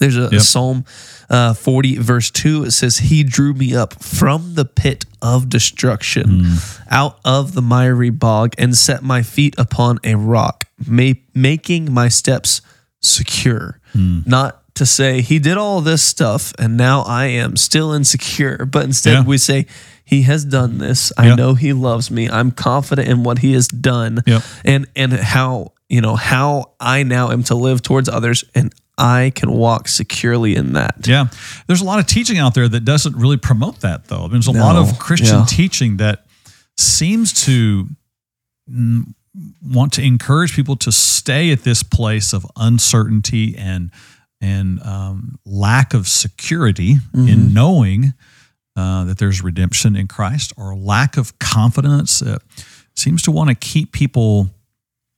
There's 0.00 0.16
a, 0.16 0.28
Yep. 0.32 0.40
Psalm 0.42 0.84
uh, 1.30 1.54
40, 1.54 1.98
verse 1.98 2.30
2. 2.30 2.64
It 2.64 2.70
says, 2.72 2.98
He 2.98 3.22
drew 3.24 3.52
me 3.54 3.74
up 3.74 4.02
from 4.02 4.54
the 4.54 4.64
pit 4.64 5.04
of 5.20 5.48
destruction, 5.48 6.46
out 6.90 7.18
of 7.24 7.54
the 7.54 7.62
miry 7.62 8.10
bog, 8.10 8.54
and 8.58 8.76
set 8.76 9.02
my 9.02 9.22
feet 9.22 9.54
upon 9.58 9.98
a 10.04 10.14
rock, 10.14 10.64
ma- 10.86 11.12
making 11.34 11.92
my 11.92 12.08
steps 12.08 12.60
secure. 13.00 13.80
Not 13.94 14.62
to 14.76 14.86
say, 14.86 15.22
He 15.22 15.38
did 15.40 15.56
all 15.56 15.80
this 15.80 16.02
stuff, 16.02 16.52
and 16.58 16.76
now 16.76 17.02
I 17.02 17.26
am 17.26 17.56
still 17.56 17.92
insecure, 17.92 18.64
but 18.64 18.84
instead 18.84 19.12
Yeah. 19.12 19.24
we 19.24 19.38
say, 19.38 19.66
He 20.04 20.22
has 20.22 20.44
done 20.44 20.78
this. 20.78 21.12
I 21.18 21.26
Yeah. 21.28 21.34
know 21.34 21.54
He 21.54 21.72
loves 21.72 22.10
me. 22.10 22.30
I'm 22.30 22.50
confident 22.52 23.08
in 23.08 23.24
what 23.24 23.38
He 23.40 23.52
has 23.54 23.66
done 23.68 24.22
Yep. 24.26 24.42
and 24.64 24.86
and 24.96 25.12
how 25.12 25.72
you 25.88 26.00
know 26.00 26.16
how 26.16 26.70
I 26.80 27.02
now 27.02 27.30
am 27.30 27.42
to 27.44 27.54
live 27.54 27.82
towards 27.82 28.08
others, 28.08 28.44
and 28.54 28.72
I 28.98 29.32
can 29.34 29.50
walk 29.52 29.88
securely 29.88 30.56
in 30.56 30.72
that. 30.74 31.06
Yeah. 31.06 31.26
There's 31.66 31.80
a 31.80 31.84
lot 31.84 31.98
of 32.00 32.06
teaching 32.06 32.38
out 32.38 32.54
there 32.54 32.68
that 32.68 32.84
doesn't 32.84 33.16
really 33.16 33.36
promote 33.36 33.80
that, 33.80 34.08
though. 34.08 34.28
There's 34.28 34.48
a 34.48 34.52
lot 34.52 34.76
of 34.76 34.98
Christian 34.98 35.38
Yeah. 35.38 35.44
teaching 35.48 35.96
that 35.98 36.26
seems 36.76 37.32
to 37.46 37.88
want 39.62 39.92
to 39.94 40.02
encourage 40.02 40.54
people 40.54 40.76
to 40.76 40.92
stay 40.92 41.50
at 41.52 41.62
this 41.62 41.82
place 41.82 42.32
of 42.32 42.46
uncertainty 42.56 43.56
and 43.56 43.90
and 44.40 44.80
um, 44.84 45.38
lack 45.44 45.94
of 45.94 46.06
security 46.06 46.94
Mm-hmm. 47.12 47.28
in 47.28 47.52
knowing 47.52 48.12
uh, 48.76 49.04
that 49.04 49.18
there's 49.18 49.42
redemption 49.42 49.96
in 49.96 50.06
Christ, 50.06 50.52
or 50.56 50.76
lack 50.76 51.16
of 51.16 51.36
confidence. 51.40 52.22
Uh, 52.22 52.38
seems 52.94 53.22
to 53.22 53.32
want 53.32 53.48
to 53.50 53.54
keep 53.56 53.90
people 53.92 54.50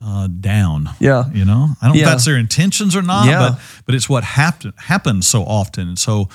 uh, 0.04 0.26
down. 0.28 0.88
Yeah. 0.98 1.24
You 1.32 1.44
know, 1.44 1.68
I 1.80 1.86
don't 1.86 1.96
know 1.96 2.00
if 2.02 2.06
that's 2.06 2.24
their 2.24 2.36
intentions 2.38 2.96
or 2.96 3.02
not, 3.02 3.26
Yeah. 3.26 3.38
but 3.50 3.60
but 3.86 3.94
it's 3.94 4.08
what 4.08 4.24
happen, 4.24 4.72
happens 4.78 5.26
so 5.28 5.42
often. 5.44 5.88
And 5.88 5.98
so 5.98 6.28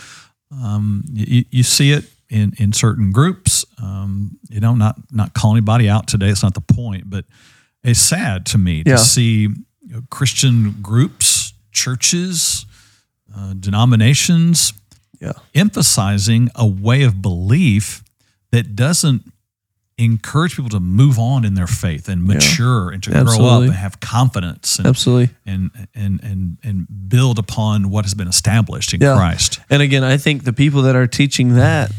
um, 0.51 1.03
you, 1.11 1.45
you 1.49 1.63
see 1.63 1.91
it 1.91 2.05
in, 2.29 2.53
in 2.57 2.73
certain 2.73 3.11
groups. 3.11 3.65
Um, 3.81 4.37
you 4.49 4.59
know, 4.59 4.75
not 4.75 4.95
not 5.11 5.33
calling 5.33 5.57
anybody 5.57 5.89
out 5.89 6.07
today. 6.07 6.29
It's 6.29 6.43
not 6.43 6.53
the 6.53 6.61
point, 6.61 7.09
but 7.09 7.25
it's 7.83 7.99
sad 7.99 8.45
to 8.47 8.57
me 8.57 8.83
Yeah. 8.85 8.95
to 8.95 8.97
see 8.99 9.41
you 9.41 9.93
know, 9.93 10.01
Christian 10.09 10.75
groups, 10.81 11.53
churches, 11.71 12.65
uh, 13.35 13.53
denominations 13.59 14.73
Yeah. 15.21 15.33
emphasizing 15.53 16.49
a 16.55 16.65
way 16.67 17.03
of 17.03 17.21
belief 17.21 18.03
that 18.51 18.75
doesn't 18.75 19.31
encourage 19.97 20.55
people 20.57 20.69
to 20.69 20.79
move 20.79 21.17
on 21.17 21.45
in 21.45 21.53
their 21.53 21.67
faith 21.67 22.09
and 22.09 22.23
mature 22.23 22.89
and 22.89 23.01
to 23.03 23.11
grow 23.11 23.45
up 23.45 23.61
and 23.63 23.71
have 23.71 23.99
confidence 24.01 24.77
and, 24.77 24.87
Absolutely. 24.87 25.33
and 25.45 25.71
and 25.95 26.21
and 26.21 26.57
and 26.63 26.87
build 27.09 27.39
upon 27.39 27.89
what 27.89 28.03
has 28.03 28.13
been 28.13 28.27
established 28.27 28.93
in 28.93 28.99
Yeah. 29.01 29.15
Christ. 29.15 29.61
And 29.69 29.81
again, 29.81 30.03
I 30.03 30.17
think 30.17 30.43
the 30.43 30.51
people 30.51 30.81
that 30.81 30.97
are 30.97 31.07
teaching 31.07 31.55
that 31.55 31.91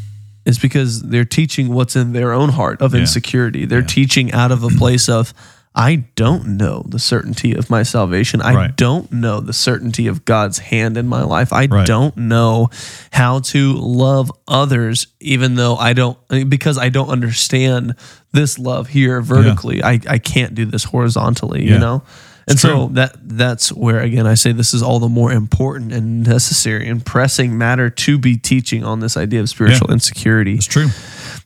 is 0.45 0.59
because 0.59 1.03
they're 1.03 1.25
teaching 1.25 1.69
what's 1.71 1.97
in 1.97 2.13
their 2.13 2.33
own 2.33 2.51
heart 2.51 2.83
of 2.83 2.93
Yeah. 2.93 3.01
insecurity. 3.01 3.65
They're 3.65 3.81
teaching 3.83 4.31
out 4.33 4.53
of 4.53 4.63
a 4.63 4.69
place 4.69 5.09
of 5.09 5.33
I 5.79 6.05
don't 6.17 6.57
know 6.57 6.85
the 6.89 6.99
certainty 6.99 7.53
of 7.55 7.69
my 7.69 7.83
salvation. 7.83 8.41
I 8.41 8.55
Right. 8.55 8.77
don't 8.77 9.13
know 9.13 9.41
the 9.41 9.53
certainty 9.53 10.07
of 10.07 10.25
God's 10.25 10.59
hand 10.59 10.97
in 10.97 11.07
my 11.07 11.23
life. 11.23 11.53
I 11.53 11.67
Right. 11.67 11.87
don't 11.87 12.17
know 12.17 12.71
how 13.11 13.41
to 13.41 13.75
love 13.75 14.33
others, 14.49 15.07
even 15.21 15.57
though 15.57 15.77
I 15.77 15.93
don't, 15.93 16.17
because 16.49 16.79
I 16.79 16.89
don't 16.89 17.11
understand 17.11 17.95
this 18.33 18.59
love 18.59 18.89
here 18.89 19.21
vertically. 19.21 19.83
I, 19.85 20.01
I 20.09 20.17
can't 20.19 20.55
do 20.55 20.65
this 20.65 20.85
horizontally, 20.85 21.67
Yeah. 21.67 21.75
you 21.75 21.79
know? 21.79 22.03
And 22.49 22.59
so 22.61 22.87
true. 22.87 22.95
that 22.95 23.17
that's 23.25 23.73
where 23.73 23.99
again 24.01 24.25
I 24.25 24.35
say 24.35 24.53
this 24.53 24.73
is 24.73 24.81
all 24.81 25.01
the 25.01 25.09
more 25.09 25.33
important 25.33 25.93
and 25.93 26.23
necessary 26.25 26.89
and 26.89 27.05
pressing 27.05 27.59
matter 27.59 27.91
to 27.91 28.19
be 28.19 28.37
teaching 28.37 28.85
on 28.85 29.01
this 29.01 29.17
idea 29.17 29.41
of 29.41 29.49
spiritual 29.49 29.91
insecurity. 29.91 30.55
It's 30.55 30.65
true. 30.67 30.89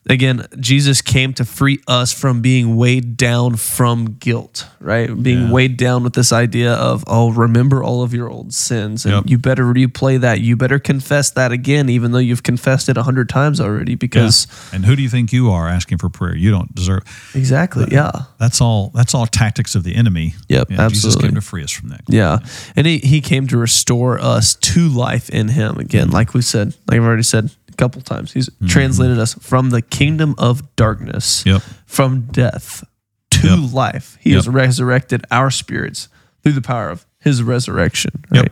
Again, 0.09 0.47
Jesus 0.59 0.99
came 1.03 1.31
to 1.35 1.45
free 1.45 1.79
us 1.87 2.11
from 2.11 2.41
being 2.41 2.75
weighed 2.75 3.17
down 3.17 3.55
from 3.55 4.15
guilt, 4.19 4.65
right? 4.79 5.07
Being 5.21 5.43
Yeah. 5.43 5.51
weighed 5.51 5.77
down 5.77 6.03
with 6.03 6.13
this 6.13 6.33
idea 6.33 6.73
of, 6.73 7.03
oh, 7.05 7.29
remember 7.31 7.83
all 7.83 8.01
of 8.01 8.11
your 8.11 8.27
old 8.27 8.51
sins. 8.51 9.05
And 9.05 9.13
Yep. 9.13 9.23
you 9.27 9.37
better 9.37 9.63
replay 9.63 10.19
that. 10.19 10.41
You 10.41 10.55
better 10.57 10.79
confess 10.79 11.29
that 11.29 11.51
again, 11.51 11.87
even 11.87 12.13
though 12.13 12.17
you've 12.17 12.41
confessed 12.41 12.89
it 12.89 12.97
a 12.97 13.03
hundred 13.03 13.29
times 13.29 13.61
already, 13.61 13.93
because 13.93 14.47
And 14.73 14.85
who 14.85 14.95
do 14.95 15.03
you 15.03 15.09
think 15.09 15.31
you 15.31 15.51
are 15.51 15.69
asking 15.69 15.99
for 15.99 16.09
prayer? 16.09 16.35
You 16.35 16.49
don't 16.49 16.73
deserve. 16.73 17.03
exactly, 17.35 17.87
yeah. 17.91 18.11
That's 18.39 18.59
all. 18.59 18.91
That's 18.95 19.13
all 19.13 19.27
tactics 19.27 19.75
of 19.75 19.83
the 19.83 19.95
enemy. 19.95 20.33
Yep, 20.49 20.71
Yeah, 20.71 20.87
Jesus 20.89 21.05
absolutely. 21.05 21.27
came 21.29 21.35
to 21.35 21.41
free 21.41 21.63
us 21.63 21.71
from 21.71 21.89
that. 21.89 22.01
Yeah. 22.07 22.39
And 22.75 22.87
he, 22.87 22.97
he 22.97 23.21
came 23.21 23.45
to 23.47 23.57
restore 23.57 24.19
us 24.19 24.55
to 24.55 24.89
life 24.89 25.29
in 25.29 25.49
him. 25.49 25.77
Again, 25.77 26.09
like 26.09 26.33
we 26.33 26.41
said, 26.41 26.73
like 26.87 26.97
I've 26.97 27.05
already 27.05 27.21
said 27.23 27.51
a 27.71 27.75
couple 27.77 28.01
times, 28.01 28.33
he's 28.33 28.49
translated 28.67 29.19
us 29.19 29.33
from 29.35 29.69
the 29.69 29.81
kingdom 29.81 30.35
of 30.37 30.75
darkness, 30.75 31.43
Yep. 31.45 31.61
from 31.85 32.21
death 32.31 32.83
to 33.31 33.47
Yep. 33.61 33.73
life. 33.73 34.17
He 34.19 34.31
Yep. 34.31 34.37
has 34.37 34.47
resurrected 34.49 35.23
our 35.31 35.49
spirits 35.51 36.07
through 36.43 36.53
the 36.53 36.61
power 36.61 36.89
of 36.89 37.05
his 37.19 37.43
resurrection. 37.43 38.23
Yep. 38.31 38.51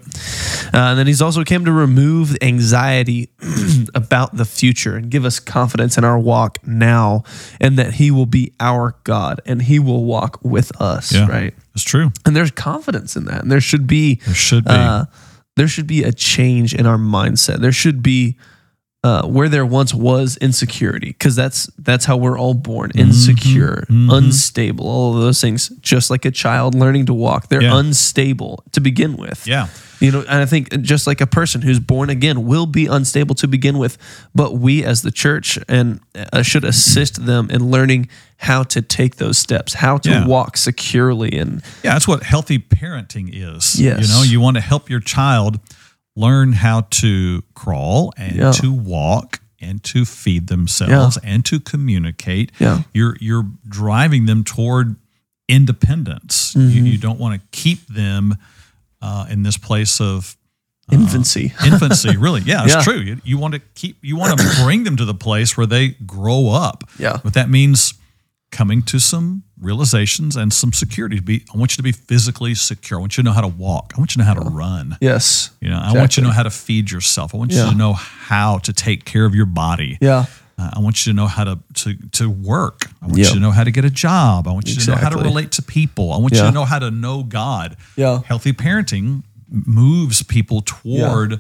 Uh, 0.72 0.78
and 0.78 1.00
then 1.00 1.08
he's 1.08 1.24
also 1.24 1.44
came 1.44 1.66
to 1.66 1.72
remove 1.72 2.38
anxiety 2.40 3.30
about 3.96 4.38
the 4.38 4.46
future 4.46 4.96
and 4.96 5.10
give 5.10 5.26
us 5.26 5.40
confidence 5.40 5.98
in 5.98 6.04
our 6.04 6.20
walk 6.20 6.60
now, 6.68 7.24
and 7.60 7.80
that 7.80 7.96
he 7.96 8.12
will 8.12 8.28
be 8.28 8.54
our 8.60 8.96
God 9.06 9.42
and 9.48 9.64
he 9.64 9.80
will 9.80 10.06
walk 10.06 10.40
with 10.44 10.72
us. 10.80 11.12
Yeah. 11.12 11.26
Right. 11.28 11.54
It's 11.74 11.84
true. 11.84 12.12
And 12.28 12.36
there's 12.36 12.52
confidence 12.52 13.16
in 13.16 13.26
that. 13.26 13.42
And 13.42 13.52
there 13.52 13.62
should 13.62 13.88
be 13.88 14.20
There 14.26 14.36
should 14.36 14.66
be. 14.66 14.72
uh, 14.72 15.06
there 15.56 15.68
should 15.68 15.88
be 15.88 16.04
a 16.04 16.12
change 16.12 16.76
in 16.76 16.86
our 16.86 16.98
mindset. 16.98 17.62
There 17.62 17.72
should 17.72 18.04
be 18.04 18.38
uh, 19.04 19.26
where 19.26 19.48
there 19.48 19.66
once 19.66 19.94
was 19.94 20.36
insecurity, 20.38 21.08
because 21.08 21.36
that's 21.36 21.68
that's 21.78 22.04
how 22.06 22.18
we're 22.18 22.38
all 22.38 22.54
born 22.54 22.92
insecure, 22.96 23.86
unstable, 23.90 24.88
all 24.88 25.16
of 25.16 25.22
those 25.22 25.40
things. 25.40 25.70
Just 25.82 26.10
like 26.10 26.26
a 26.26 26.32
child 26.32 26.76
learning 26.76 27.06
to 27.06 27.14
walk, 27.14 27.48
they're 27.48 27.62
Yeah. 27.64 27.78
unstable 27.80 28.64
to 28.72 28.82
begin 28.82 29.16
with. 29.18 29.48
yeah. 29.48 29.68
You 30.02 30.12
know, 30.14 30.20
and 30.22 30.42
I 30.42 30.46
think 30.46 30.82
just 30.82 31.08
like 31.08 31.20
a 31.20 31.28
person 31.28 31.62
who's 31.62 31.80
born 31.80 32.10
again 32.10 32.46
will 32.46 32.66
be 32.66 32.86
unstable 32.88 33.36
to 33.36 33.50
begin 33.50 33.78
with, 33.78 33.98
but 34.34 34.58
we 34.58 34.82
as 34.86 35.02
the 35.02 35.12
church 35.12 35.60
and 35.68 36.00
uh, 36.32 36.42
should 36.42 36.64
assist 36.64 37.26
them 37.26 37.50
in 37.52 37.70
learning 37.70 38.08
how 38.38 38.64
to 38.64 38.82
take 38.82 39.18
those 39.18 39.38
steps, 39.38 39.74
how 39.74 39.98
to 39.98 40.10
Yeah. 40.10 40.26
walk 40.26 40.56
securely, 40.56 41.38
and 41.38 41.62
Yeah, 41.84 41.94
that's 41.94 42.08
what 42.08 42.24
healthy 42.24 42.60
parenting 42.60 43.30
is. 43.34 43.78
Yes. 43.78 44.08
You 44.08 44.14
know, 44.14 44.24
you 44.24 44.40
want 44.40 44.56
to 44.56 44.62
help 44.62 44.90
your 44.90 45.02
child 45.02 45.60
learn 46.16 46.54
how 46.54 46.82
to 46.90 47.44
crawl 47.54 48.14
and 48.18 48.36
Yeah. 48.36 48.52
to 48.54 48.72
walk 48.74 49.40
and 49.62 49.84
to 49.84 50.06
feed 50.06 50.48
themselves 50.48 51.18
and 51.24 51.44
to 51.46 51.60
communicate. 51.60 52.52
Yeah. 52.60 52.84
You're 52.94 53.18
you're 53.20 53.46
driving 53.68 54.26
them 54.26 54.44
toward 54.44 54.96
independence. 55.48 56.54
Mm-hmm. 56.54 56.70
You, 56.78 56.84
you 56.92 56.98
don't 56.98 57.20
want 57.20 57.42
to 57.42 57.48
keep 57.52 57.86
them 57.88 58.36
uh, 59.02 59.26
in 59.30 59.44
this 59.44 59.58
place 59.58 60.00
of 60.00 60.36
infancy. 60.92 61.54
infancy 61.66 62.18
really 62.18 62.42
yeah 62.42 62.64
it's 62.64 62.74
Yeah. 62.74 62.82
true 62.82 62.98
you, 63.00 63.22
you 63.24 63.38
want 63.38 63.54
to 63.54 63.60
keep 63.76 63.98
you 64.02 64.18
want 64.18 64.40
to 64.40 64.64
bring 64.64 64.86
them 64.86 64.98
to 64.98 65.06
the 65.06 65.14
place 65.14 65.56
where 65.56 65.68
they 65.68 65.90
grow 65.90 66.50
up 66.50 66.84
Yeah. 66.98 67.18
but 67.24 67.36
that 67.36 67.48
means 67.48 67.94
coming 68.52 68.82
to 68.84 69.00
some 69.00 69.44
realizations 69.62 70.36
and 70.36 70.52
some 70.54 70.72
security 70.74 71.18
to 71.18 71.22
be 71.22 71.44
i 71.54 71.58
want 71.58 71.72
you 71.74 71.78
to 71.78 71.84
be 71.84 71.92
physically 71.92 72.56
secure 72.56 73.00
i 73.00 73.02
want 73.02 73.18
you 73.18 73.24
to 73.24 73.26
know 73.30 73.34
how 73.34 73.42
to 73.42 73.48
walk 73.48 73.94
i 73.96 74.00
want 74.00 74.12
you 74.12 74.14
to 74.14 74.20
know 74.20 74.26
how 74.26 74.34
to 74.34 74.50
run 74.50 74.98
yes. 75.02 75.52
you 75.62 75.70
know 75.70 75.80
i 75.84 75.92
want 75.94 76.16
you 76.18 76.24
to 76.24 76.28
know 76.30 76.34
how 76.34 76.44
to 76.44 76.50
feed 76.50 76.90
yourself 76.90 77.34
i 77.36 77.38
want 77.38 77.52
you 77.52 77.64
to 77.70 77.76
know 77.76 77.94
how 77.94 78.58
to 78.60 78.72
take 78.74 79.06
care 79.06 79.26
of 79.26 79.36
your 79.36 79.46
body 79.46 79.98
Yeah. 80.02 80.26
uh, 80.58 80.72
I 80.74 80.80
want 80.80 81.06
you 81.06 81.14
to 81.14 81.16
know 81.16 81.28
how 81.28 81.44
to 81.46 81.60
to 81.82 81.94
to 82.12 82.30
work. 82.30 82.86
I 83.02 83.06
want 83.08 83.18
Yeah. 83.20 83.28
you 83.28 83.34
to 83.36 83.40
know 83.40 83.52
how 83.52 83.64
to 83.64 83.72
get 83.72 83.86
a 83.86 83.90
job. 83.90 84.46
I 84.48 84.52
want 84.52 84.68
you 84.68 84.76
to 84.76 84.90
know 84.92 84.98
how 84.98 85.10
to 85.10 85.18
relate 85.18 85.52
to 85.54 85.62
people. 85.62 86.12
I 86.12 86.18
want 86.18 86.34
you 86.34 86.42
to 86.42 86.52
know 86.52 86.66
how 86.66 86.80
to 86.80 86.92
know 86.92 87.24
God. 87.24 87.78
Yeah. 87.96 88.20
Healthy 88.26 88.54
parenting 88.54 89.24
moves 89.50 90.22
people 90.24 90.62
toward 90.62 91.40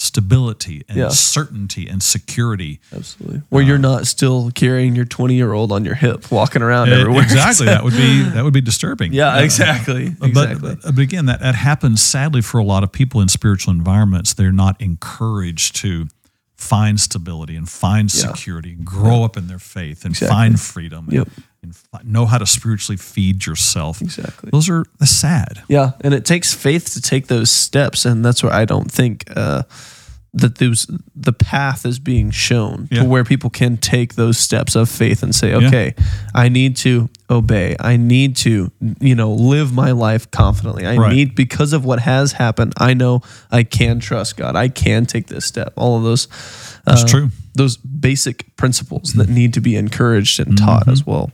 stability 0.00 0.82
and 0.88 0.96
Yeah. 0.96 1.08
certainty 1.10 1.86
and 1.86 2.02
security. 2.02 2.80
Absolutely. 2.94 3.42
Where 3.50 3.62
you're 3.62 3.76
um, 3.76 3.82
not 3.82 4.06
still 4.06 4.50
carrying 4.50 4.96
your 4.96 5.04
20 5.04 5.34
year 5.34 5.52
old 5.52 5.70
on 5.72 5.84
your 5.84 5.94
hip, 5.94 6.30
walking 6.30 6.62
around 6.62 6.88
eh, 6.88 7.00
everywhere. 7.00 7.22
exactly. 7.22 7.66
that 7.66 7.84
would 7.84 7.92
be 7.92 8.22
that 8.34 8.42
would 8.42 8.54
be 8.54 8.62
disturbing. 8.62 9.12
yeah, 9.12 9.36
Uh, 9.36 9.40
exactly. 9.42 10.08
But, 10.18 10.28
Exactly. 10.30 10.70
Uh, 10.84 10.92
but 10.92 10.98
again, 10.98 11.26
that, 11.26 11.40
that 11.40 11.54
happens 11.54 12.00
sadly 12.00 12.40
for 12.40 12.56
a 12.58 12.64
lot 12.64 12.82
of 12.82 12.90
people 12.92 13.20
in 13.20 13.28
spiritual 13.28 13.72
environments. 13.74 14.32
They're 14.32 14.52
not 14.52 14.80
encouraged 14.80 15.76
to 15.76 16.06
find 16.56 16.98
stability 16.98 17.54
and 17.56 17.68
find 17.68 18.12
Yeah. 18.12 18.32
security, 18.32 18.74
grow 18.82 19.22
up 19.24 19.36
in 19.36 19.48
their 19.48 19.58
faith, 19.58 20.04
and 20.04 20.12
Exactly. 20.12 20.34
find 20.34 20.60
freedom, 20.60 21.08
Yep. 21.10 21.26
and 21.36 21.44
fi- 21.72 22.00
know 22.04 22.26
how 22.26 22.38
to 22.38 22.46
spiritually 22.46 22.96
feed 22.96 23.46
yourself. 23.46 24.00
Exactly. 24.00 24.50
Those 24.52 24.68
are 24.70 24.84
sad. 25.04 25.62
Yeah, 25.68 25.92
and 26.00 26.14
it 26.14 26.24
takes 26.24 26.54
faith 26.54 26.92
to 26.94 27.00
take 27.00 27.26
those 27.26 27.50
steps, 27.50 28.04
and 28.04 28.24
that's 28.24 28.42
where 28.42 28.52
I 28.52 28.64
don't 28.64 28.90
think 28.90 29.24
uh, 29.36 29.62
that 30.34 30.58
those 30.58 30.86
the 31.14 31.32
path 31.32 31.84
is 31.84 31.98
being 31.98 32.30
shown 32.30 32.88
Yeah. 32.90 33.02
to 33.02 33.08
where 33.08 33.24
people 33.24 33.50
can 33.50 33.76
take 33.76 34.14
those 34.14 34.38
steps 34.38 34.74
of 34.76 34.88
faith 34.88 35.22
and 35.22 35.34
say, 35.34 35.54
okay, 35.54 35.94
I 36.34 36.48
need 36.48 36.76
to 36.76 37.08
obey. 37.30 37.76
I 37.78 37.96
need 37.96 38.36
to, 38.38 38.70
you 39.00 39.14
know, 39.14 39.32
live 39.32 39.72
my 39.72 39.92
life 39.92 40.30
confidently. 40.30 40.84
I 40.86 40.96
Right. 40.96 41.14
need 41.14 41.34
because 41.34 41.72
of 41.72 41.84
what 41.84 42.00
has 42.00 42.32
happened. 42.32 42.72
I 42.76 42.92
know 42.94 43.22
I 43.50 43.62
can 43.62 44.00
trust 44.00 44.36
God. 44.36 44.56
I 44.56 44.68
can 44.68 45.06
take 45.06 45.28
this 45.28 45.44
step. 45.44 45.72
All 45.76 45.96
of 45.96 46.02
those. 46.02 46.26
That's 46.84 47.04
uh, 47.04 47.06
true. 47.06 47.30
those 47.54 47.76
basic 47.76 48.56
principles 48.56 49.12
that 49.14 49.28
need 49.28 49.52
to 49.54 49.60
be 49.60 49.76
encouraged 49.76 50.40
and 50.40 50.56
taught 50.58 50.82
Mm-hmm. 50.82 50.90
as 50.90 51.06
well. 51.06 51.30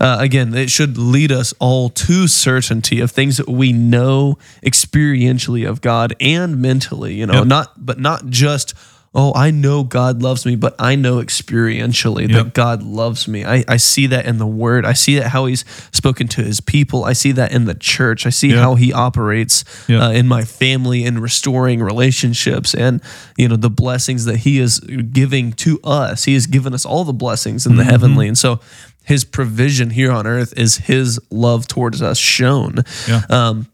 Uh, 0.00 0.16
again, 0.20 0.54
it 0.54 0.70
should 0.70 0.96
lead 0.98 1.30
us 1.30 1.52
all 1.58 1.90
to 1.90 2.26
certainty 2.28 3.00
of 3.00 3.10
things 3.10 3.36
that 3.36 3.48
we 3.48 3.72
know 3.72 4.38
experientially 4.64 5.68
of 5.68 5.80
God 5.80 6.14
and 6.20 6.60
mentally. 6.60 7.14
You 7.14 7.26
know, 7.26 7.34
Yep. 7.40 7.46
not 7.46 7.86
but 7.86 7.98
not 8.00 8.26
just. 8.28 8.74
Oh, 9.18 9.32
I 9.34 9.50
know 9.50 9.82
God 9.82 10.22
loves 10.22 10.44
me, 10.44 10.56
but 10.56 10.74
I 10.78 10.94
know 10.94 11.16
experientially 11.22 12.30
that 12.34 12.52
God 12.52 12.82
loves 12.82 13.26
me. 13.26 13.46
I, 13.46 13.64
I 13.66 13.78
see 13.78 14.06
that 14.08 14.26
in 14.26 14.36
the 14.36 14.46
Word. 14.46 14.84
I 14.84 14.92
see 14.92 15.18
that 15.18 15.28
how 15.28 15.46
He's 15.46 15.64
spoken 15.90 16.28
to 16.28 16.42
His 16.42 16.60
people. 16.60 17.04
I 17.04 17.14
see 17.14 17.32
that 17.32 17.50
in 17.50 17.64
the 17.64 17.74
church. 17.74 18.26
I 18.26 18.30
see 18.30 18.48
Yep. 18.50 18.58
how 18.58 18.74
He 18.74 18.92
operates 18.92 19.64
Yep. 19.88 20.02
uh, 20.02 20.10
in 20.10 20.26
my 20.28 20.44
family 20.44 21.04
and 21.06 21.18
restoring 21.22 21.82
relationships 21.82 22.74
and 22.74 23.00
you 23.38 23.48
know 23.48 23.56
the 23.56 23.70
blessings 23.70 24.26
that 24.26 24.36
he 24.38 24.58
is 24.58 24.80
giving 24.80 25.52
to 25.54 25.80
us 25.82 26.24
he 26.24 26.34
has 26.34 26.46
given 26.46 26.74
us 26.74 26.84
all 26.84 27.04
the 27.04 27.12
blessings 27.12 27.66
in 27.66 27.76
the 27.76 27.82
Mm-hmm. 27.82 27.90
heavenly 27.90 28.28
and 28.28 28.36
so 28.38 28.60
his 29.04 29.24
provision 29.24 29.90
here 29.90 30.10
on 30.12 30.26
earth 30.26 30.52
is 30.56 30.76
his 30.76 31.18
love 31.30 31.66
towards 31.66 32.02
us 32.02 32.18
shown 32.18 32.84
Yeah. 33.08 33.22
um, 33.30 33.66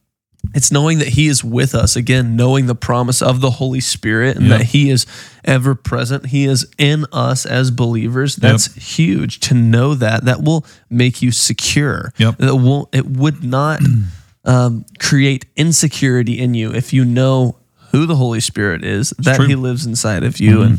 it's 0.54 0.70
knowing 0.72 0.98
that 0.98 1.08
he 1.08 1.28
is 1.28 1.42
with 1.44 1.74
us. 1.74 1.96
Again 1.96 2.36
knowing 2.36 2.66
the 2.66 2.74
promise 2.74 3.22
of 3.22 3.40
the 3.40 3.50
holy 3.52 3.80
spirit 3.80 4.36
and 4.36 4.46
Yeah. 4.48 4.58
that 4.58 4.66
he 4.66 4.90
is 4.90 5.06
ever 5.44 5.74
present. 5.74 6.26
He 6.26 6.44
is 6.44 6.66
in 6.78 7.06
us 7.12 7.46
as 7.46 7.70
believers. 7.70 8.36
That's 8.36 8.74
huge 8.74 9.40
to 9.40 9.54
know 9.54 9.94
that. 9.94 10.24
That 10.24 10.42
will 10.42 10.64
make 10.90 11.22
you 11.22 11.30
secure. 11.32 12.12
Yep. 12.18 12.38
that 12.38 12.56
won't 12.56 12.88
it 12.92 13.06
would 13.06 13.42
not 13.42 13.80
um, 14.44 14.84
create 14.98 15.46
insecurity 15.56 16.38
in 16.38 16.54
you 16.54 16.72
if 16.74 16.92
you 16.92 17.04
know 17.04 17.56
who 17.92 18.06
the 18.06 18.16
Holy 18.16 18.40
Spirit 18.40 18.84
is, 18.84 19.10
that 19.18 19.36
true. 19.36 19.46
He 19.46 19.54
lives 19.54 19.84
inside 19.86 20.24
of 20.24 20.40
you, 20.40 20.62
and 20.62 20.78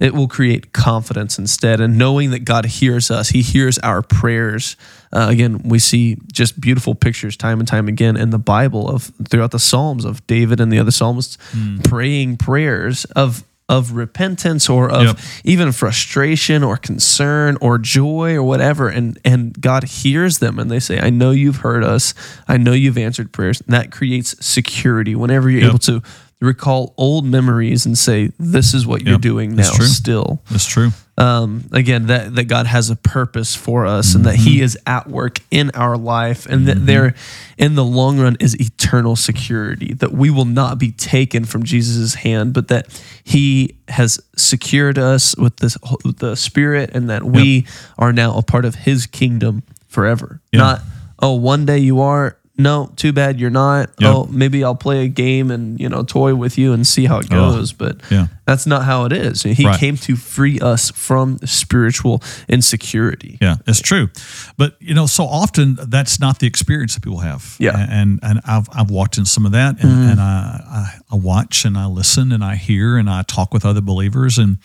it 0.00 0.14
will 0.14 0.28
create 0.28 0.72
confidence 0.72 1.38
instead. 1.38 1.80
And 1.80 1.98
knowing 1.98 2.30
that 2.30 2.40
God 2.44 2.64
hears 2.66 3.10
us, 3.10 3.30
He 3.30 3.42
hears 3.42 3.78
our 3.80 4.02
prayers. 4.02 4.76
Uh, 5.12 5.26
again, 5.30 5.60
we 5.64 5.78
see 5.78 6.16
just 6.32 6.60
beautiful 6.60 6.94
pictures 6.94 7.36
time 7.36 7.58
and 7.58 7.66
time 7.68 7.88
again 7.88 8.16
in 8.16 8.30
the 8.30 8.38
Bible 8.38 8.88
of 8.88 9.10
throughout 9.28 9.50
the 9.50 9.58
Psalms 9.58 10.04
of 10.04 10.26
David 10.26 10.60
and 10.60 10.70
the 10.72 10.78
other 10.78 10.90
psalmists 10.90 11.38
praying 11.84 12.36
prayers 12.36 13.04
of 13.16 13.44
of 13.70 13.92
repentance 13.92 14.70
or 14.70 14.90
of 14.90 15.02
Yep. 15.04 15.18
even 15.44 15.72
frustration 15.72 16.64
or 16.64 16.78
concern 16.78 17.58
or 17.60 17.76
joy 17.76 18.34
or 18.34 18.42
whatever 18.42 18.88
and 18.88 19.18
and 19.26 19.60
God 19.60 19.84
hears 19.84 20.38
them 20.38 20.58
and 20.58 20.70
they 20.70 20.80
say 20.80 20.98
I 20.98 21.10
know 21.10 21.32
you've 21.32 21.56
heard 21.58 21.84
us 21.84 22.14
I 22.48 22.56
know 22.56 22.72
you've 22.72 22.96
answered 22.96 23.30
prayers 23.30 23.60
and 23.60 23.74
that 23.74 23.90
creates 23.92 24.34
security 24.44 25.14
whenever 25.14 25.50
you're 25.50 25.60
Yep. 25.60 25.68
able 25.68 25.78
to 25.80 26.02
recall 26.40 26.94
old 26.96 27.24
memories 27.24 27.84
and 27.84 27.98
say 27.98 28.30
this 28.38 28.72
is 28.74 28.86
what 28.86 29.02
you're 29.02 29.14
Yep. 29.14 29.20
doing 29.20 29.56
That's 29.56 29.70
now 29.70 29.76
true. 29.76 29.86
still 29.86 30.42
That's 30.50 30.66
true. 30.66 30.90
um, 31.16 31.64
again 31.72 32.06
that 32.06 32.36
that 32.36 32.44
God 32.44 32.66
has 32.66 32.90
a 32.90 32.96
purpose 32.96 33.56
for 33.56 33.86
us 33.86 34.14
and 34.14 34.24
that 34.24 34.34
Mm-hmm. 34.36 34.44
He 34.44 34.60
is 34.60 34.78
at 34.86 35.08
work 35.10 35.40
in 35.50 35.72
our 35.74 35.96
life 35.96 36.46
and 36.46 36.66
that 36.68 36.86
there 36.86 37.14
in 37.56 37.74
the 37.74 37.84
long 37.84 38.20
run 38.20 38.36
is 38.38 38.54
eternal 38.60 39.16
security 39.16 39.94
that 39.94 40.12
we 40.12 40.30
will 40.30 40.44
not 40.44 40.78
be 40.78 40.92
taken 40.92 41.44
from 41.44 41.64
Jesus' 41.64 42.14
hand 42.14 42.52
but 42.54 42.68
that 42.68 42.86
He 43.24 43.74
has 43.88 44.20
secured 44.36 44.96
us 44.96 45.36
with 45.36 45.56
this 45.56 45.76
with 46.04 46.18
the 46.18 46.36
Spirit 46.36 46.90
and 46.94 47.10
that 47.10 47.24
we 47.24 47.66
are 47.98 48.12
now 48.12 48.38
a 48.38 48.42
part 48.42 48.64
of 48.64 48.76
His 48.76 49.06
kingdom 49.06 49.64
forever 49.88 50.40
Yeah. 50.52 50.60
not 50.60 50.82
oh 51.18 51.32
one 51.34 51.66
day 51.66 51.78
you 51.78 52.00
are 52.00 52.37
no 52.58 52.90
too 52.96 53.12
bad 53.12 53.38
you're 53.38 53.50
not 53.50 53.90
Yep. 54.00 54.14
oh 54.14 54.26
maybe 54.30 54.64
I'll 54.64 54.74
play 54.74 55.04
a 55.04 55.08
game 55.08 55.50
and 55.50 55.78
you 55.80 55.88
know 55.88 56.02
toy 56.02 56.34
with 56.34 56.58
you 56.58 56.72
and 56.72 56.86
see 56.86 57.06
how 57.06 57.18
it 57.20 57.28
Oh, 57.30 57.52
goes 57.52 57.72
but 57.72 58.00
yeah. 58.10 58.26
that's 58.46 58.66
not 58.66 58.82
how 58.84 59.04
it 59.04 59.12
is. 59.12 59.42
He 59.44 59.64
Right. 59.64 59.78
came 59.78 59.96
to 59.98 60.16
free 60.16 60.58
us 60.60 60.90
from 60.90 61.38
spiritual 61.44 62.22
insecurity. 62.48 63.38
Yeah, 63.40 63.56
it's 63.66 63.80
true. 63.80 64.08
But 64.56 64.76
you 64.80 64.94
know, 64.94 65.06
so 65.06 65.24
often 65.24 65.78
that's 65.88 66.18
not 66.20 66.38
the 66.40 66.46
experience 66.46 66.94
that 66.94 67.02
people 67.02 67.20
have. 67.20 67.56
Yeah. 67.58 67.76
And 67.90 68.18
and 68.22 68.40
I've 68.44 68.68
I've 68.72 68.90
walked 68.90 69.18
in 69.18 69.24
some 69.24 69.46
of 69.46 69.52
that 69.52 69.82
and, 69.82 70.10
and 70.10 70.20
I, 70.20 70.60
I 70.68 70.98
I 71.12 71.16
watch 71.16 71.64
and 71.64 71.76
I 71.78 71.86
listen 71.86 72.32
and 72.32 72.42
I 72.42 72.56
hear 72.56 72.96
and 72.98 73.08
I 73.08 73.22
talk 73.22 73.54
with 73.54 73.64
other 73.64 73.80
believers 73.80 74.38
and 74.38 74.58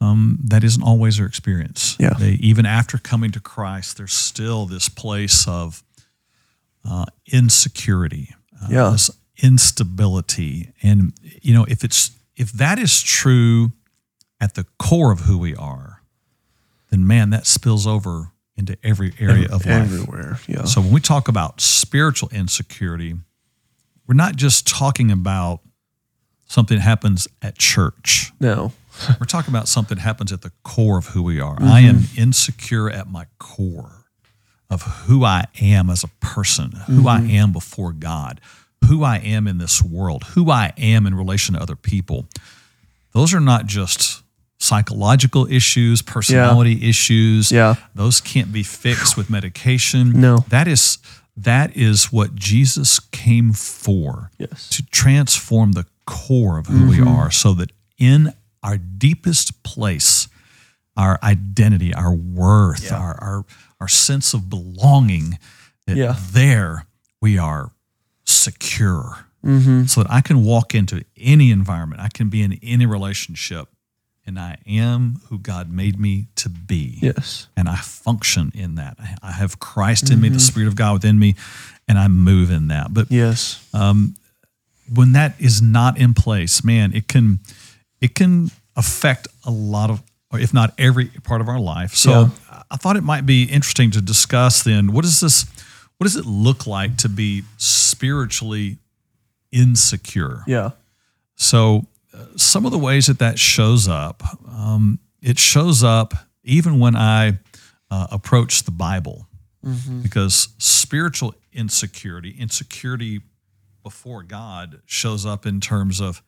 um, 0.00 0.38
that 0.44 0.62
isn't 0.64 0.82
always 0.82 1.16
their 1.16 1.26
experience. 1.26 1.96
Yeah. 1.98 2.14
They 2.18 2.32
even 2.40 2.66
after 2.66 2.98
coming 2.98 3.30
to 3.32 3.40
Christ, 3.40 3.96
there's 3.96 4.12
still 4.12 4.66
this 4.66 4.88
place 4.90 5.48
of 5.48 5.82
uh, 6.88 7.06
insecurity. 7.32 8.34
Uh, 8.62 8.66
Yeah. 8.70 8.90
this 8.90 9.10
instability. 9.42 10.72
And 10.82 11.12
you 11.42 11.54
know, 11.54 11.64
if 11.68 11.84
it's 11.84 12.12
if 12.36 12.52
that 12.52 12.78
is 12.78 13.02
true 13.02 13.72
at 14.40 14.54
the 14.54 14.64
core 14.78 15.12
of 15.12 15.20
who 15.20 15.38
we 15.38 15.54
are, 15.54 16.02
then 16.90 17.06
man, 17.06 17.30
that 17.30 17.46
spills 17.46 17.86
over 17.86 18.30
into 18.56 18.76
every 18.84 19.12
area 19.18 19.46
of 19.46 19.64
life. 19.66 19.66
Everywhere. 19.66 20.38
Yeah. 20.46 20.64
So 20.64 20.80
when 20.80 20.92
we 20.92 21.00
talk 21.00 21.28
about 21.28 21.60
spiritual 21.60 22.28
insecurity, 22.32 23.14
we're 24.06 24.14
not 24.14 24.36
just 24.36 24.66
talking 24.66 25.10
about 25.10 25.60
something 26.46 26.76
that 26.76 26.82
happens 26.82 27.26
at 27.42 27.58
church. 27.58 28.32
No. 28.40 28.72
We're 29.18 29.26
talking 29.26 29.52
about 29.52 29.66
something 29.66 29.96
that 29.96 30.02
happens 30.02 30.30
at 30.32 30.42
the 30.42 30.52
core 30.62 30.98
of 30.98 31.06
who 31.08 31.22
we 31.24 31.40
are. 31.40 31.56
I 31.60 31.80
am 31.80 32.04
insecure 32.16 32.88
at 32.88 33.08
my 33.08 33.26
core 33.38 33.93
of 34.74 34.82
who 34.82 35.24
I 35.24 35.44
am 35.60 35.88
as 35.88 36.04
a 36.04 36.08
person, 36.20 36.72
who 36.86 37.08
I 37.08 37.18
mm-hmm. 37.18 37.30
am 37.30 37.52
before 37.52 37.92
God, 37.92 38.40
who 38.88 39.04
I 39.04 39.18
am 39.18 39.46
in 39.46 39.58
this 39.58 39.82
world, 39.82 40.24
who 40.34 40.50
I 40.50 40.72
am 40.76 41.06
in 41.06 41.14
relation 41.14 41.54
to 41.54 41.62
other 41.62 41.76
people. 41.76 42.26
Those 43.12 43.32
are 43.32 43.40
not 43.40 43.66
just 43.66 44.22
psychological 44.58 45.46
issues, 45.50 46.02
personality 46.02 46.88
issues. 46.88 47.52
Yeah. 47.52 47.76
Those 47.94 48.20
can't 48.20 48.52
be 48.52 48.62
fixed 48.62 49.16
with 49.16 49.30
medication. 49.30 50.20
No. 50.20 50.38
That 50.48 50.68
is 50.68 50.98
that 51.36 51.76
is 51.76 52.12
what 52.12 52.34
Jesus 52.34 53.00
came 53.00 53.52
for 53.52 54.30
Yes. 54.38 54.68
to 54.70 54.84
transform 54.86 55.72
the 55.72 55.86
core 56.06 56.58
of 56.58 56.66
who 56.66 56.88
we 56.88 56.98
mm-hmm. 56.98 57.08
are 57.08 57.30
so 57.30 57.54
that 57.54 57.72
in 57.98 58.32
our 58.62 58.78
deepest 58.78 59.62
place, 59.64 60.28
our 60.96 61.18
identity, 61.22 61.92
our 61.92 62.14
worth, 62.14 62.92
our, 62.92 63.18
our, 63.20 63.44
our 63.80 63.88
sense 63.88 64.34
of 64.34 64.48
belonging, 64.50 65.38
that 65.86 65.96
Yeah. 65.96 66.16
there 66.32 66.86
we 67.20 67.38
are 67.38 67.70
secure. 68.24 69.26
Mm-hmm. 69.44 69.84
So 69.84 70.02
that 70.02 70.10
I 70.10 70.22
can 70.22 70.42
walk 70.42 70.74
into 70.74 71.04
any 71.18 71.50
environment, 71.50 72.00
I 72.00 72.08
can 72.08 72.30
be 72.30 72.42
in 72.42 72.58
any 72.62 72.86
relationship, 72.86 73.68
and 74.26 74.38
I 74.38 74.56
am 74.66 75.20
who 75.28 75.38
God 75.38 75.70
made 75.70 76.00
me 76.00 76.28
to 76.36 76.48
be 76.48 76.98
Yes. 77.02 77.48
and 77.54 77.68
I 77.68 77.76
function 77.76 78.50
in 78.54 78.76
that. 78.76 78.96
I- 79.22 79.32
have 79.32 79.58
Christ 79.58 80.10
in 80.10 80.20
me, 80.20 80.28
the 80.30 80.36
mm-hmm. 80.36 80.40
Spirit 80.40 80.68
of 80.68 80.76
God 80.76 80.94
within 80.94 81.18
me, 81.18 81.34
and 81.86 81.98
I 81.98 82.08
move 82.08 82.50
in 82.50 82.68
that. 82.68 82.94
But 82.94 83.10
Yes. 83.10 83.60
Um, 83.74 84.14
when 84.92 85.12
that 85.12 85.34
is 85.38 85.60
not 85.60 85.98
in 85.98 86.14
place, 86.14 86.64
man, 86.64 86.94
it 86.94 87.08
can 87.08 87.40
it 88.00 88.14
can 88.14 88.50
affect 88.76 89.28
a 89.44 89.50
lot 89.50 89.90
of, 89.90 90.02
or 90.30 90.38
if 90.38 90.52
not 90.52 90.74
every 90.78 91.06
part 91.06 91.40
of 91.40 91.48
our 91.48 91.60
life. 91.60 91.94
So 91.94 92.30
I 92.70 92.76
thought 92.76 92.96
it 92.96 93.04
might 93.04 93.26
be 93.26 93.44
interesting 93.44 93.90
to 93.92 94.00
discuss 94.00 94.62
then 94.62 94.92
what 94.92 95.04
is 95.04 95.20
this? 95.20 95.44
What 95.98 96.04
does 96.04 96.16
it 96.16 96.26
look 96.26 96.66
like 96.66 96.96
to 96.98 97.08
be 97.08 97.44
spiritually 97.56 98.78
insecure? 99.52 100.42
Yeah. 100.46 100.70
So, 101.36 101.86
uh, 102.12 102.26
some 102.36 102.66
of 102.66 102.72
the 102.72 102.78
ways 102.78 103.06
that 103.06 103.18
that 103.18 103.38
shows 103.38 103.88
up, 103.88 104.22
um, 104.48 104.98
it 105.22 105.38
shows 105.38 105.82
up 105.82 106.14
even 106.42 106.78
when 106.78 106.94
I 106.96 107.38
uh, 107.90 108.06
approach 108.10 108.64
the 108.64 108.70
Bible, 108.70 109.26
because 110.02 110.48
spiritual 110.58 111.34
insecurity, 111.52 112.34
insecurity 112.38 113.20
before 113.82 114.22
God, 114.22 114.82
shows 114.84 115.24
up 115.24 115.46
in 115.46 115.60
terms 115.60 116.00
of, 116.00 116.22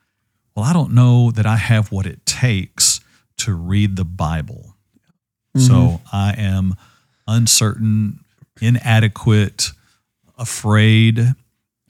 well, 0.55 0.65
I 0.65 0.73
don't 0.73 0.93
know 0.95 1.31
that 1.33 1.45
I 1.45 1.57
have 1.57 1.93
what 1.93 2.07
it 2.07 2.25
takes 2.25 3.01
to 3.39 3.53
read 3.55 3.97
the 3.97 4.05
Bible. 4.07 4.76
So 5.59 6.01
I 6.13 6.35
am 6.37 6.75
uncertain, 7.27 8.21
inadequate, 8.61 9.71
afraid, 10.39 11.35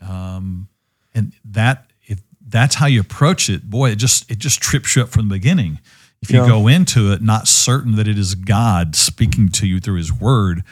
um, 0.00 0.68
and 1.14 1.32
that 1.44 1.86
if 2.06 2.20
that's 2.46 2.76
how 2.76 2.86
you 2.86 3.00
approach 3.00 3.48
it, 3.50 3.68
boy, 3.68 3.90
it 3.90 3.96
just 3.96 4.30
it 4.30 4.38
just 4.38 4.60
trips 4.60 4.94
you 4.96 5.02
up 5.02 5.08
from 5.08 5.28
the 5.28 5.34
beginning. 5.34 5.80
If 6.22 6.30
you 6.30 6.40
Yeah. 6.40 6.46
go 6.48 6.66
into 6.68 7.12
it 7.12 7.22
not 7.22 7.46
certain 7.48 7.96
that 7.96 8.08
it 8.08 8.18
is 8.18 8.34
God 8.34 8.96
speaking 8.96 9.48
to 9.50 9.66
you 9.66 9.80
through 9.80 9.96
His 9.98 10.12
Word, 10.12 10.62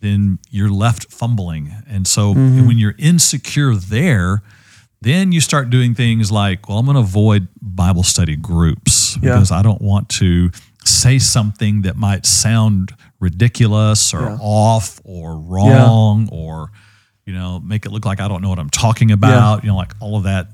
then 0.00 0.38
you're 0.50 0.70
left 0.70 1.12
fumbling. 1.12 1.74
And 1.86 2.06
so 2.06 2.34
Mm-hmm. 2.34 2.66
when 2.66 2.78
you're 2.78 2.94
insecure 2.98 3.74
there, 3.74 4.42
then 5.02 5.32
you 5.32 5.40
start 5.40 5.68
doing 5.70 5.94
things 5.94 6.30
like, 6.32 6.68
well, 6.68 6.78
I'm 6.78 6.86
going 6.86 6.94
to 6.94 7.00
avoid 7.00 7.48
Bible 7.60 8.02
study 8.02 8.36
groups 8.36 9.16
Yeah. 9.16 9.32
because 9.34 9.50
I 9.52 9.62
don't 9.62 9.80
want 9.82 10.08
to 10.20 10.50
say 11.00 11.18
something 11.18 11.82
that 11.82 11.96
might 11.96 12.26
sound 12.26 12.92
ridiculous 13.20 14.12
or 14.14 14.20
Yeah. 14.22 14.38
off 14.40 15.00
or 15.04 15.38
wrong 15.38 16.28
or 16.32 16.70
you 17.26 17.32
know 17.34 17.60
make 17.60 17.86
it 17.86 17.92
look 17.92 18.04
like 18.04 18.20
I 18.20 18.28
don't 18.28 18.42
know 18.42 18.48
what 18.48 18.58
I'm 18.58 18.70
talking 18.70 19.10
about. 19.12 19.62
You 19.64 19.70
know, 19.70 19.76
like 19.76 19.92
all 20.00 20.16
of 20.16 20.24
that. 20.24 20.48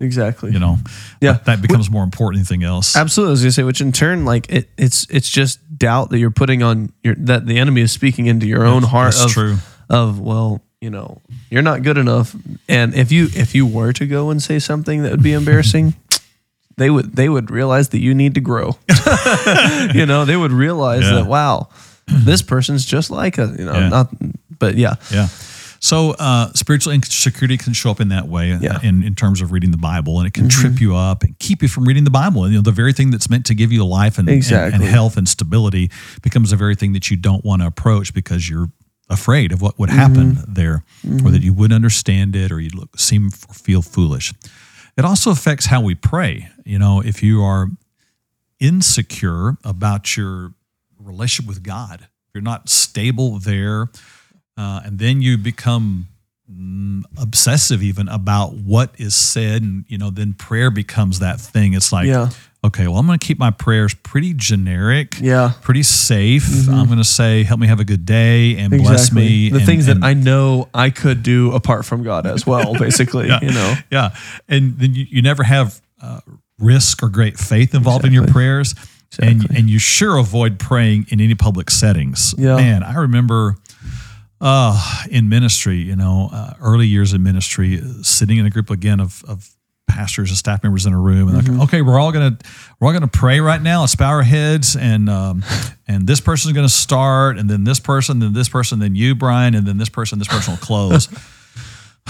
Exactly. 0.00 0.52
You 0.52 0.60
know, 0.60 0.78
Yeah. 1.20 1.32
that, 1.32 1.44
that 1.46 1.62
becomes 1.62 1.90
more 1.90 2.04
important 2.04 2.46
than 2.46 2.54
anything 2.62 2.64
else. 2.68 2.94
Absolutely, 2.96 3.30
I 3.30 3.32
was 3.32 3.40
gonna 3.42 3.52
say, 3.52 3.62
which 3.64 3.80
in 3.80 3.90
turn, 3.92 4.24
like 4.24 4.48
it, 4.48 4.68
it's 4.78 5.06
it's 5.10 5.28
just 5.28 5.58
doubt 5.76 6.10
that 6.10 6.18
you're 6.18 6.30
putting 6.30 6.62
on 6.62 6.92
your 7.02 7.14
that 7.16 7.46
the 7.46 7.58
enemy 7.58 7.80
is 7.80 7.90
speaking 7.92 8.26
into 8.26 8.46
your 8.46 8.64
own 8.64 8.82
heart 8.84 9.12
that's 9.14 9.24
of 9.24 9.30
true. 9.32 9.56
of 9.90 10.20
well, 10.20 10.62
you 10.80 10.90
know, 10.90 11.20
you're 11.50 11.62
not 11.62 11.82
good 11.82 11.98
enough, 11.98 12.36
and 12.68 12.94
if 12.94 13.10
you 13.10 13.24
if 13.34 13.54
you 13.56 13.66
were 13.66 13.92
to 13.94 14.06
go 14.06 14.30
and 14.30 14.40
say 14.40 14.60
something 14.60 15.02
that 15.02 15.10
would 15.10 15.22
be 15.22 15.32
embarrassing, 15.32 15.94
they 16.78 16.90
would 16.90 17.14
they 17.16 17.28
would 17.28 17.50
realize 17.50 17.88
that 17.90 18.00
you 18.00 18.14
need 18.14 18.34
to 18.34 18.40
grow. 18.40 18.76
you 19.94 20.06
know, 20.06 20.24
they 20.24 20.36
would 20.36 20.52
realize 20.52 21.02
Yeah. 21.02 21.16
that 21.16 21.26
wow, 21.26 21.68
this 22.06 22.42
person's 22.42 22.84
just 22.84 23.10
like 23.10 23.38
a 23.38 23.54
You 23.58 23.64
know, 23.64 23.72
Yeah. 23.74 23.88
not 23.88 24.08
but 24.58 24.76
yeah, 24.76 24.94
Yeah. 25.12 25.28
So 25.80 26.10
uh, 26.18 26.52
spiritual 26.54 26.92
insecurity 26.92 27.56
can 27.56 27.72
show 27.72 27.90
up 27.92 28.00
in 28.00 28.08
that 28.08 28.26
way 28.26 28.52
uh, 28.52 28.58
Yeah. 28.60 28.72
Mm-hmm. 28.74 28.86
in, 28.86 29.02
in 29.04 29.14
terms 29.14 29.40
of 29.40 29.52
reading 29.52 29.70
the 29.70 29.76
Bible, 29.78 30.18
and 30.18 30.26
it 30.26 30.32
can 30.34 30.48
trip 30.48 30.80
you 30.80 30.96
up 30.96 31.22
and 31.22 31.38
keep 31.38 31.62
you 31.62 31.68
from 31.68 31.84
reading 31.84 32.02
the 32.04 32.10
Bible. 32.10 32.42
And 32.44 32.52
you 32.52 32.58
know, 32.58 32.62
the 32.62 32.72
very 32.82 32.92
thing 32.92 33.10
that's 33.12 33.30
meant 33.30 33.46
to 33.46 33.54
give 33.54 33.70
you 33.70 33.84
life 33.86 34.18
and, 34.18 34.28
and, 34.28 34.52
and 34.52 34.82
health 34.82 35.16
and 35.16 35.28
stability 35.28 35.90
becomes 36.22 36.50
the 36.50 36.56
very 36.56 36.74
thing 36.74 36.94
that 36.94 37.10
you 37.10 37.16
don't 37.16 37.44
want 37.44 37.62
to 37.62 37.66
approach 37.68 38.12
because 38.12 38.48
you're 38.50 38.68
afraid 39.08 39.52
of 39.52 39.62
what 39.62 39.78
would 39.78 39.88
happen 39.90 40.32
Mm-hmm. 40.34 40.52
there, 40.54 40.82
or 41.24 41.30
that 41.30 41.42
you 41.42 41.52
wouldn't 41.54 41.74
understand 41.76 42.34
it, 42.34 42.50
or 42.50 42.58
you'd 42.60 42.74
look, 42.74 42.98
seem 42.98 43.28
or 43.48 43.54
feel 43.54 43.80
foolish. 43.80 44.34
It 44.98 45.04
also 45.04 45.30
affects 45.30 45.66
how 45.66 45.80
we 45.80 45.94
pray. 45.94 46.48
You 46.64 46.78
know, 46.78 47.00
if 47.00 47.22
you 47.22 47.42
are 47.44 47.68
insecure 48.58 49.56
about 49.64 50.16
your 50.16 50.52
relationship 50.98 51.48
with 51.48 51.62
God, 51.62 52.00
if 52.00 52.34
you're 52.34 52.42
not 52.42 52.68
stable 52.68 53.38
there, 53.38 53.90
uh, 54.56 54.80
and 54.84 54.98
then 54.98 55.22
you 55.22 55.38
become 55.38 56.08
mm, 56.52 57.02
obsessive 57.16 57.80
even 57.80 58.08
about 58.08 58.54
what 58.54 58.90
is 58.98 59.14
said, 59.14 59.62
and 59.62 59.84
you 59.86 59.98
know, 59.98 60.10
then 60.10 60.34
prayer 60.34 60.70
becomes 60.70 61.20
that 61.20 61.40
thing. 61.40 61.74
It's 61.74 61.92
like, 61.92 62.08
Yeah. 62.08 62.30
Okay, 62.64 62.86
well, 62.88 62.96
I'm 62.98 63.06
going 63.06 63.18
to 63.18 63.24
keep 63.26 63.38
my 63.38 63.50
prayers 63.50 63.94
pretty 63.94 64.34
generic, 64.34 65.18
Yeah. 65.20 65.50
Mm-hmm. 65.50 65.62
pretty 65.62 65.82
safe. 65.84 66.68
I'm 66.68 66.86
going 66.86 66.98
to 66.98 67.04
say, 67.04 67.44
help 67.44 67.60
me 67.60 67.66
have 67.68 67.80
a 67.80 67.84
good 67.84 68.04
day 68.04 68.56
and 68.58 68.70
bless 68.70 69.12
me. 69.12 69.50
The 69.50 69.56
and- 69.58 69.66
things 69.66 69.88
and- 69.88 70.02
that 70.02 70.06
I 70.06 70.14
know 70.14 70.68
I 70.74 70.90
could 70.90 71.22
do 71.22 71.52
apart 71.52 71.84
from 71.84 72.02
God 72.02 72.26
as 72.26 72.46
well, 72.46 72.74
basically. 72.78 73.28
yeah, 73.28 73.38
You 73.42 73.52
know. 73.52 73.74
yeah, 73.90 74.14
and 74.48 74.78
then 74.78 74.94
you, 74.94 75.06
you 75.08 75.22
never 75.22 75.42
have 75.44 75.80
uh, 76.02 76.20
risk 76.58 77.02
or 77.02 77.08
great 77.08 77.38
faith 77.38 77.74
involved 77.74 78.04
in 78.04 78.12
your 78.12 78.26
prayers, 78.26 78.74
and 79.20 79.30
Exactly. 79.36 79.56
and 79.58 79.70
you 79.70 79.78
sure 79.78 80.16
avoid 80.18 80.58
praying 80.58 81.06
in 81.10 81.20
any 81.20 81.34
public 81.34 81.70
settings. 81.70 82.34
Yeah. 82.36 82.56
Man, 82.56 82.82
I 82.82 82.94
remember. 82.94 83.56
Uh, 84.40 84.80
in 85.10 85.28
ministry, 85.28 85.78
you 85.78 85.96
know, 85.96 86.30
uh, 86.32 86.52
early 86.60 86.86
years 86.86 87.12
in 87.12 87.20
ministry, 87.24 87.80
uh, 87.80 88.02
sitting 88.02 88.38
in 88.38 88.46
a 88.46 88.50
group 88.50 88.70
again 88.70 89.00
of, 89.00 89.24
of 89.26 89.50
pastors 89.98 90.30
and 90.30 90.38
staff 90.38 90.62
members 90.62 90.86
in 90.86 90.92
a 90.92 91.00
room, 91.00 91.28
and 91.28 91.42
Mm-hmm. 91.42 91.58
like, 91.58 91.68
okay, 91.68 91.82
we're 91.82 91.98
all 91.98 92.12
gonna 92.12 92.38
we're 92.78 92.86
all 92.86 92.92
gonna 92.92 93.08
pray 93.08 93.40
right 93.40 93.60
now. 93.60 93.80
Let's 93.80 93.96
bow 93.96 94.08
our 94.10 94.22
heads, 94.22 94.76
and 94.76 95.10
um, 95.10 95.44
and 95.88 96.06
this 96.06 96.20
person's 96.20 96.54
gonna 96.54 96.68
start, 96.68 97.36
and 97.36 97.50
then 97.50 97.64
this 97.64 97.80
person, 97.80 98.20
then 98.20 98.32
this 98.32 98.48
person, 98.48 98.78
then 98.78 98.94
you, 98.94 99.14
Brian, 99.16 99.54
and 99.56 99.66
then 99.66 99.76
this 99.76 99.88
person, 99.88 100.18
this 100.20 100.28
person 100.28 100.52
will 100.54 100.58
close. 100.58 101.08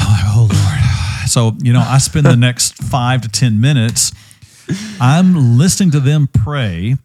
Like, 0.01 0.23
oh 0.27 0.49
Lord. 0.53 1.29
So, 1.29 1.57
you 1.61 1.73
know, 1.73 1.81
I 1.85 1.99
spend 1.99 2.25
the 2.25 2.37
next 2.37 2.75
five 2.77 3.21
to 3.23 3.29
10 3.29 3.61
minutes, 3.61 4.13
I'm 5.01 5.59
listening 5.59 5.91
to 5.91 5.99
them 6.01 6.29
pray 6.33 6.97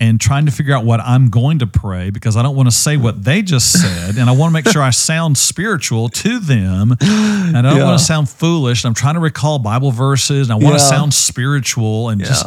and 0.00 0.18
trying 0.20 0.46
to 0.46 0.50
figure 0.52 0.74
out 0.74 0.84
what 0.84 0.98
I'm 1.00 1.28
going 1.28 1.58
to 1.58 1.66
pray 1.66 2.08
because 2.10 2.34
I 2.36 2.42
don't 2.42 2.56
want 2.56 2.68
to 2.68 2.74
say 2.74 2.96
what 2.96 3.22
they 3.22 3.42
just 3.42 3.70
said. 3.80 4.16
And 4.16 4.30
I 4.30 4.32
want 4.32 4.50
to 4.50 4.54
make 4.54 4.66
sure 4.68 4.80
I 4.82 4.90
sound 5.10 5.36
spiritual 5.38 6.08
to 6.08 6.38
them. 6.40 6.92
And 7.00 7.56
I 7.56 7.60
don't 7.62 7.76
Yeah. 7.76 7.84
want 7.84 7.98
to 7.98 8.04
sound 8.04 8.28
foolish. 8.30 8.82
And 8.82 8.88
I'm 8.88 8.94
trying 8.94 9.14
to 9.14 9.20
recall 9.20 9.58
Bible 9.58 9.90
verses 9.92 10.48
and 10.48 10.52
I 10.52 10.64
want 10.64 10.74
to 10.76 10.80
sound 10.84 11.12
spiritual 11.14 12.08
and 12.08 12.24
just 12.24 12.46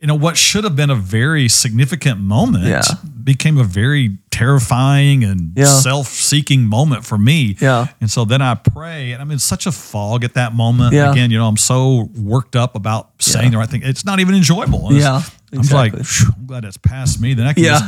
you 0.00 0.08
know 0.08 0.14
what 0.16 0.36
should 0.36 0.64
have 0.64 0.76
been 0.76 0.90
a 0.90 0.94
very 0.94 1.48
significant 1.48 2.20
moment 2.20 2.64
Yeah. 2.66 2.82
became 3.22 3.56
a 3.56 3.64
very 3.64 4.18
terrifying 4.30 5.24
and 5.24 5.52
Yeah. 5.56 5.64
self-seeking 5.64 6.66
moment 6.66 7.06
for 7.06 7.16
me 7.16 7.56
Yeah. 7.58 7.86
and 8.02 8.10
so 8.10 8.26
then 8.26 8.42
i 8.42 8.54
pray 8.54 9.12
and 9.12 9.22
i'm 9.22 9.30
in 9.30 9.38
such 9.38 9.64
a 9.66 9.72
fog 9.72 10.22
at 10.22 10.34
that 10.34 10.54
moment 10.54 10.92
Yeah. 10.92 11.10
again 11.10 11.30
you 11.30 11.38
know 11.38 11.48
i'm 11.48 11.56
so 11.56 12.10
worked 12.18 12.54
up 12.54 12.74
about 12.76 13.10
saying 13.18 13.52
the 13.52 13.56
right 13.58 13.68
thing 13.70 13.80
it's 13.82 14.04
not 14.04 14.20
even 14.20 14.34
enjoyable 14.34 14.90
It's- 14.94 15.30
Yeah, 15.54 15.60
i'm 15.60 15.76
like 15.92 15.94
i'm 15.94 16.46
glad 16.46 16.64
that's 16.64 16.76
past 16.76 17.20
me 17.20 17.34
then 17.34 17.46
i 17.46 17.52
can 17.52 17.64
Yeah. 17.64 17.78
just, 17.78 17.84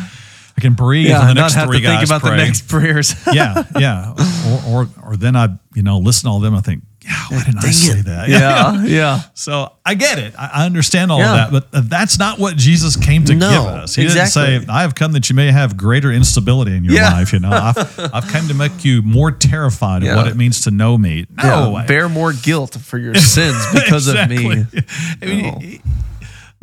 i 0.57 0.61
can 0.61 0.74
breathe 0.74 1.09
Yeah. 1.09 1.20
and 1.20 1.31
the 1.31 1.35
Not 1.35 1.40
next 1.42 1.55
have 1.55 1.68
three 1.68 1.81
to 1.81 1.87
think 1.87 2.00
guys 2.00 2.09
about 2.09 2.20
pray 2.22 2.31
the 2.31 2.37
next 2.38 2.68
prayers. 2.68 3.14
yeah, 3.33 3.64
yeah. 3.79 4.14
Or, 4.66 4.85
or 4.85 4.88
or 5.11 5.16
then 5.16 5.37
I, 5.37 5.48
you 5.74 5.83
know, 5.83 5.98
listen 5.98 6.24
to 6.24 6.31
all 6.31 6.37
of 6.38 6.42
them. 6.42 6.55
I 6.55 6.61
think, 6.62 6.83
yeah, 7.05 7.12
why 7.29 7.44
didn't 7.44 7.62
I 7.64 7.70
say 7.70 8.00
that? 8.00 8.29
Yeah, 8.29 8.83
yeah. 8.85 9.20
So 9.35 9.72
I 9.85 9.94
get 9.94 10.18
it. 10.18 10.33
I 10.38 10.64
understand 10.64 11.12
all 11.12 11.18
Yeah. 11.18 11.44
of 11.46 11.52
that, 11.52 11.68
but 11.70 11.79
uh, 11.79 11.83
that's 11.85 12.18
not 12.18 12.38
what 12.38 12.57
Jesus 12.57 12.96
came 12.96 13.24
to 13.26 13.35
No, 13.35 13.50
give 13.50 13.61
us. 13.83 13.94
He 13.94 14.05
exactly. 14.05 14.42
didn't 14.46 14.62
say, 14.66 14.72
"I 14.72 14.81
have 14.83 14.94
come 14.94 15.12
that 15.12 15.29
you 15.29 15.37
may 15.37 15.50
have 15.52 15.76
greater 15.76 16.11
instability 16.11 16.74
in 16.76 16.85
your 16.85 16.94
Yeah. 16.94 17.12
life." 17.12 17.33
You 17.35 17.40
know, 17.40 17.50
I've, 17.50 17.76
I've 18.14 18.26
come 18.29 18.48
to 18.48 18.55
make 18.55 18.83
you 18.85 19.02
more 19.02 19.31
terrified 19.31 20.02
of 20.05 20.16
what 20.16 20.26
it 20.26 20.37
means 20.37 20.62
to 20.62 20.70
know 20.70 20.96
me. 20.96 21.26
No. 21.37 21.83
Bear 21.87 22.09
more 22.09 22.33
guilt 22.33 22.74
for 22.76 22.96
your 22.98 23.14
sins 23.16 23.62
because 23.74 24.09
of 24.09 24.14
me. 24.31 24.64
I 25.22 25.26
mean, 25.26 25.42
No. 25.42 25.61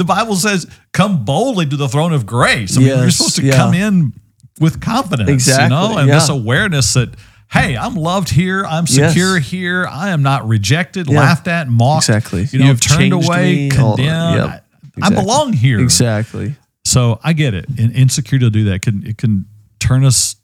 He- 0.03 0.07
the 0.07 0.13
Bible 0.13 0.35
says, 0.35 0.67
"Come 0.91 1.25
boldly 1.25 1.65
to 1.67 1.75
the 1.77 1.87
throne 1.87 2.13
of 2.13 2.25
grace." 2.25 2.75
I 2.77 2.79
mean, 2.79 2.87
you're 2.89 3.09
supposed 3.11 3.35
to 3.37 3.43
yeah. 3.43 3.55
come 3.55 3.73
in 3.73 4.13
with 4.59 4.79
confidence, 4.81 5.27
you 5.29 5.33
Exactly, 5.33 5.69
know, 5.69 5.97
and 5.97 6.07
yeah. 6.07 6.15
this 6.15 6.29
awareness 6.29 6.93
that. 6.93 7.09
Hey, 7.51 7.77
I'm 7.77 7.93
loved 7.95 8.29
here. 8.29 8.65
I'm 8.65 8.85
Yes. 8.89 9.13
secure 9.13 9.37
here. 9.37 9.85
I 9.87 10.09
am 10.09 10.23
not 10.23 10.47
rejected, 10.47 11.07
Yeah. 11.07 11.19
laughed 11.19 11.47
at, 11.47 11.69
mocked. 11.69 12.09
Exactly. 12.09 12.47
You 12.51 12.57
know, 12.59 12.65
You've 12.65 12.81
turned 12.81 13.13
away, 13.13 13.53
me, 13.55 13.69
condemned. 13.69 14.35
yep, 14.35 14.65
I, 15.03 15.05
I 15.05 15.09
belong 15.11 15.53
here. 15.53 15.79
Exactly. 15.79 16.55
So 16.83 17.19
I 17.23 17.33
get 17.33 17.53
it. 17.53 17.65
And 17.77 17.91
insecurity 17.91 18.45
to 18.47 18.49
do 18.49 18.63
that 18.71 18.81
can 18.81 19.05
it 19.05 19.17
can 19.19 19.45
turn 19.79 20.03
us 20.03 20.35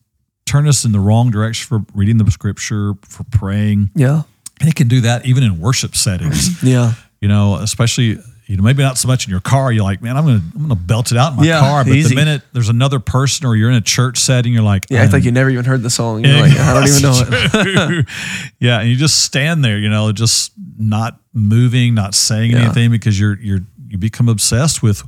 turn 0.45 0.67
us 0.67 0.85
in 0.85 0.91
the 0.91 0.99
wrong 0.99 1.31
direction 1.31 1.67
for 1.67 1.83
reading 1.95 2.17
the 2.17 2.29
scripture, 2.29 2.93
for 3.07 3.23
praying. 3.31 3.89
Yeah. 3.95 4.21
And 4.59 4.69
it 4.69 4.75
can 4.75 4.87
do 4.87 5.01
that 5.01 5.25
even 5.25 5.43
in 5.43 5.59
worship 5.59 5.95
settings. 5.95 6.61
Yeah. 6.61 6.93
you 7.21 7.27
know, 7.27 7.55
especially 7.55 8.19
you 8.49 8.57
know 8.57 8.63
maybe 8.63 8.81
not 8.81 8.97
so 8.97 9.07
much 9.07 9.25
in 9.27 9.31
your 9.31 9.39
car. 9.41 9.71
You're 9.71 9.83
like, 9.83 10.01
man, 10.01 10.17
I'm 10.17 10.25
gonna 10.25 10.41
I'm 10.55 10.61
gonna 10.63 10.75
belt 10.75 11.11
it 11.11 11.17
out 11.19 11.33
in 11.33 11.37
my 11.37 11.43
Yeah, 11.45 11.59
car. 11.59 11.83
But 11.83 11.93
easy. 11.93 12.09
the 12.09 12.15
minute 12.15 12.41
there's 12.51 12.67
another 12.69 12.99
person 12.99 13.45
or 13.45 13.55
you're 13.55 13.69
in 13.69 13.75
a 13.75 13.81
church 13.81 14.17
setting, 14.17 14.51
you're 14.53 14.63
like, 14.63 14.87
Yeah. 14.89 15.03
I 15.03 15.07
think 15.07 15.23
you 15.23 15.31
never 15.31 15.51
even 15.51 15.65
heard 15.65 15.83
the 15.83 15.89
song. 15.91 16.25
You're 16.25 16.41
like, 16.41 16.57
I 16.57 16.73
don't 16.73 16.87
even 16.87 17.01
know 17.03 17.21
it. 17.27 18.05
yeah, 18.59 18.79
and 18.79 18.89
you 18.89 18.95
just 18.95 19.23
stand 19.23 19.63
there, 19.63 19.77
you 19.77 19.87
know, 19.87 20.11
just 20.11 20.51
not 20.77 21.19
moving, 21.33 21.93
not 21.93 22.15
saying 22.15 22.51
Yeah. 22.51 22.63
anything 22.65 22.89
because 22.91 23.19
you're 23.19 23.37
you're 23.39 23.59
you 23.87 23.97
become 23.97 24.27
obsessed 24.29 24.81
with. 24.83 25.03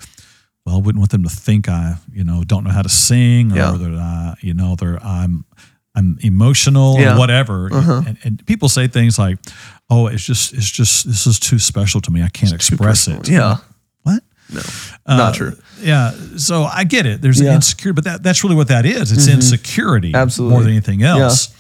Well, 0.63 0.75
I 0.75 0.77
wouldn't 0.80 0.99
want 0.99 1.10
them 1.10 1.23
to 1.23 1.30
think 1.30 1.67
I, 1.67 1.95
you 2.13 2.23
know, 2.23 2.43
don't 2.43 2.63
know 2.63 2.69
how 2.69 2.84
to 2.84 2.89
sing 2.89 3.51
or 3.51 3.56
Yeah. 3.56 3.71
that 3.71 3.91
I, 3.95 4.36
you 4.41 4.54
know, 4.54 4.75
they're 4.75 5.04
I'm 5.04 5.45
I'm 5.95 6.19
emotional 6.21 6.99
Yeah. 6.99 7.15
or 7.15 7.17
whatever. 7.19 7.69
Uh-huh. 7.73 8.04
And, 8.06 8.17
and 8.23 8.45
people 8.45 8.69
say 8.69 8.88
things 8.88 9.17
like, 9.17 9.39
"Oh, 9.91 10.08
it's 10.08 10.25
just 10.25 10.54
it's 10.54 10.69
just 10.71 11.06
this 11.06 11.27
is 11.27 11.39
too 11.39 11.60
special 11.60 12.01
to 12.01 12.12
me. 12.12 12.23
I 12.23 12.30
can't 12.30 12.54
express 12.54 13.08
it." 13.08 13.30
Yeah. 13.30 13.58
What? 14.01 14.23
No. 14.51 14.62
Uh, 15.06 15.17
Not 15.17 15.36
true. 15.36 15.54
Yeah. 15.82 16.12
So 16.38 16.63
I 16.63 16.84
get 16.86 17.06
it. 17.06 17.21
There's 17.21 17.39
Yeah. 17.39 17.49
Mm-hmm. 17.49 17.56
insecurity, 17.58 17.95
but 17.95 18.04
that, 18.06 18.23
that's 18.23 18.43
really 18.43 18.56
what 18.56 18.69
that 18.69 18.86
is. 18.86 19.12
It's 19.12 19.27
insecurity 19.27 20.13
Absolutely. 20.15 20.54
more 20.54 20.63
than 20.63 20.71
anything 20.71 21.04
else. 21.04 21.54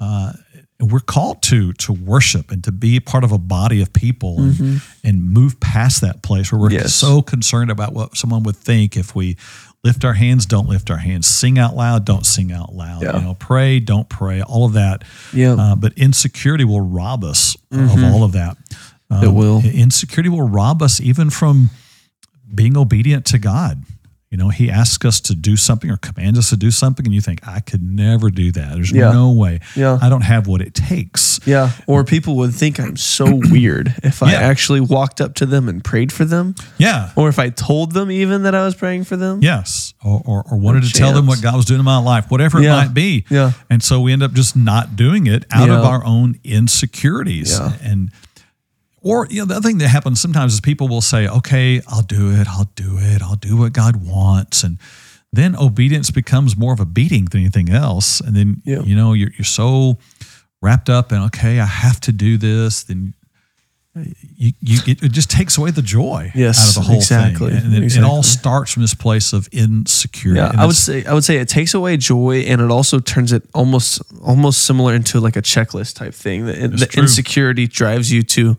Uh, 0.00 0.32
and 0.80 0.92
we're 0.92 1.00
called 1.00 1.42
to 1.42 1.72
to 1.72 1.92
worship 1.92 2.52
and 2.52 2.62
to 2.62 2.70
be 2.70 3.00
part 3.00 3.24
of 3.24 3.32
a 3.32 3.38
body 3.38 3.82
of 3.82 3.92
people 3.92 4.38
and, 4.40 4.80
and 5.02 5.22
move 5.22 5.58
past 5.58 6.02
that 6.02 6.22
place 6.22 6.52
where 6.52 6.60
we're 6.60 6.68
Mm-hmm. 6.68 6.76
Yes. 6.86 6.94
so 6.94 7.20
concerned 7.20 7.70
about 7.72 7.94
what 7.94 8.16
someone 8.16 8.44
would 8.44 8.54
think 8.56 8.96
if 8.96 9.14
we 9.16 9.36
lift 9.84 10.04
our 10.04 10.14
hands, 10.14 10.44
don't 10.46 10.68
lift 10.68 10.90
our 10.90 10.96
hands, 10.98 11.26
sing 11.26 11.58
out 11.58 11.76
loud, 11.76 12.04
don't 12.04 12.26
sing 12.26 12.52
out 12.52 12.74
loud, 12.74 13.02
Yeah. 13.02 13.16
you 13.16 13.22
know, 13.22 13.34
pray, 13.34 13.78
don't 13.80 14.08
pray, 14.08 14.42
all 14.42 14.64
of 14.66 14.72
that. 14.72 15.04
Yeah. 15.32 15.52
Uh, 15.52 15.76
but 15.76 15.92
insecurity 15.96 16.64
will 16.64 16.80
rob 16.80 17.24
us 17.24 17.56
of 17.70 18.02
all 18.04 18.24
of 18.24 18.32
that. 18.32 18.56
Um, 19.10 19.24
It 19.24 19.28
will. 19.32 19.62
Insecurity 19.64 20.28
will 20.28 20.48
rob 20.48 20.82
us 20.82 21.00
even 21.00 21.30
from 21.30 21.70
being 22.54 22.76
obedient 22.76 23.24
to 23.26 23.38
God. 23.38 23.82
You 24.30 24.36
know, 24.36 24.50
He 24.50 24.70
asks 24.70 25.04
us 25.06 25.20
to 25.22 25.34
do 25.34 25.56
something 25.56 25.90
or 25.90 25.96
commands 25.96 26.38
us 26.38 26.50
to 26.50 26.56
do 26.56 26.70
something, 26.70 27.06
and 27.06 27.14
you 27.14 27.20
think, 27.22 27.46
I 27.48 27.60
could 27.60 27.82
never 27.82 28.30
do 28.30 28.52
that. 28.52 28.74
There's 28.74 28.92
Yeah. 28.92 29.10
no 29.10 29.30
way. 29.32 29.60
Yeah. 29.74 29.98
I 30.02 30.10
don't 30.10 30.20
have 30.20 30.46
what 30.46 30.60
it 30.60 30.74
takes. 30.74 31.40
Yeah. 31.46 31.70
Or 31.86 32.04
people 32.04 32.36
would 32.36 32.52
think 32.52 32.78
I'm 32.78 32.96
so 32.98 33.24
weird 33.50 33.94
if 34.02 34.22
I 34.22 34.34
actually 34.34 34.80
walked 34.80 35.22
up 35.22 35.34
to 35.36 35.46
them 35.46 35.66
and 35.68 35.82
prayed 35.82 36.12
for 36.12 36.26
them, 36.26 36.54
Yeah. 36.76 37.10
or 37.16 37.30
if 37.30 37.38
I 37.38 37.48
told 37.48 37.92
them 37.92 38.10
even 38.10 38.42
that 38.42 38.54
I 38.54 38.64
was 38.66 38.74
praying 38.74 39.04
for 39.04 39.16
them. 39.16 39.38
Yes. 39.40 39.94
Or, 40.04 40.20
or, 40.26 40.44
or 40.50 40.58
wanted 40.58 40.84
oh, 40.84 40.88
to 40.88 40.92
tell 40.92 41.14
them 41.14 41.26
what 41.26 41.40
God 41.40 41.56
was 41.56 41.64
doing 41.64 41.80
in 41.80 41.84
my 41.86 41.98
life, 41.98 42.30
whatever 42.30 42.58
it 42.62 42.68
might 42.68 42.92
be. 42.92 43.24
Yeah. 43.30 43.52
And 43.70 43.82
so 43.82 44.00
we 44.00 44.12
end 44.12 44.22
up 44.22 44.32
just 44.34 44.54
not 44.56 44.94
doing 44.94 45.26
it 45.26 45.46
out 45.50 45.70
of 45.70 45.84
our 45.84 46.04
own 46.04 46.38
insecurities. 46.44 47.58
Yeah. 47.58 47.72
And, 47.82 48.10
or, 49.00 49.26
you 49.30 49.40
know, 49.40 49.46
the 49.46 49.56
other 49.56 49.68
thing 49.68 49.78
that 49.78 49.88
happens 49.88 50.20
sometimes 50.20 50.54
is 50.54 50.60
people 50.60 50.88
will 50.88 51.00
say, 51.00 51.28
okay, 51.28 51.80
I'll 51.88 52.02
do 52.02 52.30
it. 52.32 52.46
I'll 52.48 52.70
do 52.74 52.98
it. 52.98 53.22
I'll 53.22 53.36
do 53.36 53.56
what 53.56 53.72
God 53.72 53.96
wants. 54.04 54.64
And 54.64 54.78
then 55.32 55.54
obedience 55.56 56.10
becomes 56.10 56.56
more 56.56 56.72
of 56.72 56.80
a 56.80 56.84
beating 56.86 57.26
than 57.26 57.40
anything 57.40 57.70
else. 57.70 58.20
And 58.20 58.34
then, 58.36 58.62
Yeah. 58.64 58.80
you 58.82 58.96
know, 58.96 59.12
you're, 59.12 59.30
you're 59.36 59.44
so 59.44 59.98
wrapped 60.62 60.88
up 60.90 61.12
in, 61.12 61.18
okay, 61.22 61.60
I 61.60 61.66
have 61.66 62.00
to 62.00 62.12
do 62.12 62.36
this. 62.38 62.82
Then 62.84 63.14
you, 64.36 64.52
you 64.60 64.78
it, 64.86 65.02
it 65.02 65.12
just 65.12 65.30
takes 65.30 65.58
away 65.58 65.70
the 65.70 65.82
joy 65.82 66.30
Yes, 66.34 66.58
out 66.60 66.68
of 66.68 66.74
the 66.76 66.80
whole 66.88 66.96
exactly, 66.98 67.50
thing. 67.50 67.74
And 67.74 67.84
it, 67.84 67.96
it 67.96 68.04
all 68.04 68.22
starts 68.22 68.72
from 68.72 68.82
this 68.82 68.94
place 68.94 69.32
of 69.32 69.48
insecurity. 69.48 70.40
Yeah, 70.40 70.52
I 70.56 70.66
would 70.66 70.76
say 70.76 71.04
I 71.04 71.14
would 71.14 71.24
say 71.24 71.38
it 71.38 71.48
takes 71.48 71.74
away 71.74 71.96
joy 71.96 72.44
and 72.46 72.60
it 72.60 72.70
also 72.70 73.00
turns 73.00 73.32
it 73.32 73.42
almost 73.54 74.00
almost 74.22 74.64
similar 74.64 74.94
into 74.94 75.20
like 75.20 75.36
a 75.36 75.42
checklist 75.42 75.96
type 75.96 76.14
thing. 76.14 76.46
The, 76.46 76.52
the 76.68 76.94
insecurity 76.96 77.66
drives 77.66 78.12
you 78.12 78.22
to, 78.22 78.56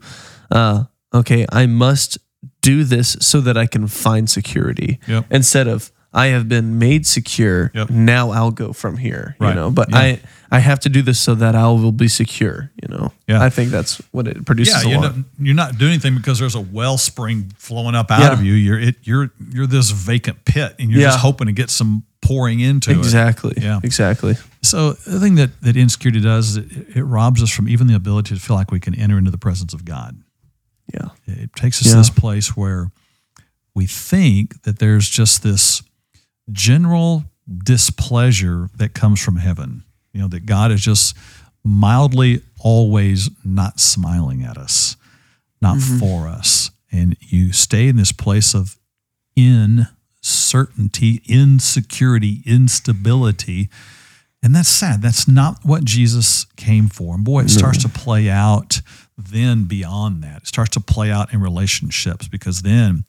uh, 0.52 0.84
okay, 1.14 1.46
I 1.52 1.66
must 1.66 2.18
do 2.62 2.84
this 2.84 3.18
so 3.20 3.42
that 3.42 3.58
I 3.58 3.66
can 3.66 3.88
find 3.88 4.30
security 4.30 5.00
Yep. 5.08 5.26
instead 5.32 5.68
of 5.68 5.92
I 6.12 6.28
have 6.28 6.50
been 6.50 6.80
made 6.80 7.06
secure. 7.06 7.72
Yep. 7.76 7.90
Now 7.92 8.32
I'll 8.32 8.50
go 8.52 8.74
from 8.74 8.98
here. 8.98 9.36
Right. 9.40 9.50
You 9.50 9.56
know, 9.56 9.70
but 9.72 9.90
Yeah. 9.92 9.98
I 9.98 10.20
I 10.52 10.60
have 10.60 10.80
to 10.80 10.90
do 10.90 11.04
this 11.04 11.20
so 11.20 11.36
that 11.36 11.54
I 11.56 11.68
will 11.68 11.92
be 11.92 12.08
secure. 12.08 12.72
You 12.82 12.88
know. 12.98 13.14
Yeah. 13.28 13.44
I 13.44 13.50
think 13.52 13.70
that's 13.70 14.02
what 14.12 14.28
it 14.28 14.44
produces. 14.46 14.84
yeah, 14.84 14.90
you're 14.90 15.02
not, 15.02 15.16
you're 15.40 15.56
not 15.56 15.78
doing 15.78 15.92
anything 15.92 16.16
because 16.16 16.40
there's 16.40 16.56
a 16.56 16.60
wellspring 16.62 17.52
flowing 17.58 17.94
up 17.94 18.10
out 18.10 18.22
Yeah. 18.22 18.34
of 18.34 18.44
you. 18.44 18.54
You're 18.54 18.80
it, 18.80 18.96
you're 19.04 19.32
you're 19.54 19.68
this 19.68 19.92
vacant 19.92 20.44
pit, 20.46 20.74
and 20.80 20.90
you're 20.90 21.02
Yeah. 21.02 21.08
just 21.10 21.20
hoping 21.20 21.46
to 21.48 21.54
get 21.54 21.70
some 21.70 22.04
pouring 22.22 22.60
into 22.60 22.90
it. 22.92 22.98
Exactly. 22.98 23.54
Yeah. 23.62 23.80
Exactly. 23.84 24.36
So 24.64 24.94
the 24.94 25.20
thing 25.20 25.36
that 25.36 25.52
that 25.62 25.78
insecurity 25.78 26.22
does 26.22 26.50
is 26.50 26.58
it, 26.58 26.66
it 26.98 27.04
robs 27.04 27.44
us 27.44 27.52
from 27.52 27.70
even 27.70 27.86
the 27.88 27.94
ability 27.96 28.34
to 28.34 28.42
feel 28.42 28.56
like 28.56 28.72
we 28.72 28.80
can 28.80 28.96
enter 28.96 29.18
into 29.20 29.30
the 29.32 29.38
presence 29.38 29.74
of 29.76 29.86
God. 29.86 30.18
Yeah. 30.93 31.10
It 31.25 31.56
takes 31.56 31.82
us 31.82 31.88
Yeah. 31.88 31.93
to 31.93 31.97
this 31.99 32.10
place 32.10 32.56
where 32.56 32.91
we 33.75 33.86
think 33.86 34.63
that 34.63 34.80
there's 34.80 35.08
just 35.08 35.43
this 35.43 35.82
general 36.52 37.25
displeasure 37.63 38.69
that 38.75 38.93
comes 38.93 39.19
from 39.21 39.38
heaven. 39.38 39.84
You 40.13 40.21
know, 40.21 40.28
that 40.30 40.45
God 40.45 40.71
is 40.71 40.82
just 40.82 41.15
mildly 41.63 42.41
always 42.60 43.30
not 43.43 43.80
smiling 43.80 44.43
at 44.43 44.58
us, 44.58 44.95
not 45.62 45.78
mm-hmm. 45.78 45.97
for 45.99 46.28
us. 46.28 46.71
And 46.91 47.15
you 47.19 47.54
stay 47.54 47.88
in 47.88 47.95
this 47.95 48.12
place 48.12 48.56
of 48.56 48.78
uncertainty, 49.38 51.21
insecurity, 51.28 52.41
instability. 52.45 53.69
And 54.41 54.56
that's 54.56 54.69
sad. 54.69 55.02
That's 55.02 55.28
not 55.28 55.60
what 55.63 55.84
Jesus 55.84 56.45
came 56.56 56.88
for. 56.88 57.15
And 57.15 57.23
boy, 57.23 57.41
it 57.41 57.49
starts 57.49 57.82
to 57.84 57.89
play 57.89 58.30
out 58.30 58.82
then 59.20 59.66
beyond 59.66 60.24
that. 60.24 60.44
It 60.44 60.48
starts 60.48 60.72
to 60.72 60.80
play 60.80 61.12
out 61.12 61.34
in 61.34 61.42
relationships 61.42 62.28
because 62.28 62.62
then 62.62 63.04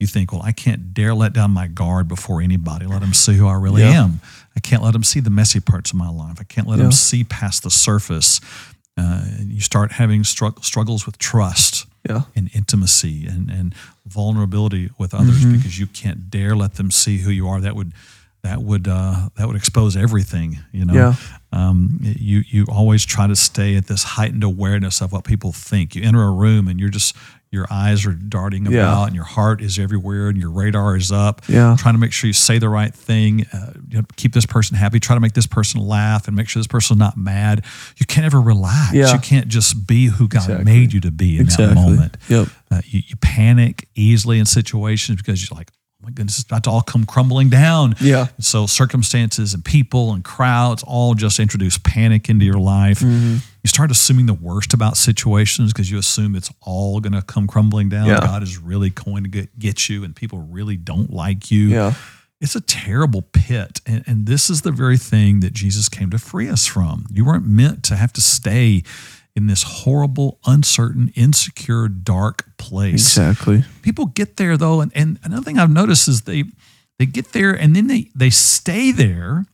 you 0.00 0.06
think, 0.06 0.32
well, 0.32 0.42
I 0.42 0.52
can't 0.52 0.92
dare 0.92 1.14
let 1.14 1.32
down 1.32 1.50
my 1.52 1.66
guard 1.68 2.08
before 2.08 2.40
anybody. 2.42 2.86
Let 2.86 3.00
them 3.00 3.14
see 3.24 3.34
who 3.34 3.46
I 3.46 3.54
really 3.54 3.82
Yeah. 3.82 4.04
am. 4.04 4.20
I 4.56 4.60
can't 4.60 4.82
let 4.82 4.92
them 4.92 5.04
see 5.04 5.20
the 5.20 5.30
messy 5.30 5.60
parts 5.60 5.90
of 5.90 5.96
my 5.96 6.08
life. 6.08 6.36
I 6.40 6.44
can't 6.44 6.66
let 6.66 6.76
Yeah. 6.78 6.84
them 6.84 6.92
see 6.92 7.24
past 7.24 7.62
the 7.62 7.70
surface. 7.70 8.40
Uh, 8.96 9.24
you 9.40 9.60
start 9.60 9.92
having 9.92 10.22
strugg- 10.22 10.64
struggles 10.64 11.06
with 11.06 11.18
trust 11.18 11.86
Yeah. 12.08 12.22
and 12.36 12.48
intimacy 12.54 13.26
and, 13.26 13.50
and 13.50 13.74
vulnerability 14.06 14.90
with 14.98 15.14
others 15.14 15.40
Mm-hmm. 15.40 15.56
because 15.56 15.78
you 15.78 15.86
can't 15.86 16.30
dare 16.30 16.54
let 16.54 16.74
them 16.74 16.90
see 16.90 17.18
who 17.18 17.30
you 17.30 17.48
are. 17.48 17.60
That 17.60 17.74
would 17.74 17.92
that 18.44 18.62
would 18.62 18.86
uh, 18.86 19.28
that 19.36 19.46
would 19.48 19.56
expose 19.56 19.96
everything. 19.96 20.58
You 20.70 20.84
know, 20.84 20.94
Yeah. 20.94 21.14
um, 21.52 21.98
you 22.02 22.42
you 22.46 22.66
always 22.70 23.04
try 23.04 23.26
to 23.26 23.34
stay 23.34 23.74
at 23.76 23.86
this 23.88 24.02
heightened 24.04 24.44
awareness 24.44 25.00
of 25.00 25.10
what 25.12 25.24
people 25.24 25.50
think. 25.52 25.94
You 25.96 26.02
enter 26.02 26.22
a 26.22 26.30
room 26.30 26.68
and 26.68 26.78
you're 26.78 26.90
just 26.90 27.16
your 27.50 27.66
eyes 27.70 28.04
are 28.04 28.12
darting 28.12 28.66
Yeah. 28.66 28.80
about 28.80 29.06
and 29.06 29.14
your 29.14 29.24
heart 29.24 29.62
is 29.62 29.78
everywhere 29.78 30.28
and 30.28 30.36
your 30.36 30.50
radar 30.50 30.96
is 30.96 31.10
up. 31.12 31.40
Yeah. 31.48 31.76
trying 31.78 31.94
to 31.94 32.00
make 32.00 32.12
sure 32.12 32.26
you 32.26 32.32
say 32.34 32.58
the 32.58 32.68
right 32.68 32.92
thing. 32.92 33.46
Uh, 33.52 33.72
you 33.88 33.98
know, 33.98 34.04
keep 34.16 34.32
this 34.34 34.44
person 34.44 34.76
happy. 34.76 34.98
Try 35.00 35.14
to 35.14 35.20
make 35.20 35.34
this 35.34 35.46
person 35.46 35.80
laugh 35.80 36.26
and 36.26 36.36
make 36.36 36.48
sure 36.48 36.58
this 36.60 36.66
person's 36.66 36.98
not 36.98 37.16
mad. 37.16 37.64
You 37.96 38.06
can't 38.06 38.26
ever 38.26 38.40
relax. 38.40 38.92
Yeah. 38.92 39.12
You 39.12 39.20
can't 39.20 39.46
just 39.48 39.86
be 39.86 40.06
who 40.06 40.26
God 40.28 40.42
Exactly. 40.42 40.64
made 40.64 40.92
you 40.92 41.00
to 41.02 41.12
be 41.12 41.38
in 41.38 41.46
that 41.46 41.74
moment. 41.74 42.16
Yep. 42.28 42.48
Uh, 42.72 42.82
you, 42.86 43.02
you 43.06 43.16
panic 43.20 43.88
easily 43.94 44.38
in 44.40 44.46
situations 44.46 45.18
because 45.22 45.48
you're 45.48 45.56
like, 45.56 45.70
my 46.04 46.10
goodness, 46.10 46.38
it's 46.38 46.46
about 46.46 46.64
to 46.64 46.70
all 46.70 46.82
come 46.82 47.06
crumbling 47.06 47.48
down. 47.48 47.94
Yeah. 48.00 48.28
So 48.38 48.66
circumstances 48.66 49.54
and 49.54 49.64
people 49.64 50.12
and 50.12 50.22
crowds 50.22 50.84
all 50.86 51.14
just 51.14 51.40
introduce 51.40 51.78
panic 51.78 52.28
into 52.28 52.44
your 52.44 52.58
life. 52.58 53.00
Mm-hmm. 53.00 53.36
You 53.62 53.68
start 53.68 53.90
assuming 53.90 54.26
the 54.26 54.34
worst 54.34 54.74
about 54.74 54.96
situations 54.96 55.72
because 55.72 55.90
you 55.90 55.98
assume 55.98 56.36
it's 56.36 56.52
all 56.60 57.00
going 57.00 57.14
to 57.14 57.22
come 57.22 57.46
crumbling 57.46 57.88
down. 57.88 58.06
Yeah. 58.06 58.20
God 58.20 58.42
is 58.42 58.58
really 58.58 58.90
going 58.90 59.24
to 59.24 59.30
get, 59.30 59.58
get 59.58 59.88
you 59.88 60.04
and 60.04 60.14
people 60.14 60.38
really 60.38 60.76
don't 60.76 61.10
like 61.10 61.50
you. 61.50 61.68
Yeah. 61.68 61.94
It's 62.40 62.54
a 62.54 62.60
terrible 62.60 63.22
pit. 63.22 63.80
And, 63.86 64.04
and 64.06 64.26
this 64.26 64.50
is 64.50 64.62
the 64.62 64.72
very 64.72 64.98
thing 64.98 65.40
that 65.40 65.54
Jesus 65.54 65.88
came 65.88 66.10
to 66.10 66.18
free 66.18 66.50
us 66.50 66.66
from. 66.66 67.06
You 67.10 67.24
weren't 67.24 67.46
meant 67.46 67.82
to 67.84 67.96
have 67.96 68.12
to 68.14 68.20
stay 68.20 68.82
in 69.36 69.46
this 69.48 69.62
horrible, 69.64 70.38
uncertain, 70.46 71.12
insecure, 71.16 71.88
dark 71.88 72.56
place. 72.56 72.94
Exactly. 72.94 73.64
People 73.82 74.06
get 74.06 74.36
there 74.36 74.56
though, 74.56 74.80
and, 74.80 74.92
and 74.94 75.18
another 75.24 75.42
thing 75.42 75.58
I've 75.58 75.70
noticed 75.70 76.08
is 76.08 76.22
they 76.22 76.44
they 76.98 77.06
get 77.06 77.32
there 77.32 77.52
and 77.52 77.74
then 77.74 77.88
they 77.88 78.10
they 78.14 78.30
stay 78.30 78.92
there 78.92 79.44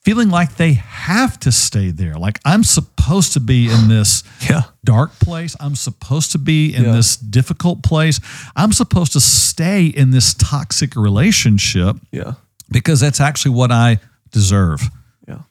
feeling 0.00 0.28
like 0.30 0.56
they 0.56 0.72
have 0.72 1.38
to 1.38 1.52
stay 1.52 1.92
there. 1.92 2.14
Like 2.14 2.40
I'm 2.44 2.64
supposed 2.64 3.34
to 3.34 3.40
be 3.40 3.70
in 3.70 3.86
this 3.88 4.24
Yeah. 4.50 4.62
dark 4.84 5.16
place. 5.20 5.54
I'm 5.60 5.76
supposed 5.76 6.32
to 6.32 6.38
be 6.38 6.74
in 6.74 6.82
Yeah. 6.82 6.92
this 6.96 7.16
difficult 7.16 7.84
place. 7.84 8.18
I'm 8.56 8.72
supposed 8.72 9.12
to 9.12 9.20
stay 9.20 9.86
in 9.86 10.10
this 10.10 10.34
toxic 10.34 10.96
relationship 10.96 11.96
Yeah. 12.10 12.32
because 12.68 12.98
that's 12.98 13.20
actually 13.20 13.52
what 13.54 13.70
I 13.70 14.00
deserve. 14.32 14.82
Yeah. 15.28 15.42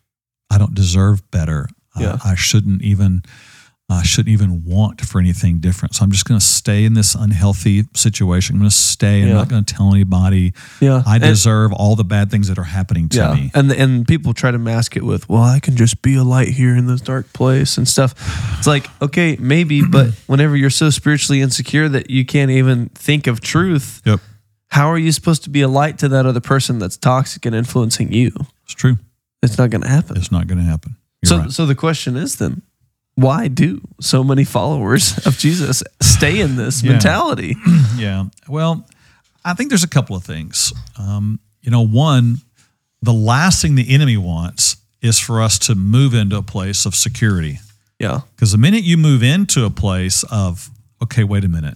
I 0.50 0.58
don't 0.58 0.74
deserve 0.76 1.32
better. 1.32 1.70
Yeah. 1.98 2.18
I, 2.24 2.32
I 2.32 2.36
shouldn't 2.36 2.82
even 2.82 3.24
I 3.92 4.04
shouldn't 4.04 4.30
even 4.34 4.64
want 4.64 5.02
for 5.02 5.20
anything 5.20 5.60
different. 5.60 5.96
So 5.96 6.04
I'm 6.04 6.12
just 6.12 6.26
going 6.26 6.40
to 6.40 6.46
stay 6.46 6.86
in 6.86 6.94
this 6.94 7.14
unhealthy 7.16 7.84
situation. 7.96 8.56
I'm 8.56 8.60
going 8.62 8.70
to 8.70 8.76
stay. 8.76 9.22
I'm 9.22 9.28
Yeah. 9.30 9.34
not 9.36 9.48
going 9.50 9.64
to 9.66 9.74
tell 9.74 9.94
anybody. 9.94 10.54
Yeah. 10.80 11.04
I 11.06 11.16
And- 11.16 11.24
deserve 11.24 11.74
all 11.74 11.96
the 11.96 12.04
bad 12.04 12.32
things 12.32 12.48
that 12.48 12.58
are 12.58 12.64
happening 12.64 13.10
to 13.10 13.18
yeah. 13.18 13.34
me. 13.34 13.52
And 13.54 13.72
and 13.72 14.08
people 14.08 14.34
try 14.34 14.52
to 14.52 14.58
mask 14.58 14.96
it 14.96 15.04
with, 15.04 15.28
well, 15.30 15.44
I 15.44 15.60
can 15.60 15.76
just 15.76 16.02
be 16.02 16.16
a 16.16 16.24
light 16.24 16.50
here 16.50 16.76
in 16.76 16.88
this 16.88 17.02
dark 17.02 17.32
place 17.34 17.78
and 17.78 17.88
stuff. 17.88 18.14
It's 18.58 18.68
like, 18.68 18.88
okay, 19.02 19.38
maybe, 19.40 19.82
but 19.90 20.10
whenever 20.28 20.56
you're 20.56 20.70
so 20.70 20.90
spiritually 20.90 21.42
insecure 21.42 21.90
that 21.90 22.10
you 22.10 22.26
can't 22.26 22.52
even 22.52 22.90
think 22.96 23.28
of 23.28 23.42
truth, 23.42 24.02
Yep, 24.06 24.20
how 24.70 24.88
are 24.90 24.98
you 24.98 25.12
supposed 25.12 25.44
to 25.44 25.50
be 25.50 25.62
a 25.62 25.68
light 25.68 25.98
to 26.00 26.08
that 26.10 26.26
other 26.26 26.40
person 26.42 26.80
that's 26.80 26.98
toxic 26.98 27.46
and 27.46 27.56
influencing 27.56 28.12
you? 28.14 28.32
it's 28.64 28.74
true. 28.74 28.98
It's 29.44 29.58
not 29.58 29.70
going 29.70 29.82
to 29.82 29.90
happen. 29.90 30.18
It's 30.18 30.32
not 30.32 30.48
going 30.48 30.60
to 30.60 30.64
happen. 30.64 30.96
You're 31.22 31.28
so 31.30 31.38
right. 31.40 31.52
so 31.52 31.66
the 31.66 31.76
question 31.76 32.16
is 32.16 32.38
then, 32.38 32.62
why 33.22 33.48
do 33.48 33.82
so 34.00 34.24
many 34.24 34.44
followers 34.44 35.26
of 35.26 35.38
Jesus 35.38 35.84
stay 36.02 36.40
in 36.40 36.56
this 36.56 36.82
Yeah. 36.84 36.92
mentality? 36.94 37.56
Yeah. 37.98 38.26
Well, 38.48 38.88
I 39.46 39.54
think 39.54 39.70
there's 39.70 39.84
a 39.84 39.88
couple 39.90 40.16
of 40.16 40.24
things. 40.24 40.74
Um, 40.98 41.40
you 41.62 41.70
know, 41.72 41.86
one, 41.86 42.38
the 43.02 43.14
last 43.14 43.62
thing 43.62 43.76
the 43.76 43.94
enemy 43.94 44.18
wants 44.18 44.78
is 45.02 45.20
for 45.20 45.42
us 45.42 45.60
to 45.60 45.76
move 45.76 46.14
into 46.14 46.38
a 46.38 46.42
place 46.44 46.86
of 46.86 46.96
security. 46.96 47.60
Yeah. 48.00 48.22
Because 48.36 48.52
the 48.52 48.58
minute 48.58 48.84
you 48.84 48.98
move 48.98 49.22
into 49.24 49.66
a 49.66 49.70
place 49.70 50.24
of, 50.32 50.70
okay, 51.04 51.24
wait 51.24 51.44
a 51.44 51.48
minute, 51.48 51.76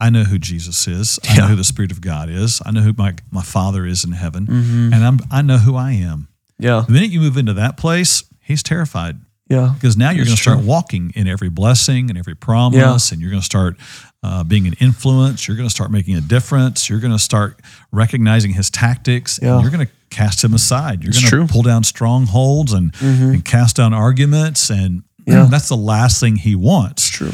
I 0.00 0.10
know 0.10 0.24
who 0.24 0.38
Jesus 0.38 0.86
is. 0.86 1.18
I 1.28 1.36
know 1.38 1.46
who 1.46 1.56
the 1.56 1.64
Spirit 1.64 1.90
of 1.92 2.00
God 2.00 2.28
is. 2.28 2.60
I 2.66 2.70
know 2.72 2.80
who 2.82 2.92
my, 2.96 3.14
my 3.30 3.42
Father 3.42 3.86
is 3.86 4.04
in 4.04 4.12
heaven, 4.12 4.46
Mm-hmm. 4.46 4.92
and 4.92 5.04
I'm 5.04 5.18
I 5.30 5.42
know 5.42 5.58
who 5.58 5.76
I 5.76 5.92
am. 5.92 6.28
Yeah. 6.58 6.84
The 6.86 6.92
minute 6.92 7.10
you 7.10 7.20
move 7.20 7.36
into 7.36 7.54
that 7.54 7.76
place, 7.76 8.22
he's 8.40 8.62
terrified 8.62 9.16
Yeah. 9.48 9.72
because 9.74 9.96
now 9.96 10.10
you're 10.10 10.24
going 10.24 10.36
to 10.36 10.42
start 10.42 10.60
walking 10.60 11.12
in 11.14 11.28
every 11.28 11.50
blessing 11.50 12.08
and 12.08 12.18
every 12.18 12.34
promise, 12.34 13.12
and 13.12 13.20
you're 13.20 13.30
going 13.30 13.42
to 13.42 13.44
start 13.44 13.76
uh, 14.22 14.42
being 14.42 14.66
an 14.66 14.72
influence. 14.80 15.46
You're 15.46 15.56
going 15.58 15.68
to 15.68 15.74
start 15.74 15.90
making 15.90 16.16
a 16.16 16.20
difference. 16.22 16.88
You're 16.88 17.00
going 17.00 17.12
to 17.12 17.18
start 17.18 17.60
recognizing 17.92 18.52
his 18.54 18.70
tactics, 18.70 19.38
Yeah. 19.42 19.54
and 19.54 19.62
you're 19.62 19.70
going 19.70 19.86
to 19.86 19.92
cast 20.10 20.42
him 20.42 20.54
aside. 20.54 21.02
You're 21.04 21.12
going. 21.12 21.24
Mm-hmm. 21.24 21.46
to 21.46 21.52
pull 21.52 21.62
down 21.62 21.84
strongholds 21.84 22.72
and, 22.72 22.94
and 23.00 23.44
cast 23.44 23.76
down 23.76 23.92
arguments, 23.92 24.70
and 24.70 25.02
Yeah. 25.26 25.46
that's 25.50 25.68
the 25.68 25.76
last 25.76 26.20
thing 26.20 26.36
he 26.36 26.54
wants. 26.54 27.08
True. 27.10 27.32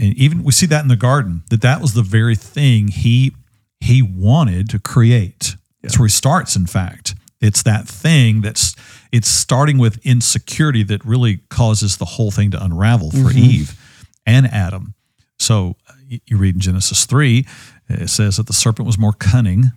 And 0.00 0.14
even 0.16 0.42
we 0.42 0.50
see 0.52 0.66
that 0.66 0.82
in 0.82 0.88
the 0.88 0.96
garden 0.96 1.42
that 1.50 1.60
that 1.62 1.80
was 1.80 1.94
the 1.94 2.02
very 2.02 2.34
thing 2.36 2.88
he 2.88 3.34
he 3.80 4.00
wanted 4.02 4.68
to 4.70 4.78
create. 4.80 5.56
That's 5.82 5.98
where 5.98 6.06
he 6.06 6.12
starts. 6.12 6.54
In 6.56 6.66
fact, 6.66 7.14
it's 7.40 7.62
that 7.64 7.86
thing 7.88 8.40
that's 8.40 8.74
it's 9.12 9.28
starting 9.28 9.78
with 9.78 10.04
insecurity 10.04 10.82
that 10.84 11.04
really 11.04 11.38
causes 11.50 11.98
the 11.98 12.04
whole 12.04 12.30
thing 12.30 12.50
to 12.50 12.64
unravel 12.64 13.10
for 13.10 13.18
mm-hmm. 13.18 13.38
Eve 13.38 14.08
and 14.26 14.46
Adam. 14.46 14.94
So 15.38 15.76
you 16.08 16.38
read 16.38 16.54
in 16.54 16.60
Genesis 16.60 17.04
three, 17.04 17.46
it 17.88 18.08
says 18.08 18.38
that 18.38 18.46
the 18.46 18.52
serpent 18.52 18.86
was 18.86 18.98
more 18.98 19.12
cunning 19.12 19.72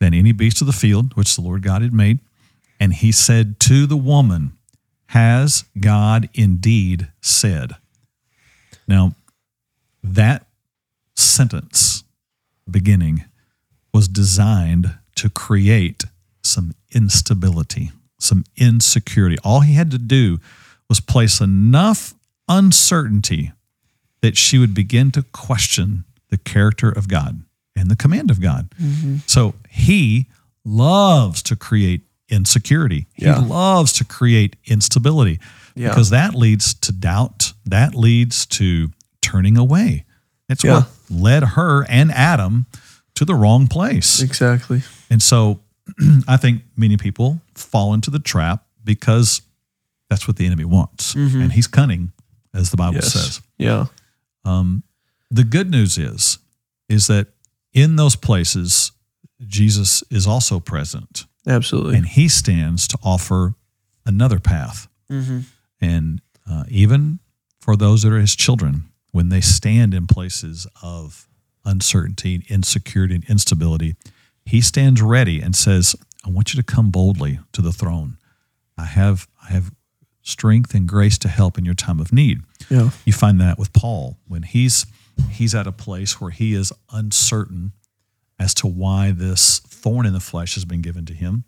than 0.00 0.12
any 0.14 0.32
beast 0.32 0.60
of 0.60 0.66
the 0.66 0.72
field 0.72 1.14
which 1.16 1.36
the 1.36 1.42
Lord 1.42 1.62
God 1.62 1.82
had 1.82 1.92
made, 1.92 2.20
and 2.78 2.92
he 2.92 3.12
said 3.12 3.60
to 3.60 3.86
the 3.86 3.96
woman, 3.96 4.52
"Has 5.06 5.64
God 5.78 6.28
indeed 6.34 7.08
said?" 7.20 7.76
Now, 8.88 9.14
that 10.02 10.46
sentence 11.14 12.02
beginning 12.68 13.24
was 13.92 14.08
designed 14.08 14.94
to 15.16 15.28
create 15.28 16.04
some 16.42 16.74
instability, 16.92 17.92
some 18.22 18.44
insecurity. 18.56 19.36
All 19.44 19.60
he 19.60 19.74
had 19.74 19.90
to 19.90 19.98
do 19.98 20.38
was 20.88 21.00
place 21.00 21.40
enough 21.40 22.14
uncertainty 22.48 23.52
that 24.22 24.36
she 24.36 24.58
would 24.58 24.74
begin 24.74 25.10
to 25.12 25.22
question 25.22 26.04
the 26.28 26.36
character 26.38 26.90
of 26.90 27.08
God 27.08 27.42
and 27.76 27.90
the 27.90 27.96
command 27.96 28.30
of 28.30 28.40
God. 28.40 28.70
Mm-hmm. 28.80 29.18
So 29.26 29.54
he 29.68 30.26
loves 30.64 31.42
to 31.44 31.56
create 31.56 32.02
insecurity. 32.28 33.06
Yeah. 33.16 33.40
He 33.40 33.46
loves 33.46 33.92
to 33.94 34.04
create 34.04 34.56
instability 34.66 35.40
Yeah. 35.74 35.88
because 35.88 36.10
that 36.10 36.34
leads 36.34 36.74
to 36.74 36.92
doubt. 36.92 37.52
That 37.64 37.94
leads 37.94 38.46
to 38.46 38.90
turning 39.22 39.56
away. 39.56 40.04
It's 40.48 40.62
Yeah. 40.62 40.74
what 40.80 40.88
led 41.08 41.42
her 41.54 41.84
and 41.88 42.12
Adam 42.12 42.66
to 43.14 43.24
the 43.24 43.34
wrong 43.34 43.66
place. 43.68 44.20
Exactly. 44.20 44.82
And 45.08 45.22
so 45.22 45.60
I 46.28 46.36
think 46.36 46.62
many 46.76 46.96
people 46.96 47.40
fall 47.54 47.94
into 47.94 48.10
the 48.10 48.18
trap 48.18 48.64
because 48.84 49.42
that's 50.08 50.26
what 50.26 50.36
the 50.36 50.46
enemy 50.46 50.64
wants. 50.64 51.14
Mm-hmm. 51.14 51.40
And 51.42 51.52
he's 51.52 51.66
cunning, 51.66 52.12
as 52.54 52.70
the 52.70 52.76
Bible 52.76 52.94
Yes. 52.96 53.12
says. 53.12 53.40
Yeah. 53.58 53.86
Um, 54.44 54.82
the 55.30 55.44
good 55.44 55.70
news 55.70 55.98
is, 55.98 56.38
is 56.88 57.06
that 57.06 57.28
in 57.72 57.96
those 57.96 58.16
places, 58.16 58.92
Jesus 59.46 60.02
is 60.10 60.26
also 60.26 60.58
present 60.60 61.26
Absolutely. 61.46 61.96
and 61.96 62.06
he 62.06 62.28
stands 62.28 62.88
to 62.88 62.98
offer 63.04 63.54
another 64.04 64.38
path. 64.40 64.88
Mm-hmm. 65.10 65.40
And 65.80 66.20
uh, 66.50 66.64
even 66.68 67.20
for 67.60 67.76
those 67.76 68.02
that 68.02 68.12
are 68.12 68.18
his 68.20 68.34
children, 68.34 68.84
when 69.12 69.28
they 69.28 69.40
stand 69.40 69.94
in 69.94 70.06
places 70.06 70.66
of 70.82 71.28
uncertainty, 71.64 72.44
insecurity, 72.48 73.14
and 73.14 73.24
instability, 73.28 73.94
he 74.50 74.60
stands 74.60 75.00
ready 75.00 75.40
and 75.40 75.54
says, 75.54 75.94
I 76.26 76.28
want 76.28 76.52
you 76.52 76.60
to 76.60 76.66
come 76.66 76.90
boldly 76.90 77.38
to 77.52 77.62
the 77.62 77.70
throne. 77.70 78.18
I 78.76 78.84
have, 78.84 79.28
I 79.48 79.52
have 79.52 79.70
strength 80.22 80.74
and 80.74 80.88
grace 80.88 81.18
to 81.18 81.28
help 81.28 81.56
in 81.56 81.64
your 81.64 81.74
time 81.74 82.00
of 82.00 82.12
need. 82.12 82.40
Yeah. 82.68 82.90
You 83.04 83.12
find 83.12 83.40
that 83.40 83.60
with 83.60 83.72
Paul 83.72 84.18
when 84.26 84.42
he's 84.42 84.86
he's 85.30 85.54
at 85.54 85.68
a 85.68 85.72
place 85.72 86.20
where 86.20 86.32
he 86.32 86.54
is 86.54 86.72
uncertain 86.92 87.74
as 88.40 88.52
to 88.54 88.66
why 88.66 89.12
this 89.12 89.60
thorn 89.60 90.04
in 90.04 90.14
the 90.14 90.20
flesh 90.20 90.54
has 90.54 90.64
been 90.64 90.82
given 90.82 91.06
to 91.06 91.14
him. 91.14 91.44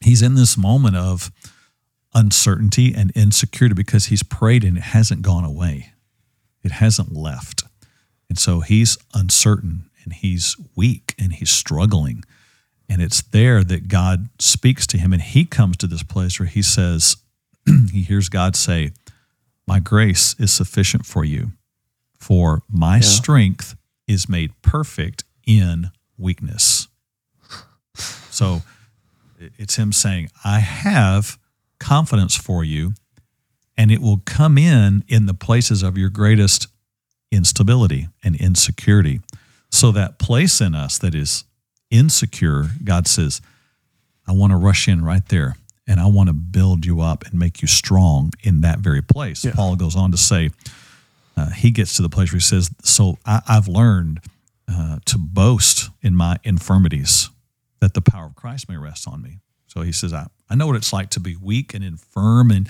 He's 0.00 0.22
in 0.22 0.34
this 0.34 0.56
moment 0.56 0.94
of 0.94 1.32
uncertainty 2.14 2.94
and 2.94 3.10
insecurity 3.16 3.74
because 3.74 4.06
he's 4.06 4.22
prayed 4.22 4.62
and 4.62 4.76
it 4.76 4.82
hasn't 4.82 5.22
gone 5.22 5.44
away. 5.44 5.92
It 6.62 6.70
hasn't 6.70 7.12
left. 7.12 7.64
And 8.28 8.38
so 8.38 8.60
he's 8.60 8.96
uncertain 9.12 9.90
and 10.04 10.12
he's 10.12 10.56
weak 10.76 11.14
and 11.18 11.32
he's 11.32 11.50
struggling. 11.50 12.24
And 12.88 13.00
it's 13.00 13.22
there 13.22 13.64
that 13.64 13.88
God 13.88 14.28
speaks 14.38 14.86
to 14.88 14.98
him 14.98 15.12
and 15.12 15.22
he 15.22 15.44
comes 15.44 15.76
to 15.78 15.86
this 15.86 16.02
place 16.02 16.38
where 16.38 16.48
he 16.48 16.62
says, 16.62 17.16
he 17.66 18.02
hears 18.02 18.28
God 18.28 18.56
say, 18.56 18.90
My 19.66 19.78
grace 19.78 20.34
is 20.38 20.52
sufficient 20.52 21.06
for 21.06 21.24
you, 21.24 21.52
for 22.18 22.62
my 22.68 23.00
strength 23.00 23.76
is 24.06 24.28
made 24.28 24.60
perfect 24.62 25.24
in 25.46 25.90
weakness. 26.18 26.88
So 28.30 28.62
it's 29.58 29.76
him 29.76 29.92
saying, 29.92 30.30
I 30.44 30.60
have 30.60 31.38
confidence 31.78 32.36
for 32.36 32.64
you, 32.64 32.94
and 33.76 33.90
it 33.90 34.00
will 34.00 34.22
come 34.24 34.56
in 34.56 35.04
in 35.08 35.26
the 35.26 35.34
places 35.34 35.82
of 35.82 35.98
your 35.98 36.10
greatest 36.10 36.68
instability 37.30 38.08
and 38.22 38.36
insecurity. 38.36 39.20
So 39.72 39.90
that 39.92 40.18
place 40.18 40.60
in 40.60 40.74
us 40.74 40.98
that 40.98 41.14
is 41.14 41.44
insecure, 41.90 42.66
God 42.84 43.08
says, 43.08 43.40
I 44.28 44.32
want 44.32 44.52
to 44.52 44.56
rush 44.56 44.86
in 44.86 45.04
right 45.04 45.26
there 45.28 45.56
and 45.86 45.98
I 45.98 46.06
want 46.06 46.28
to 46.28 46.34
build 46.34 46.86
you 46.86 47.00
up 47.00 47.24
and 47.24 47.34
make 47.34 47.62
you 47.62 47.68
strong 47.68 48.32
in 48.42 48.60
that 48.60 48.78
very 48.78 49.02
place. 49.02 49.44
Paul 49.54 49.74
goes 49.76 49.96
on 49.96 50.12
to 50.12 50.16
say, 50.16 50.50
uh, 51.36 51.50
he 51.50 51.70
gets 51.70 51.96
to 51.96 52.02
the 52.02 52.08
place 52.08 52.30
where 52.30 52.38
he 52.38 52.40
says, 52.40 52.70
So 52.84 53.18
I, 53.26 53.40
I've 53.48 53.66
learned 53.66 54.20
uh, 54.70 54.98
to 55.06 55.18
boast 55.18 55.90
in 56.02 56.14
my 56.14 56.36
infirmities 56.44 57.30
that 57.80 57.94
the 57.94 58.00
power 58.00 58.26
of 58.26 58.36
Christ 58.36 58.68
may 58.68 58.76
rest 58.76 59.08
on 59.08 59.22
me. 59.22 59.38
So 59.66 59.80
he 59.80 59.92
says, 59.92 60.12
I, 60.12 60.26
I 60.48 60.54
know 60.54 60.66
what 60.66 60.76
it's 60.76 60.92
like 60.92 61.10
to 61.10 61.20
be 61.20 61.34
weak 61.34 61.72
and 61.74 61.82
infirm 61.82 62.50
and 62.50 62.68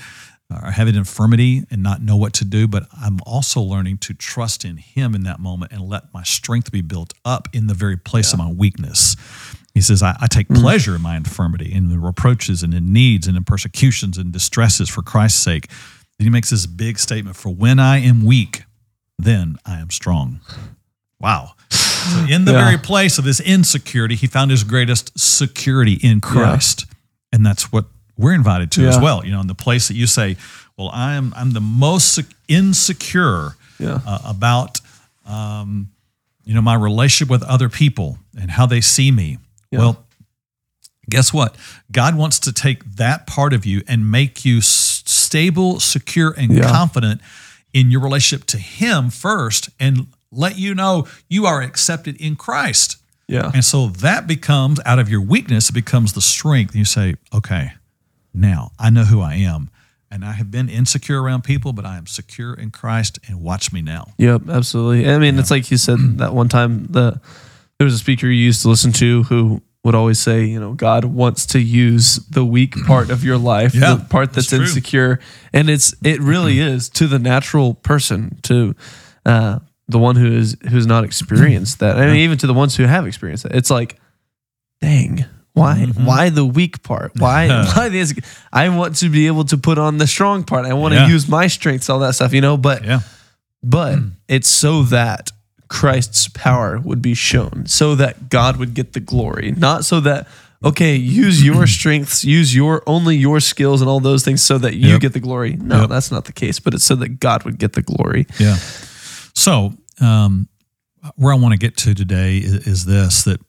uh, 0.52 0.70
have 0.70 0.88
an 0.88 0.96
infirmity 0.96 1.64
and 1.70 1.82
not 1.82 2.02
know 2.02 2.16
what 2.16 2.32
to 2.34 2.44
do, 2.44 2.66
but 2.68 2.86
I'm 3.00 3.18
also 3.26 3.60
learning 3.60 3.98
to 3.98 4.14
trust 4.14 4.64
in 4.64 4.76
him 4.76 5.14
in 5.14 5.22
that 5.24 5.40
moment 5.40 5.72
and 5.72 5.82
let 5.82 6.12
my 6.12 6.22
strength 6.22 6.70
be 6.70 6.80
built 6.82 7.12
up 7.24 7.48
in 7.52 7.66
the 7.66 7.74
very 7.74 7.96
place 7.96 8.32
of 8.32 8.38
my 8.38 8.50
weakness. 8.50 9.16
He 9.74 9.80
says, 9.80 10.02
I, 10.02 10.16
I 10.20 10.26
take 10.26 10.48
pleasure 10.48 10.94
in 10.94 11.02
my 11.02 11.16
infirmity, 11.16 11.72
in 11.72 11.88
the 11.88 11.98
reproaches 11.98 12.62
and 12.62 12.74
in 12.74 12.92
needs 12.92 13.26
and 13.26 13.36
in 13.36 13.44
persecutions 13.44 14.18
and 14.18 14.30
distresses 14.32 14.88
for 14.88 15.02
Christ's 15.02 15.40
sake. 15.42 15.68
Then 16.18 16.26
he 16.26 16.30
makes 16.30 16.50
this 16.50 16.66
big 16.66 16.98
statement 16.98 17.36
for 17.36 17.48
when 17.48 17.78
I 17.80 17.98
am 17.98 18.24
weak, 18.24 18.64
then 19.18 19.56
I 19.64 19.78
am 19.80 19.90
strong. 19.90 20.40
Wow. 21.20 21.52
So 21.70 22.26
in 22.28 22.44
the 22.44 22.52
Yeah. 22.52 22.64
very 22.64 22.78
place 22.78 23.16
of 23.16 23.24
this 23.24 23.40
insecurity, 23.40 24.16
he 24.16 24.26
found 24.26 24.50
his 24.50 24.64
greatest 24.64 25.18
security 25.18 25.94
in 25.94 26.20
Christ. 26.20 26.84
And 27.32 27.46
that's 27.46 27.72
what 27.72 27.86
we're 28.22 28.34
invited 28.34 28.70
to 28.72 28.86
as 28.86 28.98
well. 28.98 29.24
You 29.24 29.32
know, 29.32 29.40
in 29.40 29.46
the 29.48 29.54
place 29.54 29.88
that 29.88 29.94
you 29.94 30.06
say, 30.06 30.36
well, 30.78 30.90
I 30.92 31.14
am 31.14 31.32
I'm 31.36 31.52
the 31.52 31.60
most 31.60 32.18
insecure 32.48 33.56
Yeah. 33.78 34.00
uh, 34.06 34.20
about 34.24 34.80
um, 35.26 35.90
you 36.44 36.54
know 36.54 36.62
my 36.62 36.74
relationship 36.74 37.30
with 37.30 37.42
other 37.42 37.68
people 37.68 38.18
and 38.40 38.50
how 38.50 38.66
they 38.66 38.80
see 38.80 39.10
me. 39.10 39.38
Yeah. 39.70 39.78
Well, 39.80 40.04
guess 41.10 41.32
what? 41.32 41.56
God 41.90 42.16
wants 42.16 42.38
to 42.40 42.52
take 42.52 42.84
that 42.96 43.26
part 43.26 43.52
of 43.52 43.66
you 43.66 43.82
and 43.88 44.10
make 44.10 44.44
you 44.44 44.60
stable, 44.60 45.80
secure, 45.80 46.32
and 46.36 46.52
Yeah. 46.56 46.68
confident 46.70 47.20
in 47.72 47.90
your 47.90 48.00
relationship 48.00 48.46
to 48.48 48.58
Him 48.58 49.10
first, 49.10 49.70
and 49.80 50.06
let 50.30 50.58
you 50.58 50.74
know 50.74 51.06
you 51.28 51.46
are 51.46 51.60
accepted 51.62 52.16
in 52.20 52.36
Christ. 52.36 52.96
Yeah. 53.28 53.50
And 53.54 53.64
so 53.64 53.88
that 53.88 54.26
becomes 54.26 54.78
out 54.84 54.98
of 54.98 55.08
your 55.08 55.20
weakness, 55.22 55.70
it 55.70 55.72
becomes 55.74 56.12
the 56.12 56.20
strength. 56.20 56.74
You 56.76 56.84
say, 56.84 57.14
okay, 57.32 57.72
now 58.34 58.72
I 58.78 58.90
know 58.90 59.04
who 59.04 59.20
I 59.20 59.34
am. 59.34 59.70
And 60.10 60.26
I 60.26 60.32
have 60.32 60.50
been 60.50 60.68
insecure 60.68 61.22
around 61.22 61.42
people, 61.42 61.72
but 61.72 61.86
I 61.86 61.96
am 61.96 62.06
secure 62.06 62.52
in 62.52 62.70
Christ 62.70 63.18
and 63.26 63.40
watch 63.40 63.72
me 63.72 63.80
now. 63.80 64.12
Yep, 64.18 64.42
absolutely. 64.50 65.10
I 65.10 65.18
mean, 65.18 65.38
it's 65.38 65.50
like 65.50 65.70
you 65.70 65.78
said 65.78 65.98
that 66.18 66.34
one 66.34 66.50
time. 66.50 66.86
The 66.88 67.18
there 67.78 67.86
was 67.86 67.94
a 67.94 67.98
speaker 67.98 68.26
you 68.26 68.44
used 68.44 68.60
to 68.62 68.68
listen 68.68 68.92
to 68.92 69.22
who 69.24 69.62
would 69.84 69.94
always 69.94 70.18
say, 70.18 70.44
you 70.44 70.60
know, 70.60 70.74
God 70.74 71.06
wants 71.06 71.46
to 71.46 71.58
use 71.58 72.16
the 72.26 72.44
weak 72.44 72.74
part 72.86 73.10
of 73.10 73.24
your 73.24 73.38
life, 73.38 73.74
Yeah, 73.74 73.94
the 73.94 74.04
part 74.04 74.34
that's 74.34 74.50
that's, 74.50 74.62
insecure, 74.62 75.18
and 75.52 75.70
it's 75.70 75.94
it 76.04 76.20
really 76.20 76.60
is 76.60 76.90
to 76.90 77.06
the 77.06 77.18
natural 77.18 77.74
person, 77.74 78.38
to 78.42 78.76
uh, 79.24 79.60
the 79.88 79.98
one 79.98 80.16
who 80.16 80.30
is 80.30 80.56
who's 80.70 80.86
not 80.86 81.04
experienced 81.04 81.80
that. 81.80 81.98
I 81.98 82.06
mean, 82.06 82.16
even 82.16 82.38
to 82.38 82.46
the 82.46 82.54
ones 82.54 82.76
who 82.76 82.84
have 82.84 83.06
experienced 83.06 83.46
it, 83.46 83.52
it's 83.54 83.70
like, 83.70 83.98
dang. 84.80 85.24
Why? 85.54 85.84
Mm-hmm. 85.86 86.04
Why 86.06 86.30
the 86.30 86.44
weak 86.46 86.82
part? 86.82 87.12
Why? 87.18 87.48
why 87.76 87.88
insecure? 87.88 88.24
I 88.52 88.68
want 88.70 88.96
to 88.96 89.08
be 89.10 89.26
able 89.26 89.44
to 89.44 89.58
put 89.58 89.76
on 89.78 89.98
the 89.98 90.06
strong 90.06 90.44
part. 90.44 90.64
I 90.64 90.72
want 90.72 90.94
Yeah. 90.94 91.06
to 91.06 91.12
use 91.12 91.28
my 91.28 91.46
strengths, 91.46 91.90
all 91.90 91.98
that 92.00 92.14
stuff, 92.14 92.32
you 92.32 92.40
know. 92.40 92.56
But 92.56 92.84
Yeah. 92.84 93.00
but 93.62 93.96
Hmm. 93.98 94.08
it's 94.28 94.48
so 94.48 94.82
that 94.84 95.30
Christ's 95.68 96.28
power 96.28 96.78
would 96.78 97.00
be 97.02 97.14
shown, 97.14 97.64
so 97.66 97.94
that 97.96 98.28
God 98.30 98.56
would 98.56 98.74
get 98.74 98.92
the 98.94 99.00
glory, 99.00 99.52
not 99.56 99.84
so 99.84 100.00
that 100.00 100.26
okay, 100.64 100.94
use 100.96 101.42
your 101.50 101.66
strengths, 101.66 102.24
use 102.24 102.54
your 102.54 102.82
only 102.86 103.16
your 103.16 103.40
skills 103.40 103.80
and 103.80 103.90
all 103.90 103.98
those 104.00 104.22
things 104.24 104.42
so 104.42 104.58
that 104.58 104.74
you 104.76 104.90
Yep. 104.90 105.00
get 105.00 105.12
the 105.12 105.20
glory. 105.20 105.56
No, 105.60 105.80
Yep. 105.82 105.90
that's 105.90 106.10
not 106.12 106.24
the 106.26 106.32
case, 106.32 106.60
but 106.60 106.72
it's 106.72 106.84
so 106.84 106.94
that 106.96 107.18
God 107.20 107.42
would 107.44 107.58
get 107.58 107.72
the 107.72 107.82
glory. 107.82 108.26
Yeah. 108.38 108.56
So, 109.34 109.74
um, 110.00 110.48
where 111.16 111.32
I 111.32 111.36
want 111.36 111.52
to 111.52 111.58
get 111.58 111.76
to 111.78 111.94
today 111.94 112.38
is, 112.38 112.52
is 112.66 112.84
this 112.84 113.24
that 113.24 113.40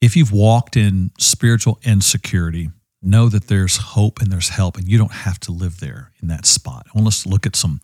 if 0.00 0.16
you've 0.16 0.32
walked 0.32 0.76
in 0.76 1.10
spiritual 1.18 1.78
insecurity, 1.84 2.70
know 3.02 3.28
that 3.28 3.46
there's 3.48 3.76
hope 3.78 4.20
and 4.20 4.30
there's 4.30 4.50
help, 4.50 4.76
and 4.76 4.86
you 4.88 4.98
don't 4.98 5.12
have 5.12 5.40
to 5.40 5.52
live 5.52 5.80
there 5.80 6.12
in 6.20 6.28
that 6.28 6.44
spot. 6.46 6.86
I 6.88 6.98
want 6.98 7.08
us 7.08 7.22
to 7.22 7.28
look 7.28 7.46
at 7.46 7.56
some 7.56 7.80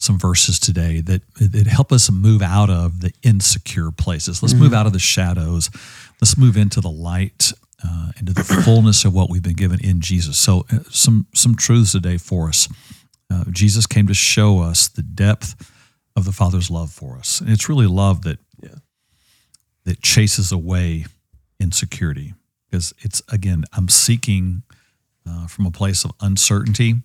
some 0.00 0.16
verses 0.18 0.60
today 0.60 1.00
that, 1.00 1.22
that 1.40 1.66
help 1.66 1.90
us 1.90 2.08
move 2.08 2.40
out 2.40 2.70
of 2.70 3.00
the 3.00 3.10
insecure 3.24 3.90
places. 3.90 4.42
Let's 4.44 4.54
move 4.54 4.72
out 4.72 4.86
of 4.86 4.92
the 4.92 5.00
shadows. 5.00 5.70
Let's 6.20 6.38
move 6.38 6.56
into 6.56 6.80
the 6.80 6.88
light, 6.90 7.52
uh, 7.84 8.12
into 8.16 8.32
the 8.32 8.44
fullness 8.64 9.04
of 9.04 9.12
what 9.12 9.28
we've 9.28 9.42
been 9.42 9.54
given 9.56 9.80
in 9.82 10.00
Jesus. 10.00 10.38
So, 10.38 10.66
uh, 10.72 10.80
some 10.90 11.26
some 11.34 11.56
truths 11.56 11.92
today 11.92 12.16
for 12.16 12.48
us. 12.48 12.68
Uh, 13.30 13.44
Jesus 13.50 13.86
came 13.86 14.06
to 14.06 14.14
show 14.14 14.60
us 14.60 14.86
the 14.88 15.02
depth 15.02 15.70
of 16.14 16.24
the 16.24 16.32
Father's 16.32 16.70
love 16.70 16.90
for 16.92 17.16
us, 17.18 17.40
and 17.40 17.50
it's 17.50 17.68
really 17.68 17.86
love 17.86 18.22
that 18.22 18.38
Yeah. 18.62 18.76
that 19.84 20.00
chases 20.02 20.52
away 20.52 21.06
insecurity. 21.60 22.34
Because 22.70 22.92
it's 23.00 23.22
again, 23.28 23.64
I'm 23.72 23.88
seeking 23.88 24.62
uh, 25.28 25.46
from 25.46 25.66
a 25.66 25.70
place 25.70 26.04
of 26.04 26.12
uncertainty. 26.20 26.96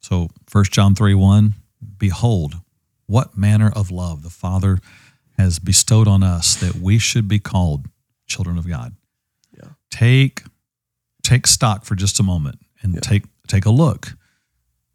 So, 0.00 0.28
First 0.46 0.72
John 0.72 0.94
three 0.94 1.14
one, 1.14 1.54
behold, 1.98 2.56
what 3.06 3.36
manner 3.36 3.70
of 3.74 3.90
love 3.90 4.22
the 4.22 4.30
Father 4.30 4.78
has 5.38 5.58
bestowed 5.58 6.06
on 6.06 6.22
us 6.22 6.54
that 6.56 6.76
we 6.76 6.98
should 6.98 7.26
be 7.26 7.38
called 7.38 7.86
children 8.26 8.58
of 8.58 8.68
God. 8.68 8.94
Yeah. 9.56 9.70
Take 9.90 10.42
take 11.22 11.46
stock 11.46 11.84
for 11.84 11.94
just 11.94 12.20
a 12.20 12.22
moment 12.22 12.58
and 12.82 12.94
Yeah. 12.94 13.00
take 13.00 13.24
take 13.46 13.64
a 13.64 13.70
look. 13.70 14.16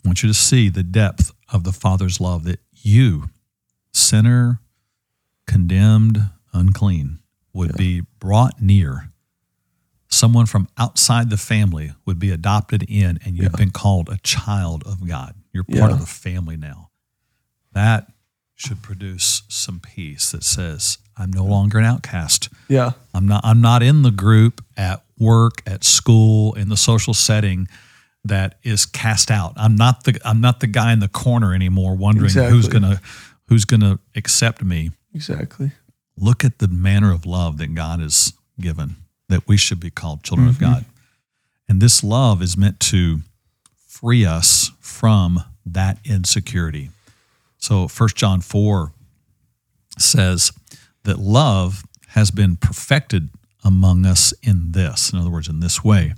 I 0.03 0.07
want 0.07 0.21
you 0.21 0.29
to 0.29 0.35
see 0.35 0.69
the 0.69 0.83
depth 0.83 1.31
of 1.51 1.63
the 1.63 1.71
Father's 1.73 2.19
love 2.21 2.43
that 2.43 2.59
you, 2.71 3.29
sinner, 3.91 4.59
condemned, 5.47 6.29
unclean, 6.53 7.19
would 7.55 7.71
Yeah. 7.71 7.77
be 7.77 8.01
brought 8.19 8.61
near. 8.61 9.11
Someone 10.09 10.45
from 10.45 10.67
outside 10.77 11.29
the 11.29 11.37
family 11.37 11.93
would 12.05 12.19
be 12.19 12.29
adopted 12.31 12.83
in, 12.83 13.17
and 13.25 13.35
you've 13.35 13.51
Yeah. 13.53 13.57
been 13.57 13.71
called 13.71 14.09
a 14.09 14.17
child 14.19 14.83
of 14.85 15.05
God. 15.07 15.33
You're 15.51 15.63
part 15.63 15.89
Yeah. 15.89 15.95
of 15.95 15.99
the 15.99 16.05
family 16.05 16.57
now. 16.57 16.89
That 17.73 18.11
should 18.55 18.81
produce 18.81 19.41
some 19.49 19.79
peace 19.79 20.31
that 20.31 20.43
says, 20.43 20.97
I'm 21.17 21.31
no 21.31 21.43
longer 21.45 21.77
an 21.79 21.85
outcast. 21.85 22.49
Yeah. 22.69 22.91
I'm 23.13 23.25
not 23.25 23.43
I'm 23.45 23.61
not 23.61 23.81
in 23.83 24.01
the 24.03 24.11
group 24.11 24.63
at 24.77 25.03
work, 25.17 25.61
at 25.65 25.83
school, 25.83 26.53
in 26.53 26.69
the 26.69 26.77
social 26.77 27.13
setting 27.13 27.67
that 28.25 28.57
is 28.63 28.85
cast 28.85 29.29
out. 29.31 29.53
I'm 29.57 29.75
not 29.75 30.03
the 30.03 30.19
I'm 30.25 30.39
not 30.41 30.59
the 30.59 30.67
guy 30.67 30.91
in 30.93 30.99
the 30.99 31.07
corner 31.09 31.53
anymore 31.53 31.95
wondering 31.95 32.31
who's 32.33 32.67
gonna 32.67 33.01
who's 33.47 33.65
gonna 33.65 33.99
accept 34.15 34.61
me. 34.63 34.91
Exactly. 35.13 35.71
Look 36.17 36.45
at 36.45 36.59
the 36.59 36.67
manner 36.67 37.11
of 37.11 37.25
love 37.25 37.57
that 37.57 37.73
God 37.75 37.99
has 37.99 38.33
given, 38.59 38.95
that 39.29 39.47
we 39.47 39.57
should 39.57 39.79
be 39.79 39.89
called 39.89 40.23
children 40.23 40.47
of 40.47 40.55
mm-hmm. 40.55 40.73
God. 40.73 40.85
And 41.67 41.81
this 41.81 42.03
love 42.03 42.41
is 42.41 42.55
meant 42.57 42.79
to 42.81 43.19
free 43.87 44.25
us 44.25 44.71
from 44.79 45.43
that 45.65 45.97
insecurity. 46.05 46.89
So 47.57 47.87
1 47.87 48.09
John 48.15 48.41
4 48.41 48.91
says 49.97 50.51
that 51.03 51.17
love 51.19 51.83
has 52.09 52.31
been 52.31 52.55
perfected 52.55 53.29
among 53.63 54.05
us 54.05 54.33
in 54.43 54.73
this, 54.73 55.11
in 55.11 55.19
other 55.19 55.31
words, 55.31 55.49
in 55.49 55.59
this 55.59 55.83
way, 55.83 56.13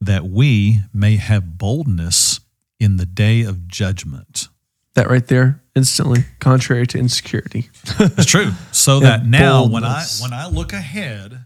that 0.00 0.24
we 0.24 0.80
may 0.92 1.16
have 1.16 1.56
boldness 1.56 2.40
in 2.78 2.98
the 2.98 3.06
day 3.06 3.42
of 3.42 3.66
judgment. 3.66 4.48
That 4.94 5.08
right 5.08 5.26
there, 5.26 5.62
instantly, 5.74 6.24
contrary 6.40 6.86
to 6.88 6.98
insecurity. 6.98 7.70
It's 8.00 8.26
true. 8.26 8.52
So 8.72 9.00
Yeah, 9.00 9.18
that 9.18 9.26
now 9.26 9.66
when 9.66 9.84
I 9.84 10.04
when 10.20 10.32
I 10.32 10.48
look 10.48 10.72
ahead, 10.72 11.44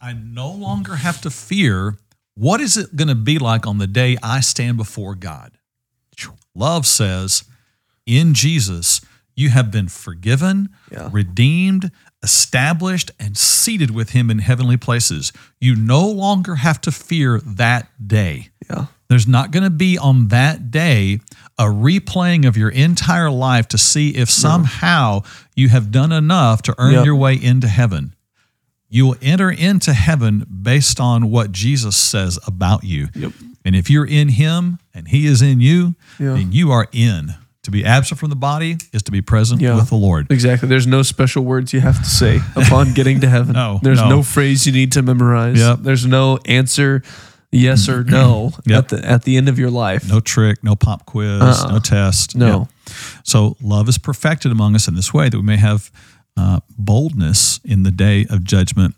I 0.00 0.12
no 0.12 0.50
longer 0.50 0.96
have 0.96 1.20
to 1.22 1.30
fear 1.30 1.96
what 2.34 2.60
is 2.60 2.76
it 2.76 2.96
going 2.96 3.08
to 3.08 3.14
be 3.14 3.38
like 3.38 3.66
on 3.66 3.78
the 3.78 3.86
day 3.86 4.16
I 4.22 4.40
stand 4.40 4.76
before 4.76 5.14
God. 5.14 5.52
Love 6.54 6.86
says, 6.86 7.44
in 8.06 8.32
Jesus, 8.34 9.00
you 9.34 9.50
have 9.50 9.70
been 9.70 9.88
forgiven, 9.88 10.70
Yeah. 10.90 11.08
redeemed, 11.12 11.90
established, 12.22 13.10
and 13.20 13.36
seated 13.36 13.90
with 13.90 14.10
Him 14.10 14.30
in 14.30 14.38
heavenly 14.38 14.76
places. 14.78 15.32
You 15.60 15.76
no 15.76 16.06
longer 16.08 16.56
have 16.56 16.80
to 16.82 16.90
fear 16.92 17.40
that 17.44 17.88
day. 18.06 18.48
Yeah. 18.70 18.86
There's 19.08 19.26
not 19.28 19.50
going 19.52 19.62
to 19.64 19.70
be 19.70 19.96
on 19.98 20.28
that 20.28 20.70
day 20.70 21.20
a 21.58 21.64
replaying 21.64 22.46
of 22.46 22.56
your 22.56 22.70
entire 22.70 23.30
life 23.30 23.68
to 23.68 23.78
see 23.78 24.10
if 24.10 24.28
somehow 24.28 25.22
you 25.54 25.68
have 25.68 25.90
done 25.90 26.12
enough 26.12 26.62
to 26.62 26.74
earn 26.78 26.94
Yep. 26.94 27.04
your 27.04 27.14
way 27.16 27.34
into 27.34 27.68
heaven. 27.68 28.14
You 28.88 29.06
will 29.06 29.16
enter 29.22 29.50
into 29.50 29.92
heaven 29.92 30.44
based 30.62 31.00
on 31.00 31.30
what 31.30 31.52
Jesus 31.52 31.96
says 31.96 32.38
about 32.46 32.84
you. 32.84 33.08
Yep. 33.14 33.32
And 33.64 33.74
if 33.74 33.90
you're 33.90 34.06
in 34.06 34.28
him 34.28 34.78
and 34.94 35.08
he 35.08 35.26
is 35.26 35.42
in 35.42 35.60
you, 35.60 35.94
Yeah. 36.20 36.34
then 36.34 36.52
you 36.52 36.70
are 36.72 36.88
in. 36.92 37.34
To 37.64 37.72
be 37.72 37.84
absent 37.84 38.20
from 38.20 38.30
the 38.30 38.36
body 38.36 38.76
is 38.92 39.02
to 39.04 39.10
be 39.10 39.20
present 39.22 39.60
Yeah. 39.60 39.74
with 39.74 39.88
the 39.88 39.96
Lord. 39.96 40.28
Exactly. 40.30 40.68
There's 40.68 40.86
no 40.86 41.02
special 41.02 41.44
words 41.44 41.72
you 41.72 41.80
have 41.80 41.98
to 41.98 42.08
say 42.08 42.40
upon 42.56 42.92
getting 42.92 43.20
to 43.22 43.28
heaven. 43.28 43.54
No, 43.54 43.80
There's 43.82 43.98
no. 44.00 44.08
no. 44.08 44.22
phrase 44.22 44.66
you 44.66 44.72
need 44.72 44.92
to 44.92 45.02
memorize. 45.02 45.58
Yep. 45.58 45.78
There's 45.82 46.06
no 46.06 46.38
answer 46.44 47.02
yes 47.52 47.88
or 47.88 48.04
no 48.04 48.52
Yep. 48.66 48.78
at 48.78 48.88
the 48.88 49.04
at 49.08 49.22
the 49.24 49.36
end 49.36 49.48
of 49.48 49.58
your 49.58 49.70
life. 49.70 50.08
No 50.08 50.20
trick, 50.20 50.62
no 50.64 50.74
pop 50.76 51.06
quiz, 51.06 51.40
Uh-uh. 51.42 51.72
no 51.72 51.78
test. 51.78 52.36
No. 52.36 52.68
Yeah. 52.88 52.92
So 53.24 53.56
love 53.60 53.88
is 53.88 53.98
perfected 53.98 54.52
among 54.52 54.74
us 54.74 54.88
in 54.88 54.94
this 54.94 55.12
way 55.14 55.28
that 55.28 55.36
we 55.36 55.42
may 55.44 55.56
have 55.56 55.90
uh, 56.36 56.60
boldness 56.78 57.60
in 57.64 57.82
the 57.82 57.90
day 57.90 58.26
of 58.30 58.44
judgment. 58.44 58.94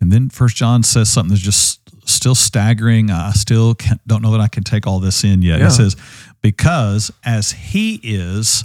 And 0.00 0.12
then 0.12 0.28
First 0.28 0.54
John 0.56 0.82
says 0.82 1.08
something 1.08 1.30
that's 1.30 1.40
just 1.42 1.80
still 2.08 2.34
staggering. 2.34 3.10
I 3.10 3.32
still 3.32 3.74
can't, 3.74 4.00
don't 4.06 4.22
know 4.22 4.30
that 4.32 4.40
I 4.40 4.48
can 4.48 4.62
take 4.64 4.86
all 4.86 5.00
this 5.00 5.24
in 5.24 5.42
yet. 5.42 5.58
Yeah. 5.58 5.66
It 5.66 5.70
says, 5.72 5.96
"Because 6.42 7.10
as 7.24 7.52
He 7.52 8.00
is, 8.04 8.64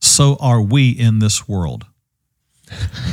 so 0.00 0.36
are 0.40 0.60
we 0.60 0.90
in 0.90 1.18
this 1.20 1.46
world." 1.48 1.86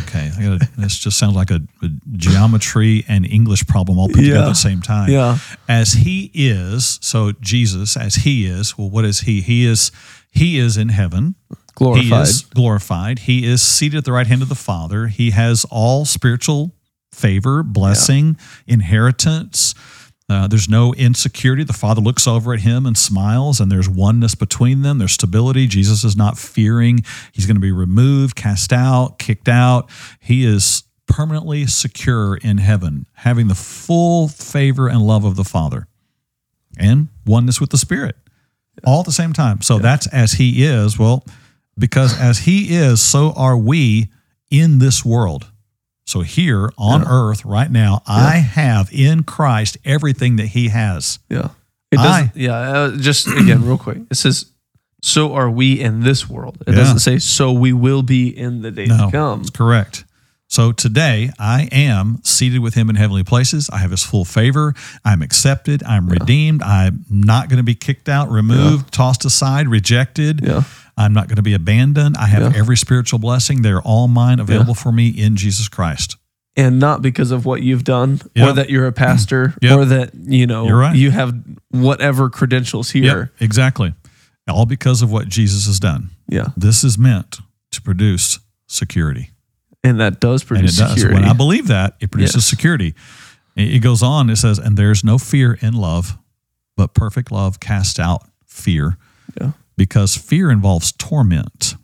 Okay, 0.03 0.31
gotta, 0.39 0.67
this 0.77 0.97
just 0.97 1.17
sounds 1.17 1.35
like 1.35 1.51
a, 1.51 1.61
a 1.83 1.89
geometry 2.13 3.05
and 3.07 3.25
English 3.25 3.67
problem 3.67 3.99
all 3.99 4.07
put 4.07 4.17
together 4.17 4.39
at 4.39 4.47
the 4.47 4.53
same 4.55 4.81
time. 4.81 5.11
Yeah. 5.11 5.37
As 5.67 5.93
he 5.93 6.31
is, 6.33 6.97
so 7.01 7.33
Jesus, 7.33 7.95
as 7.95 8.15
he 8.15 8.45
is, 8.45 8.77
well, 8.77 8.89
what 8.89 9.05
is 9.05 9.21
he? 9.21 9.41
He 9.41 9.65
is 9.65 9.91
he 10.31 10.57
is 10.57 10.77
in 10.77 10.89
heaven. 10.89 11.35
Glorified. 11.75 12.03
He 12.05 12.13
is 12.13 12.41
glorified. 12.41 13.19
He 13.19 13.45
is 13.45 13.61
seated 13.61 13.97
at 13.97 14.05
the 14.05 14.11
right 14.11 14.27
hand 14.27 14.41
of 14.41 14.49
the 14.49 14.55
Father. 14.55 15.07
He 15.07 15.31
has 15.31 15.65
all 15.69 16.05
spiritual 16.05 16.71
favor, 17.11 17.61
blessing, 17.63 18.37
inheritance. 18.67 19.75
Uh, 20.29 20.47
there's 20.47 20.69
no 20.69 20.93
insecurity. 20.93 21.63
The 21.63 21.73
Father 21.73 22.01
looks 22.01 22.27
over 22.27 22.53
at 22.53 22.61
him 22.61 22.85
and 22.85 22.97
smiles, 22.97 23.59
and 23.59 23.71
there's 23.71 23.89
oneness 23.89 24.35
between 24.35 24.81
them. 24.81 24.97
There's 24.97 25.11
stability. 25.11 25.67
Jesus 25.67 26.03
is 26.03 26.15
not 26.15 26.37
fearing 26.37 27.03
he's 27.33 27.45
going 27.45 27.57
to 27.57 27.61
be 27.61 27.71
removed, 27.71 28.35
cast 28.35 28.71
out, 28.71 29.19
kicked 29.19 29.49
out. 29.49 29.89
He 30.19 30.45
is 30.45 30.83
permanently 31.07 31.67
secure 31.67 32.37
in 32.37 32.57
heaven, 32.57 33.05
having 33.13 33.47
the 33.47 33.55
full 33.55 34.29
favor 34.29 34.87
and 34.87 35.01
love 35.01 35.25
of 35.25 35.35
the 35.35 35.43
Father 35.43 35.87
and 36.77 37.09
oneness 37.25 37.59
with 37.59 37.69
the 37.69 37.77
Spirit 37.77 38.15
all 38.85 39.01
at 39.01 39.05
the 39.05 39.11
same 39.11 39.33
time. 39.33 39.61
So 39.61 39.79
that's 39.79 40.07
as 40.07 40.33
He 40.33 40.63
is. 40.63 40.97
Well, 40.97 41.25
because 41.77 42.19
as 42.19 42.39
He 42.39 42.75
is, 42.75 43.01
so 43.01 43.31
are 43.33 43.57
we 43.57 44.09
in 44.49 44.79
this 44.79 45.03
world. 45.03 45.47
So 46.13 46.21
here 46.21 46.71
on 46.77 47.07
earth 47.07 47.43
right 47.43 47.71
now, 47.71 48.03
I 48.05 48.35
have 48.37 48.87
in 48.91 49.23
Christ 49.23 49.79
everything 49.83 50.35
that 50.35 50.45
He 50.45 50.67
has. 50.67 51.17
Yeah. 51.27 51.49
It 51.91 51.95
doesn't. 51.95 52.35
Yeah. 52.35 52.53
Uh, 52.53 52.97
just 52.97 53.25
again, 53.27 53.65
real 53.65 53.79
quick. 53.79 53.97
It 54.11 54.15
says, 54.17 54.45
"So 55.01 55.33
are 55.33 55.49
we 55.49 55.79
in 55.81 56.01
this 56.01 56.29
world." 56.29 56.57
It 56.67 56.69
Yeah. 56.69 56.75
doesn't 56.75 56.99
say, 56.99 57.17
"So 57.17 57.51
we 57.51 57.73
will 57.73 58.03
be 58.03 58.27
in 58.27 58.61
the 58.61 58.69
days 58.69 58.89
No, 58.89 59.05
to 59.07 59.11
come." 59.11 59.41
it's 59.41 59.49
correct. 59.49 60.05
So 60.53 60.71
today 60.71 61.31
I 61.39 61.67
am 61.71 62.19
seated 62.23 62.59
with 62.59 62.75
him 62.75 62.87
in 62.87 62.95
heavenly 62.95 63.23
places. 63.23 63.71
I 63.71 63.77
have 63.79 63.89
his 63.89 64.03
full 64.03 64.23
favor. 64.23 64.75
I'm 65.03 65.23
accepted. 65.23 65.81
I'm 65.81 66.07
redeemed. 66.07 66.61
I'm 66.61 67.05
not 67.09 67.49
going 67.49 67.57
to 67.57 67.63
be 67.63 67.73
kicked 67.73 68.07
out, 68.07 68.29
removed, 68.29 68.93
tossed 68.93 69.25
aside, 69.25 69.67
rejected. 69.67 70.41
Yeah. 70.43 70.61
I'm 70.95 71.11
not 71.11 71.27
going 71.27 71.37
to 71.37 71.41
be 71.41 71.55
abandoned. 71.55 72.17
I 72.17 72.27
have 72.27 72.53
Yeah. 72.53 72.59
every 72.59 72.77
spiritual 72.77 73.17
blessing. 73.17 73.63
They're 73.63 73.81
all 73.81 74.07
mine, 74.07 74.39
available 74.39 74.75
for 74.75 74.91
me 74.91 75.07
in 75.07 75.37
Jesus 75.37 75.67
Christ. 75.67 76.17
and 76.55 76.77
not 76.79 77.01
because 77.01 77.31
of 77.31 77.47
what 77.47 77.63
you've 77.63 77.83
done 77.83 78.21
Yep. 78.35 78.47
or 78.47 78.53
that 78.53 78.69
you're 78.69 78.85
a 78.85 78.91
pastor 78.91 79.55
Yep. 79.63 79.75
or 79.79 79.85
that 79.85 80.11
you 80.13 80.45
know 80.45 80.69
right. 80.69 80.95
you 80.95 81.09
have 81.09 81.33
whatever 81.71 82.29
credentials 82.29 82.91
here 82.91 83.19
Yep, 83.21 83.29
exactly. 83.39 83.95
All 84.47 84.67
because 84.67 85.01
of 85.01 85.11
what 85.11 85.27
Jesus 85.27 85.65
has 85.65 85.79
done. 85.79 86.11
yeah 86.29 86.49
This 86.55 86.83
is 86.83 86.95
meant 86.95 87.39
to 87.71 87.81
produce 87.81 88.37
security. 88.67 89.31
And 89.83 89.99
that 89.99 90.19
does 90.19 90.41
And 90.41 90.47
produce 90.47 90.77
it 90.77 90.81
does. 90.81 90.91
security 90.93 91.13
When 91.19 91.29
I 91.29 91.33
believe 91.33 91.67
that, 91.67 91.95
it 91.99 92.11
produces 92.11 92.35
Yes. 92.37 92.45
security. 92.45 92.93
It 93.55 93.79
goes 93.83 94.01
on, 94.01 94.29
it 94.29 94.37
says, 94.37 94.57
and 94.57 94.77
there's 94.77 95.03
no 95.03 95.17
fear 95.17 95.53
in 95.61 95.73
love, 95.75 96.17
but 96.75 96.93
perfect 96.93 97.31
love 97.31 97.59
casts 97.59 97.99
out 97.99 98.27
fear. 98.47 98.97
Yeah. 99.39 99.51
Because 99.77 100.15
fear 100.15 100.49
involves 100.49 100.91
torment, 100.91 101.75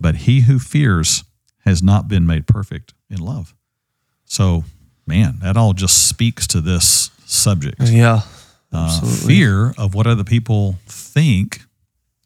but 0.00 0.16
he 0.16 0.42
who 0.42 0.58
fears 0.58 1.24
has 1.64 1.82
not 1.82 2.08
been 2.08 2.26
made 2.26 2.46
perfect 2.46 2.92
in 3.08 3.18
love. 3.20 3.54
So, 4.26 4.64
man, 5.06 5.38
that 5.40 5.56
all 5.56 5.72
just 5.72 6.08
speaks 6.08 6.46
to 6.48 6.60
this 6.60 7.10
subject. 7.24 7.80
yeah 7.88 8.22
Uh, 8.72 9.00
fear 9.00 9.72
of 9.78 9.94
what 9.94 10.04
other 10.06 10.24
people 10.24 10.78
think 10.86 11.62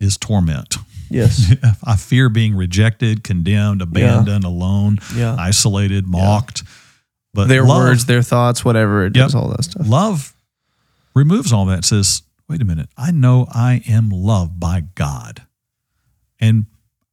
is 0.01 0.16
torment. 0.16 0.79
Yes 1.11 1.55
I 1.85 1.97
fear 1.97 2.29
being 2.29 2.55
rejected, 2.55 3.25
condemned, 3.25 3.83
abandoned, 3.83 4.45
alone, 4.45 4.99
Yeah. 5.15 5.35
isolated, 5.39 6.07
mocked. 6.07 6.63
But 7.35 7.49
their 7.49 7.65
love, 7.65 7.79
words 7.83 8.07
their 8.07 8.23
thoughts 8.23 8.65
whatever 8.65 9.05
it 9.07 9.15
Yep. 9.17 9.27
does 9.27 9.35
all 9.35 9.49
that 9.51 9.65
stuff 9.65 9.89
love 9.89 10.35
removes 11.15 11.53
all 11.53 11.67
that. 11.67 11.85
Says, 11.85 12.23
wait 12.49 12.63
a 12.63 12.65
minute, 12.65 12.89
I 12.97 13.11
know 13.11 13.47
I 13.53 13.83
am 13.89 14.09
loved 14.11 14.59
by 14.59 14.83
God. 14.95 15.43
And 16.41 16.67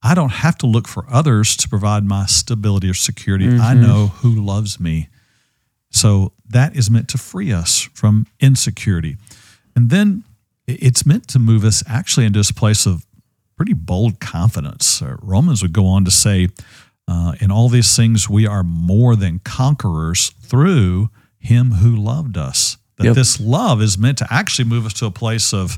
I 0.03 0.13
don't 0.13 0.31
have 0.31 0.57
to 0.59 0.67
look 0.67 0.87
for 0.87 1.05
others 1.09 1.57
to 1.57 1.67
provide 1.67 2.05
my 2.05 2.25
stability 2.27 2.87
or 2.89 2.93
security. 2.93 3.47
I 3.47 3.73
Mhm. 3.73 3.81
know 3.81 4.07
who 4.07 4.29
loves 4.33 4.79
me. 4.79 5.09
So 5.91 6.33
that 6.47 6.75
is 6.75 6.89
meant 6.91 7.07
to 7.09 7.17
free 7.17 7.51
us 7.51 7.89
from 7.93 8.27
insecurity. 8.39 9.17
And 9.75 9.89
then 9.89 10.23
it's 10.67 11.05
meant 11.05 11.27
to 11.29 11.39
move 11.39 11.63
us 11.63 11.83
actually 11.87 12.25
into 12.25 12.39
this 12.39 12.51
place 12.51 12.85
of 12.85 13.05
pretty 13.57 13.73
bold 13.73 14.19
confidence. 14.19 15.01
Uh, 15.01 15.15
Romans 15.21 15.61
would 15.61 15.73
go 15.73 15.85
on 15.87 16.05
to 16.05 16.11
say, 16.11 16.49
uh, 17.07 17.33
in 17.39 17.51
all 17.51 17.69
these 17.69 17.95
things, 17.95 18.29
we 18.29 18.45
are 18.47 18.63
more 18.63 19.15
than 19.15 19.39
conquerors 19.39 20.29
through 20.41 21.09
him 21.37 21.71
who 21.73 21.95
loved 21.95 22.37
us. 22.37 22.77
That 22.97 23.05
Yep. 23.05 23.15
this 23.15 23.39
love 23.39 23.81
is 23.81 23.97
meant 23.97 24.17
to 24.19 24.33
actually 24.33 24.65
move 24.65 24.85
us 24.85 24.93
to 24.93 25.05
a 25.05 25.11
place 25.11 25.53
of 25.53 25.77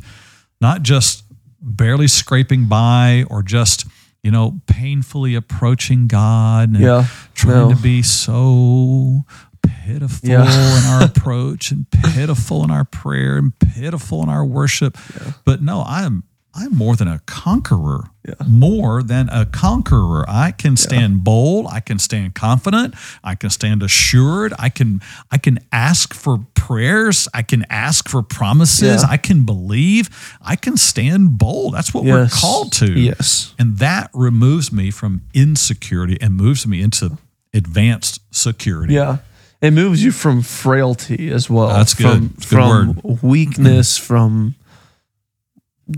not 0.62 0.84
just 0.84 1.24
barely 1.60 2.08
scraping 2.08 2.66
by 2.66 3.26
or 3.30 3.44
just, 3.44 3.86
you 4.24 4.32
know, 4.32 4.62
painfully 4.68 5.36
approaching 5.36 6.08
God 6.08 6.70
and 6.70 6.80
Yeah. 6.80 7.08
trying 7.34 7.70
No. 7.70 7.74
to 7.74 7.76
be 7.76 8.02
so 8.04 9.26
pitiful 9.64 10.30
Yeah. 10.30 10.44
in 10.80 10.86
our 10.86 11.04
approach 11.12 11.72
and 11.72 11.90
pitiful 11.92 12.64
in 12.64 12.72
our 12.72 12.86
prayer 12.86 13.38
and 13.38 13.58
pitiful 13.60 14.24
in 14.24 14.30
our 14.30 14.46
worship. 14.46 14.98
But 15.44 15.62
no, 15.62 15.84
I'm 15.84 16.24
I'm 16.58 16.76
more 16.76 16.96
than 16.96 17.08
a 17.08 17.20
conqueror. 17.26 18.06
Yeah. 18.28 18.34
More 18.48 19.04
than 19.04 19.30
a 19.30 19.46
conqueror. 19.46 20.26
I 20.28 20.52
can 20.52 20.76
stand 20.76 21.24
bold, 21.24 21.68
I 21.72 21.80
can 21.80 22.00
stand 22.00 22.36
confident, 22.36 22.94
I 23.24 23.36
can 23.36 23.50
stand 23.50 23.84
assured, 23.84 24.54
I 24.60 24.70
can 24.70 25.02
I 25.32 25.38
can 25.38 25.60
ask 25.72 26.14
for 26.14 26.40
prayers, 26.56 27.28
I 27.34 27.44
can 27.44 27.66
ask 27.70 28.10
for 28.10 28.22
promises, 28.24 29.04
Yeah. 29.04 29.10
I 29.10 29.18
can 29.18 29.46
believe, 29.46 30.10
I 30.42 30.56
can 30.58 30.76
stand 30.78 31.38
bold. 31.38 31.74
That's 31.74 31.94
what 31.94 32.04
we're 32.04 32.28
called 32.28 32.74
to. 32.74 32.92
yes 32.92 33.54
And 33.60 33.78
that 33.78 34.10
removes 34.14 34.72
me 34.72 34.92
from 34.92 35.22
insecurity 35.34 36.18
and 36.20 36.34
moves 36.36 36.66
me 36.68 36.82
into 36.82 37.18
advanced 37.54 38.20
security. 38.32 38.94
yeah 38.94 39.18
it 39.62 39.72
moves 39.72 40.04
you 40.04 40.12
from 40.12 40.42
frailty 40.44 41.32
as 41.32 41.50
well 41.50 41.70
That's 41.70 41.94
good. 41.96 42.44
from, 42.44 42.94
good 42.94 43.02
from 43.02 43.20
weakness 43.22 43.98
mm. 43.98 44.02
from 44.02 44.56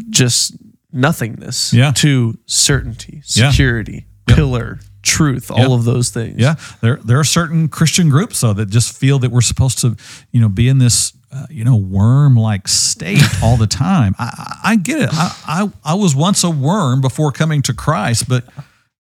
just 0.10 0.56
nothingness 0.92 1.74
Yeah. 1.74 1.92
to 1.96 2.38
certainty 2.46 3.22
Yeah. 3.34 3.50
security 3.52 4.08
Yep. 4.28 4.38
pillar 4.38 4.80
truth 5.02 5.50
all 5.50 5.74
of 5.74 5.86
those 5.86 6.10
things 6.10 6.36
Yeah, 6.38 6.56
there 6.82 7.00
there 7.04 7.20
are 7.20 7.24
certain 7.24 7.68
Christian 7.70 8.10
groups 8.10 8.42
though 8.42 8.54
that 8.54 8.70
just 8.70 8.96
feel 8.96 9.18
that 9.20 9.32
we're 9.32 9.42
supposed 9.42 9.80
to, 9.80 9.96
you 10.32 10.42
know, 10.42 10.50
be 10.50 10.68
in 10.68 10.78
this, 10.78 11.14
uh, 11.32 11.46
you 11.50 11.64
know, 11.64 11.76
worm 11.76 12.36
like 12.36 12.68
state 12.68 13.24
all 13.42 13.56
the 13.58 13.66
time. 13.68 14.14
I, 14.20 14.26
I, 14.64 14.72
I 14.72 14.76
get 14.76 15.02
it. 15.02 15.10
I, 15.14 15.32
I 15.48 15.72
I 15.84 15.94
was 15.94 16.16
once 16.16 16.44
a 16.44 16.50
worm 16.50 17.02
before 17.02 17.32
coming 17.32 17.62
to 17.64 17.74
Christ, 17.74 18.28
but 18.28 18.44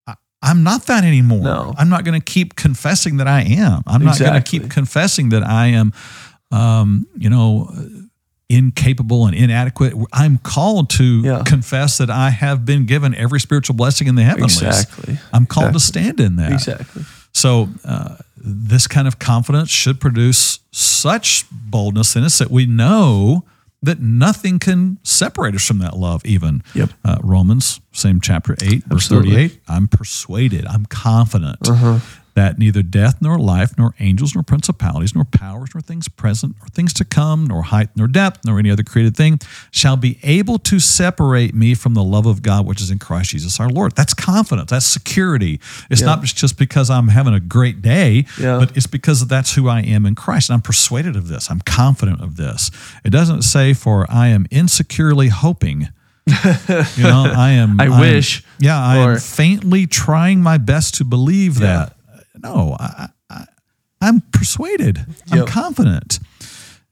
I, 0.06 0.14
I'm 0.42 0.62
not 0.64 0.86
that 0.86 1.04
anymore. 1.04 1.42
No. 1.44 1.74
I'm 1.78 1.90
not 1.90 2.04
going 2.06 2.20
to 2.20 2.24
keep 2.24 2.56
confessing 2.56 3.18
that 3.18 3.28
I 3.28 3.42
am. 3.42 3.82
I'm 3.88 4.04
not 4.04 4.20
going 4.20 4.42
to 4.42 4.50
keep 4.50 4.70
confessing 4.70 5.30
that 5.30 5.44
I 5.44 5.68
am, 5.68 5.94
um, 6.52 7.08
you 7.18 7.30
know. 7.30 7.74
Incapable 8.50 9.26
and 9.28 9.36
inadequate. 9.36 9.94
I'm 10.14 10.38
called 10.38 10.90
to 10.92 11.22
Yeah. 11.22 11.44
confess 11.46 11.98
that 11.98 12.10
I 12.10 12.30
have 12.30 12.64
been 12.66 12.86
given 12.86 13.14
every 13.14 13.40
spiritual 13.42 13.76
blessing 13.76 14.08
in 14.08 14.16
the 14.16 14.24
heavenlies. 14.24 14.62
exactly 14.62 15.18
I'm 15.34 15.46
called 15.46 15.74
to 15.74 15.80
stand 15.82 16.20
in 16.22 16.38
that. 16.38 16.54
exactly 16.54 17.04
So, 17.34 17.70
uh, 17.84 18.16
this 18.38 18.88
kind 18.88 19.08
of 19.08 19.20
confidence 19.20 19.70
should 19.70 20.00
produce 20.00 20.60
such 20.72 21.46
boldness 21.52 22.16
in 22.16 22.24
us 22.24 22.38
that 22.38 22.50
we 22.50 22.66
know 22.66 23.44
that 23.84 24.00
nothing 24.00 24.58
can 24.60 24.98
separate 25.04 25.54
us 25.54 25.64
from 25.66 25.80
that 25.80 25.98
love, 25.98 26.22
even. 26.26 26.64
Yep. 26.74 26.90
Uh, 27.06 27.18
Romans, 27.22 27.80
same 27.92 28.20
chapter 28.22 28.56
8, 28.62 28.86
verse 28.86 29.08
38. 29.10 29.60
I'm 29.68 29.88
persuaded, 29.88 30.66
I'm 30.68 30.86
confident 30.86 31.58
Uh-huh. 31.68 32.00
That 32.38 32.60
neither 32.60 32.84
death 32.84 33.16
nor 33.20 33.40
life, 33.40 33.76
nor 33.80 33.96
angels, 34.00 34.36
nor 34.36 34.44
principalities, 34.44 35.16
nor 35.16 35.26
powers, 35.26 35.72
nor 35.74 35.82
things 35.82 36.08
present, 36.08 36.56
nor 36.60 36.68
things 36.68 36.94
to 36.94 37.04
come, 37.04 37.48
nor 37.48 37.64
height, 37.64 37.90
nor 37.96 38.06
depth, 38.08 38.46
nor 38.46 38.60
any 38.60 38.70
other 38.70 38.84
created 38.84 39.18
thing 39.18 39.40
shall 39.72 39.98
be 39.98 40.20
able 40.22 40.60
to 40.60 40.80
separate 40.80 41.56
me 41.56 41.74
from 41.74 41.96
the 41.96 42.04
love 42.04 42.28
of 42.28 42.44
God 42.44 42.66
which 42.68 42.80
is 42.80 42.92
in 42.92 43.00
Christ 43.00 43.32
Jesus 43.32 43.60
our 43.60 43.70
Lord. 43.70 43.94
That's 43.96 44.14
confidence. 44.14 44.70
That's 44.70 44.86
security. 44.86 45.60
It's 45.90 46.02
Yeah. 46.02 46.08
not 46.08 46.24
just 46.24 46.60
because 46.60 46.92
I'm 46.92 47.08
having 47.08 47.34
a 47.34 47.40
great 47.40 47.82
day, 47.82 48.26
Yeah. 48.40 48.60
but 48.60 48.78
it's 48.78 48.88
because 48.88 49.26
that's 49.28 49.56
who 49.56 49.68
I 49.68 49.82
am 49.82 50.06
in 50.06 50.14
Christ. 50.14 50.50
And 50.50 50.56
I'm 50.56 50.62
persuaded 50.62 51.16
of 51.16 51.28
this. 51.30 51.50
I'm 51.50 51.62
confident 51.62 52.22
of 52.22 52.36
this. 52.38 52.70
It 53.04 53.10
doesn't 53.10 53.42
say, 53.42 53.74
for 53.74 54.06
I 54.12 54.28
am 54.28 54.46
insecurely 54.52 55.30
hoping. 55.30 55.90
you 56.28 57.04
know, 57.04 57.32
I 57.36 57.52
am. 57.52 57.80
I 57.82 57.86
am- 57.86 58.00
wish, 58.00 58.44
Yeah, 58.60 58.78
I 58.80 58.98
am 58.98 59.18
faintly 59.20 59.88
trying 59.88 60.44
my 60.44 60.58
best 60.58 60.94
to 60.96 61.04
believe 61.04 61.60
that. 61.60 61.94
No, 62.42 62.76
I, 62.80 63.10
I, 63.30 63.46
I'm 64.02 64.22
persuaded. 64.32 65.06
I'm 65.32 65.46
confident. 65.46 66.20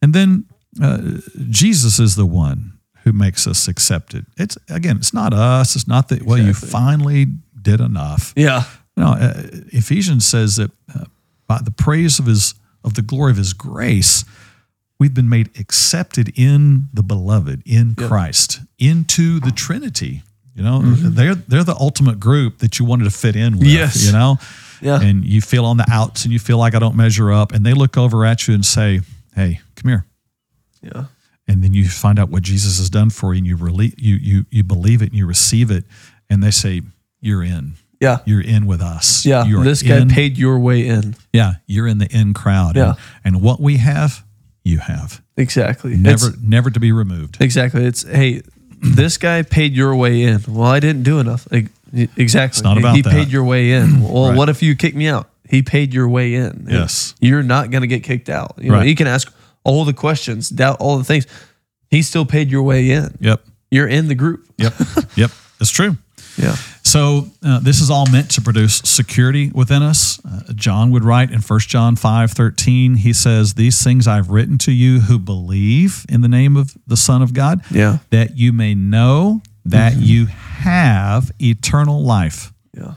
And 0.02 0.14
then 0.14 0.46
uh, 0.82 1.20
Jesus 1.50 2.00
is 2.00 2.16
the 2.16 2.26
one 2.26 2.80
who 3.04 3.14
makes 3.14 3.48
us 3.48 3.68
accepted. 3.68 4.26
It's 4.38 4.58
again, 4.70 4.98
it's 4.98 5.14
not 5.14 5.34
us. 5.34 5.76
It's 5.76 5.88
not 5.88 6.10
that 6.10 6.24
well, 6.24 6.38
you 6.38 6.54
finally 6.54 7.28
did 7.62 7.80
enough. 7.80 8.34
yeah 8.36 8.64
No, 8.98 9.08
uh, 9.14 9.44
Ephesians 9.72 10.26
says 10.26 10.56
that 10.56 10.72
uh, 10.94 11.06
by 11.48 11.60
the 11.64 11.72
praise 11.72 12.20
of 12.20 12.26
his 12.26 12.56
of 12.84 12.96
the 12.96 13.02
glory 13.02 13.32
of 13.32 13.38
his 13.38 13.54
grace, 13.54 14.26
we've 15.00 15.14
been 15.14 15.30
made 15.30 15.50
accepted 15.60 16.32
in 16.38 16.88
the 16.94 17.04
beloved, 17.04 17.64
in 17.66 17.96
Christ, 17.96 18.62
into 18.78 19.40
the 19.40 19.52
Trinity. 19.52 20.24
You 20.56 20.64
know, 20.64 20.82
they're 20.82 21.36
they're 21.36 21.64
the 21.64 21.76
ultimate 21.76 22.20
group 22.20 22.60
that 22.60 22.80
you 22.80 22.86
wanted 22.86 23.04
to 23.04 23.12
fit 23.12 23.36
in 23.36 23.58
with. 23.58 23.68
Yes. 23.68 24.06
You 24.06 24.14
know, 24.14 24.38
Yeah. 24.86 25.02
and 25.02 25.26
you 25.26 25.42
feel 25.42 25.66
on 25.66 25.78
the 25.78 25.86
outs 25.92 26.24
and 26.24 26.32
you 26.32 26.40
feel 26.40 26.58
like 26.58 26.76
I 26.76 26.80
don't 26.80 26.96
measure 26.96 27.32
up, 27.32 27.52
and 27.54 27.66
they 27.66 27.74
look 27.74 27.98
over 27.98 28.26
at 28.26 28.48
you 28.48 28.54
and 28.54 28.64
say, 28.66 29.02
"Hey, 29.36 29.60
come 29.76 29.90
here." 29.90 30.06
Yeah. 30.82 31.06
and 31.48 31.64
then 31.64 31.74
you 31.74 31.88
find 31.90 32.18
out 32.20 32.30
what 32.30 32.44
Jesus 32.44 32.78
has 32.80 32.90
done 32.90 33.10
for 33.10 33.34
you, 33.34 33.40
and 33.40 33.48
you 33.48 33.92
you 33.98 34.16
you 34.16 34.46
you 34.52 34.64
believe 34.64 35.02
it 35.02 35.10
and 35.10 35.16
you 35.16 35.26
receive 35.28 35.72
it, 35.72 35.84
and 36.30 36.42
they 36.44 36.52
say 36.52 36.82
you're 37.22 37.44
in, 37.44 37.74
Yeah. 38.00 38.20
you're 38.26 38.42
in 38.42 38.66
with 38.68 38.82
us. 38.82 39.26
Yeah. 39.26 39.46
you're 39.46 39.64
This 39.64 39.82
guy 39.82 39.98
in, 39.98 40.10
paid 40.10 40.38
your 40.38 40.60
way 40.60 40.88
in. 40.88 41.16
Yeah, 41.34 41.54
you're 41.66 41.88
in 41.88 41.98
the 41.98 42.08
in 42.16 42.34
crowd. 42.34 42.76
Yeah. 42.76 42.96
and, 43.24 43.36
and 43.36 43.42
what 43.44 43.60
we 43.60 43.78
have, 43.78 44.24
you 44.64 44.78
have. 44.80 45.22
Exactly. 45.38 45.96
Never 45.98 46.28
It's- 46.28 46.42
never 46.42 46.70
to 46.70 46.80
be 46.80 46.92
removed. 46.92 47.38
exactly. 47.40 47.84
It's 47.86 48.04
hey, 48.04 48.42
this 48.82 49.18
guy 49.18 49.42
paid 49.42 49.74
your 49.74 49.96
way 49.96 50.22
in. 50.24 50.44
Well, 50.48 50.70
I 50.70 50.80
didn't 50.80 51.04
do 51.04 51.20
enough. 51.20 51.48
Like, 51.52 51.72
Exactly. 52.18 52.58
It's 52.58 52.62
not 52.64 52.78
about 52.78 52.96
he 52.96 53.02
that. 53.02 53.12
paid 53.12 53.28
your 53.30 53.44
way 53.44 53.72
in. 53.72 54.02
Well, 54.02 54.30
Right. 54.30 54.38
what 54.38 54.50
if 54.50 54.62
you 54.62 54.76
kick 54.76 54.96
me 54.96 55.08
out? 55.08 55.30
He 55.48 55.62
paid 55.62 55.94
your 55.94 56.08
way 56.10 56.34
in. 56.36 56.68
Yes. 56.70 57.16
You're 57.20 57.44
not 57.44 57.72
going 57.72 57.82
to 57.82 57.88
get 57.88 58.04
kicked 58.04 58.30
out. 58.30 58.56
You 58.58 58.70
know, 58.72 58.78
Right. 58.78 58.88
you 58.88 58.96
can 58.96 59.08
ask 59.08 59.32
all 59.64 59.86
the 59.86 59.94
questions, 59.94 60.50
doubt 60.50 60.78
all 60.80 60.98
the 60.98 61.04
things. 61.04 61.26
He 61.90 62.02
still 62.02 62.26
paid 62.26 62.50
your 62.52 62.64
way 62.64 62.90
in. 62.92 63.16
Yep, 63.20 63.42
You're 63.72 63.88
in 63.88 64.08
the 64.08 64.16
group. 64.16 64.46
yep, 64.58 64.74
yep. 65.16 65.32
It's 65.62 65.70
true. 65.72 65.98
Yeah. 66.38 66.56
So 66.84 67.28
uh, 67.44 67.60
this 67.60 67.80
is 67.82 67.90
all 67.90 68.06
meant 68.12 68.30
to 68.32 68.42
produce 68.42 68.78
security 68.84 69.52
within 69.54 69.82
us. 69.82 70.20
Uh, 70.26 70.52
John 70.54 70.92
would 70.92 71.04
write 71.06 71.32
in 71.32 71.40
1 71.42 71.60
John 71.62 71.96
5, 71.96 72.32
13, 72.32 72.96
he 72.96 73.14
says, 73.14 73.54
These 73.54 73.82
things 73.84 74.08
I've 74.08 74.30
written 74.30 74.58
to 74.60 74.72
you 74.72 75.02
who 75.02 75.18
believe 75.18 76.06
in 76.10 76.22
the 76.22 76.28
name 76.28 76.58
of 76.58 76.76
the 76.88 76.98
Son 76.98 77.22
of 77.22 77.34
God, 77.34 77.62
Yeah. 77.72 78.00
that 78.10 78.38
you 78.38 78.52
may 78.52 78.76
know 78.76 79.42
that 79.66 79.94
mm-hmm. 79.94 80.04
you 80.04 80.26
have 80.28 81.32
eternal 81.42 82.04
life. 82.04 82.54
Yeah. 82.74 82.94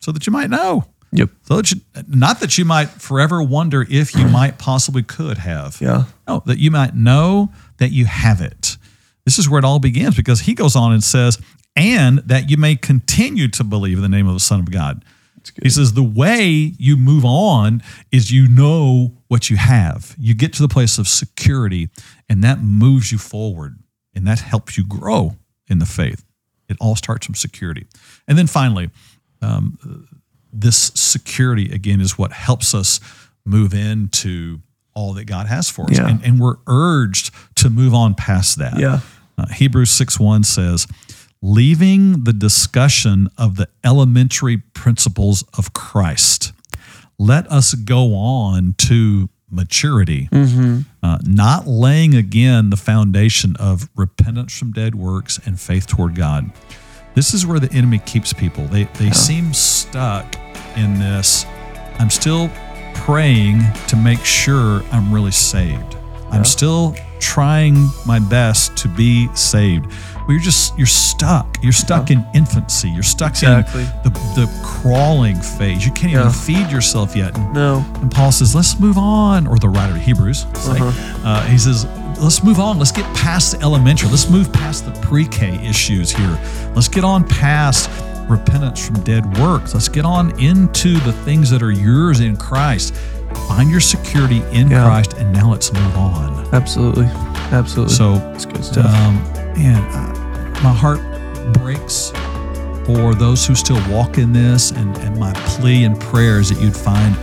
So 0.00 0.12
that 0.12 0.26
you 0.26 0.32
might 0.32 0.50
know. 0.50 0.86
Yep. 1.12 1.30
So 1.42 1.56
that 1.56 1.70
you, 1.70 1.80
not 2.08 2.40
that 2.40 2.56
you 2.56 2.64
might 2.64 2.88
forever 2.88 3.42
wonder 3.42 3.86
if 3.88 4.14
you 4.14 4.26
might 4.28 4.58
possibly 4.58 5.02
could 5.02 5.38
have. 5.38 5.78
Yeah. 5.80 6.04
No, 6.26 6.42
that 6.46 6.58
you 6.58 6.70
might 6.70 6.94
know 6.94 7.52
that 7.78 7.90
you 7.90 8.06
have 8.06 8.40
it. 8.40 8.76
This 9.24 9.38
is 9.38 9.48
where 9.48 9.58
it 9.58 9.64
all 9.64 9.78
begins 9.78 10.16
because 10.16 10.40
he 10.40 10.54
goes 10.54 10.76
on 10.76 10.92
and 10.92 11.04
says, 11.04 11.38
and 11.76 12.18
that 12.20 12.48
you 12.50 12.56
may 12.56 12.76
continue 12.76 13.48
to 13.48 13.64
believe 13.64 13.96
in 13.96 14.02
the 14.02 14.08
name 14.08 14.26
of 14.26 14.34
the 14.34 14.40
Son 14.40 14.60
of 14.60 14.70
God. 14.70 15.04
He 15.62 15.70
says, 15.70 15.94
the 15.94 16.02
way 16.02 16.42
you 16.78 16.96
move 16.96 17.24
on 17.24 17.82
is 18.12 18.30
you 18.30 18.46
know 18.48 19.12
what 19.28 19.50
you 19.50 19.56
have. 19.56 20.14
You 20.18 20.34
get 20.34 20.52
to 20.54 20.62
the 20.62 20.68
place 20.68 20.98
of 20.98 21.08
security, 21.08 21.88
and 22.28 22.44
that 22.44 22.60
moves 22.60 23.10
you 23.10 23.18
forward, 23.18 23.78
and 24.14 24.26
that 24.26 24.40
helps 24.40 24.76
you 24.76 24.84
grow 24.84 25.36
in 25.70 25.78
the 25.78 25.86
faith. 25.86 26.24
It 26.68 26.76
all 26.80 26.96
starts 26.96 27.26
from 27.26 27.34
security. 27.34 27.86
And 28.28 28.36
then 28.36 28.46
finally, 28.46 28.90
um, 29.42 30.06
this 30.52 30.92
security 30.94 31.72
again 31.72 32.00
is 32.00 32.18
what 32.18 32.32
helps 32.32 32.74
us 32.74 33.00
move 33.44 33.72
into 33.74 34.60
all 34.94 35.12
that 35.14 35.24
God 35.24 35.46
has 35.46 35.70
for 35.70 35.84
us. 35.84 35.98
Yeah. 35.98 36.08
And, 36.08 36.24
and 36.24 36.40
we're 36.40 36.56
urged 36.66 37.32
to 37.56 37.70
move 37.70 37.94
on 37.94 38.14
past 38.14 38.58
that. 38.58 38.78
Yeah. 38.78 39.00
Uh, 39.38 39.46
Hebrews 39.46 39.90
6 39.90 40.20
1 40.20 40.44
says, 40.44 40.86
leaving 41.42 42.24
the 42.24 42.32
discussion 42.32 43.28
of 43.38 43.56
the 43.56 43.68
elementary 43.84 44.58
principles 44.58 45.44
of 45.56 45.72
Christ, 45.72 46.52
let 47.18 47.50
us 47.50 47.74
go 47.74 48.14
on 48.14 48.74
to 48.78 49.28
maturity, 49.50 50.28
uh, 51.02 51.18
not 51.24 51.66
laying 51.66 52.14
again 52.14 52.70
the 52.70 52.76
foundation 52.76 53.56
of 53.56 53.88
repentance 53.96 54.56
from 54.58 54.72
dead 54.72 54.94
works 54.94 55.38
and 55.44 55.58
faith 55.60 55.86
toward 55.86 56.14
God. 56.14 56.50
This 57.14 57.34
is 57.34 57.44
where 57.44 57.58
the 57.58 57.70
enemy 57.72 57.98
keeps 57.98 58.32
people. 58.32 58.66
They, 58.66 58.84
they 58.84 59.10
seem 59.10 59.52
stuck 59.52 60.36
in 60.76 60.98
this. 60.98 61.44
I'm 61.98 62.10
still 62.10 62.48
praying 62.94 63.60
to 63.88 63.96
make 63.96 64.24
sure 64.24 64.82
I'm 64.92 65.12
really 65.12 65.32
saved. 65.32 65.96
I'm 66.30 66.44
still 66.44 66.94
trying 67.20 67.88
my 68.06 68.18
best 68.18 68.76
to 68.78 68.88
be 68.88 69.28
saved. 69.34 69.86
Well, 69.86 70.30
you're 70.32 70.40
just 70.40 70.76
you're 70.76 70.86
stuck. 70.86 71.58
You're 71.62 71.72
stuck 71.72 72.10
in 72.10 72.26
infancy. 72.34 72.88
You're 72.90 73.02
stuck 73.02 73.30
Exactly. 73.32 73.82
in 73.82 73.88
the, 74.04 74.10
the 74.36 74.60
crawling 74.64 75.36
phase. 75.36 75.84
You 75.84 75.92
can't 75.92 76.12
Yeah. 76.12 76.20
even 76.20 76.32
feed 76.32 76.70
yourself 76.70 77.14
yet. 77.16 77.36
And, 77.36 77.52
No. 77.54 77.84
and 78.00 78.10
Paul 78.10 78.32
says, 78.32 78.54
"Let's 78.54 78.78
move 78.78 78.98
on." 78.98 79.46
Or 79.46 79.58
the 79.58 79.68
writer 79.68 79.94
of 79.94 80.00
Hebrews, 80.02 80.46
say, 80.54 80.78
uh, 81.24 81.42
he 81.46 81.58
says, 81.58 81.86
"Let's 82.18 82.42
move 82.42 82.60
on. 82.60 82.78
Let's 82.78 82.92
get 82.92 83.04
past 83.14 83.52
the 83.52 83.62
elementary. 83.62 84.08
Let's 84.08 84.28
move 84.30 84.52
past 84.52 84.84
the 84.84 84.92
pre-K 85.00 85.60
issues 85.66 86.10
here. 86.10 86.38
Let's 86.74 86.88
get 86.88 87.04
on 87.04 87.24
past." 87.24 87.88
Repentance 88.28 88.86
from 88.86 89.00
dead 89.00 89.38
works. 89.38 89.74
Let's 89.74 89.88
get 89.88 90.04
on 90.04 90.30
into 90.38 91.00
the 91.00 91.12
things 91.12 91.50
that 91.50 91.64
are 91.64 91.72
yours 91.72 92.20
in 92.20 92.36
Christ. 92.36 92.94
Find 93.48 93.70
your 93.70 93.80
security 93.80 94.42
in 94.52 94.68
Yeah. 94.70 94.84
Christ, 94.84 95.14
and 95.14 95.32
now 95.32 95.50
let's 95.50 95.72
move 95.72 95.96
on. 95.96 96.46
Absolutely. 96.52 97.06
Absolutely. 97.52 97.94
So, 97.94 98.14
it's 98.34 98.46
good 98.46 98.64
stuff. 98.64 98.86
um, 98.86 99.16
man, 99.54 99.82
uh, 99.94 100.60
my 100.62 100.72
heart 100.72 101.00
breaks 101.54 102.12
for 102.86 103.14
those 103.14 103.46
who 103.46 103.54
still 103.54 103.80
walk 103.90 104.18
in 104.18 104.32
this, 104.32 104.70
and, 104.70 104.96
and 104.98 105.18
my 105.18 105.32
plea 105.46 105.84
and 105.84 105.98
prayer 106.00 106.38
is 106.40 106.48
that 106.50 106.60
you'd 106.60 106.76
find 106.76 107.16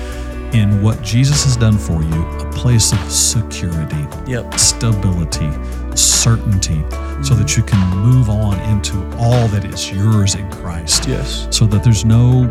in 0.55 0.82
what 0.82 1.01
Jesus 1.01 1.43
has 1.43 1.58
done 1.58 1.78
for 1.78 2.01
you 2.03 2.24
a 2.39 2.51
place 2.53 2.93
of 2.93 2.99
security, 3.12 4.05
Yep. 4.28 4.58
stability, 4.60 5.49
certainty, 5.95 6.84
so 7.24 7.34
that 7.36 7.58
you 7.58 7.64
can 7.64 7.80
move 7.97 8.30
on 8.30 8.60
into 8.72 8.95
all 9.18 9.47
that 9.49 9.66
is 9.66 9.91
yours 9.91 10.36
in 10.36 10.49
Christ 10.51 11.08
yes. 11.08 11.47
so 11.51 11.66
that 11.68 11.84
there's 11.84 12.05
no 12.05 12.47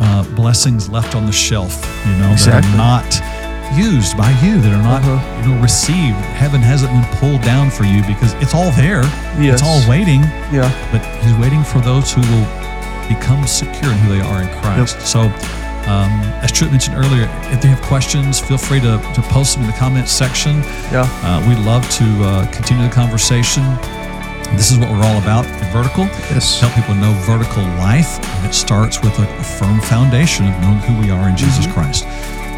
uh, 0.00 0.22
blessings 0.34 0.88
left 0.88 1.14
on 1.14 1.26
the 1.26 1.32
shelf, 1.32 1.74
you 2.06 2.12
know, 2.16 2.32
Exactly. 2.32 2.70
that 2.72 2.74
are 2.74 2.76
not 2.76 3.78
used 3.78 4.16
by 4.16 4.30
you, 4.42 4.60
that 4.60 4.72
are 4.72 4.82
not, 4.82 5.02
Uh-huh. 5.04 5.42
you 5.48 5.54
know, 5.54 5.60
received. 5.62 6.16
Heaven 6.40 6.60
hasn't 6.62 6.90
been 6.92 7.04
pulled 7.20 7.42
down 7.42 7.70
for 7.70 7.84
you 7.84 8.02
because 8.06 8.32
it's 8.34 8.54
all 8.54 8.70
there. 8.72 9.02
Yes. 9.38 9.54
It's 9.54 9.62
all 9.62 9.80
waiting, 9.88 10.22
Yeah. 10.52 10.70
but 10.92 11.02
He's 11.22 11.34
waiting 11.34 11.62
for 11.64 11.80
those 11.80 12.12
who 12.12 12.20
will 12.22 12.46
become 13.08 13.46
secure 13.46 13.90
in 13.92 13.98
who 13.98 14.14
they 14.16 14.20
are 14.20 14.42
in 14.42 14.48
Christ. 14.60 15.00
So, 15.06 15.20
um, 15.88 16.12
as 16.44 16.52
Trip 16.52 16.70
mentioned 16.70 16.96
earlier, 16.96 17.28
if 17.50 17.60
they 17.60 17.68
have 17.68 17.80
questions, 17.82 18.38
feel 18.40 18.58
free 18.58 18.80
to, 18.80 18.98
to 19.14 19.22
post 19.22 19.54
them 19.54 19.64
in 19.64 19.70
the 19.70 19.76
comments 19.76 20.12
section. 20.12 20.62
Yeah. 20.92 21.08
Uh, 21.24 21.40
we'd 21.48 21.58
love 21.64 21.88
to 22.00 22.04
uh, 22.24 22.46
continue 22.52 22.86
the 22.88 22.94
conversation. 22.94 23.64
This 24.56 24.70
is 24.72 24.78
what 24.78 24.90
we're 24.90 25.04
all 25.04 25.18
about 25.18 25.46
at 25.46 25.72
Vertical 25.72 26.04
Yes. 26.32 26.60
help 26.60 26.72
people 26.74 26.94
know 26.94 27.12
vertical 27.22 27.62
life, 27.78 28.18
and 28.36 28.46
it 28.46 28.54
starts 28.54 29.00
with 29.00 29.16
a, 29.18 29.22
a 29.38 29.44
firm 29.44 29.80
foundation 29.82 30.46
of 30.46 30.60
knowing 30.60 30.78
who 30.80 30.98
we 31.00 31.10
are 31.10 31.28
in 31.28 31.36
Jesus 31.36 31.66
Christ. 31.72 32.04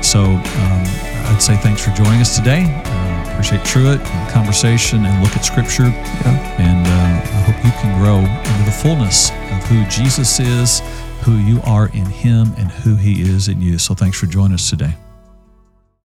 So 0.03 0.23
um, 0.23 0.83
I'd 1.29 1.41
say 1.41 1.57
thanks 1.57 1.85
for 1.85 1.91
joining 1.93 2.21
us 2.21 2.37
today. 2.37 2.65
Uh, 2.65 3.33
appreciate 3.33 3.65
Truett 3.65 4.01
and 4.01 4.29
the 4.29 4.33
conversation 4.33 5.05
and 5.05 5.23
look 5.23 5.37
at 5.37 5.45
Scripture. 5.45 5.89
Yeah. 5.89 6.57
And 6.59 6.87
uh, 6.87 7.37
I 7.37 7.41
hope 7.43 7.65
you 7.65 7.73
can 7.83 7.99
grow 8.01 8.19
into 8.19 8.65
the 8.65 8.73
fullness 8.73 9.31
of 9.31 9.63
who 9.69 9.85
Jesus 9.87 10.41
is, 10.41 10.81
who 11.23 11.37
you 11.37 11.61
are 11.65 11.89
in 11.89 12.07
Him, 12.07 12.55
and 12.57 12.71
who 12.71 12.97
He 12.97 13.21
is 13.23 13.49
in 13.49 13.61
you. 13.61 13.79
So 13.79 13.95
thanks 13.95 14.19
for 14.19 14.27
joining 14.27 14.55
us 14.55 14.71
today. 14.71 14.95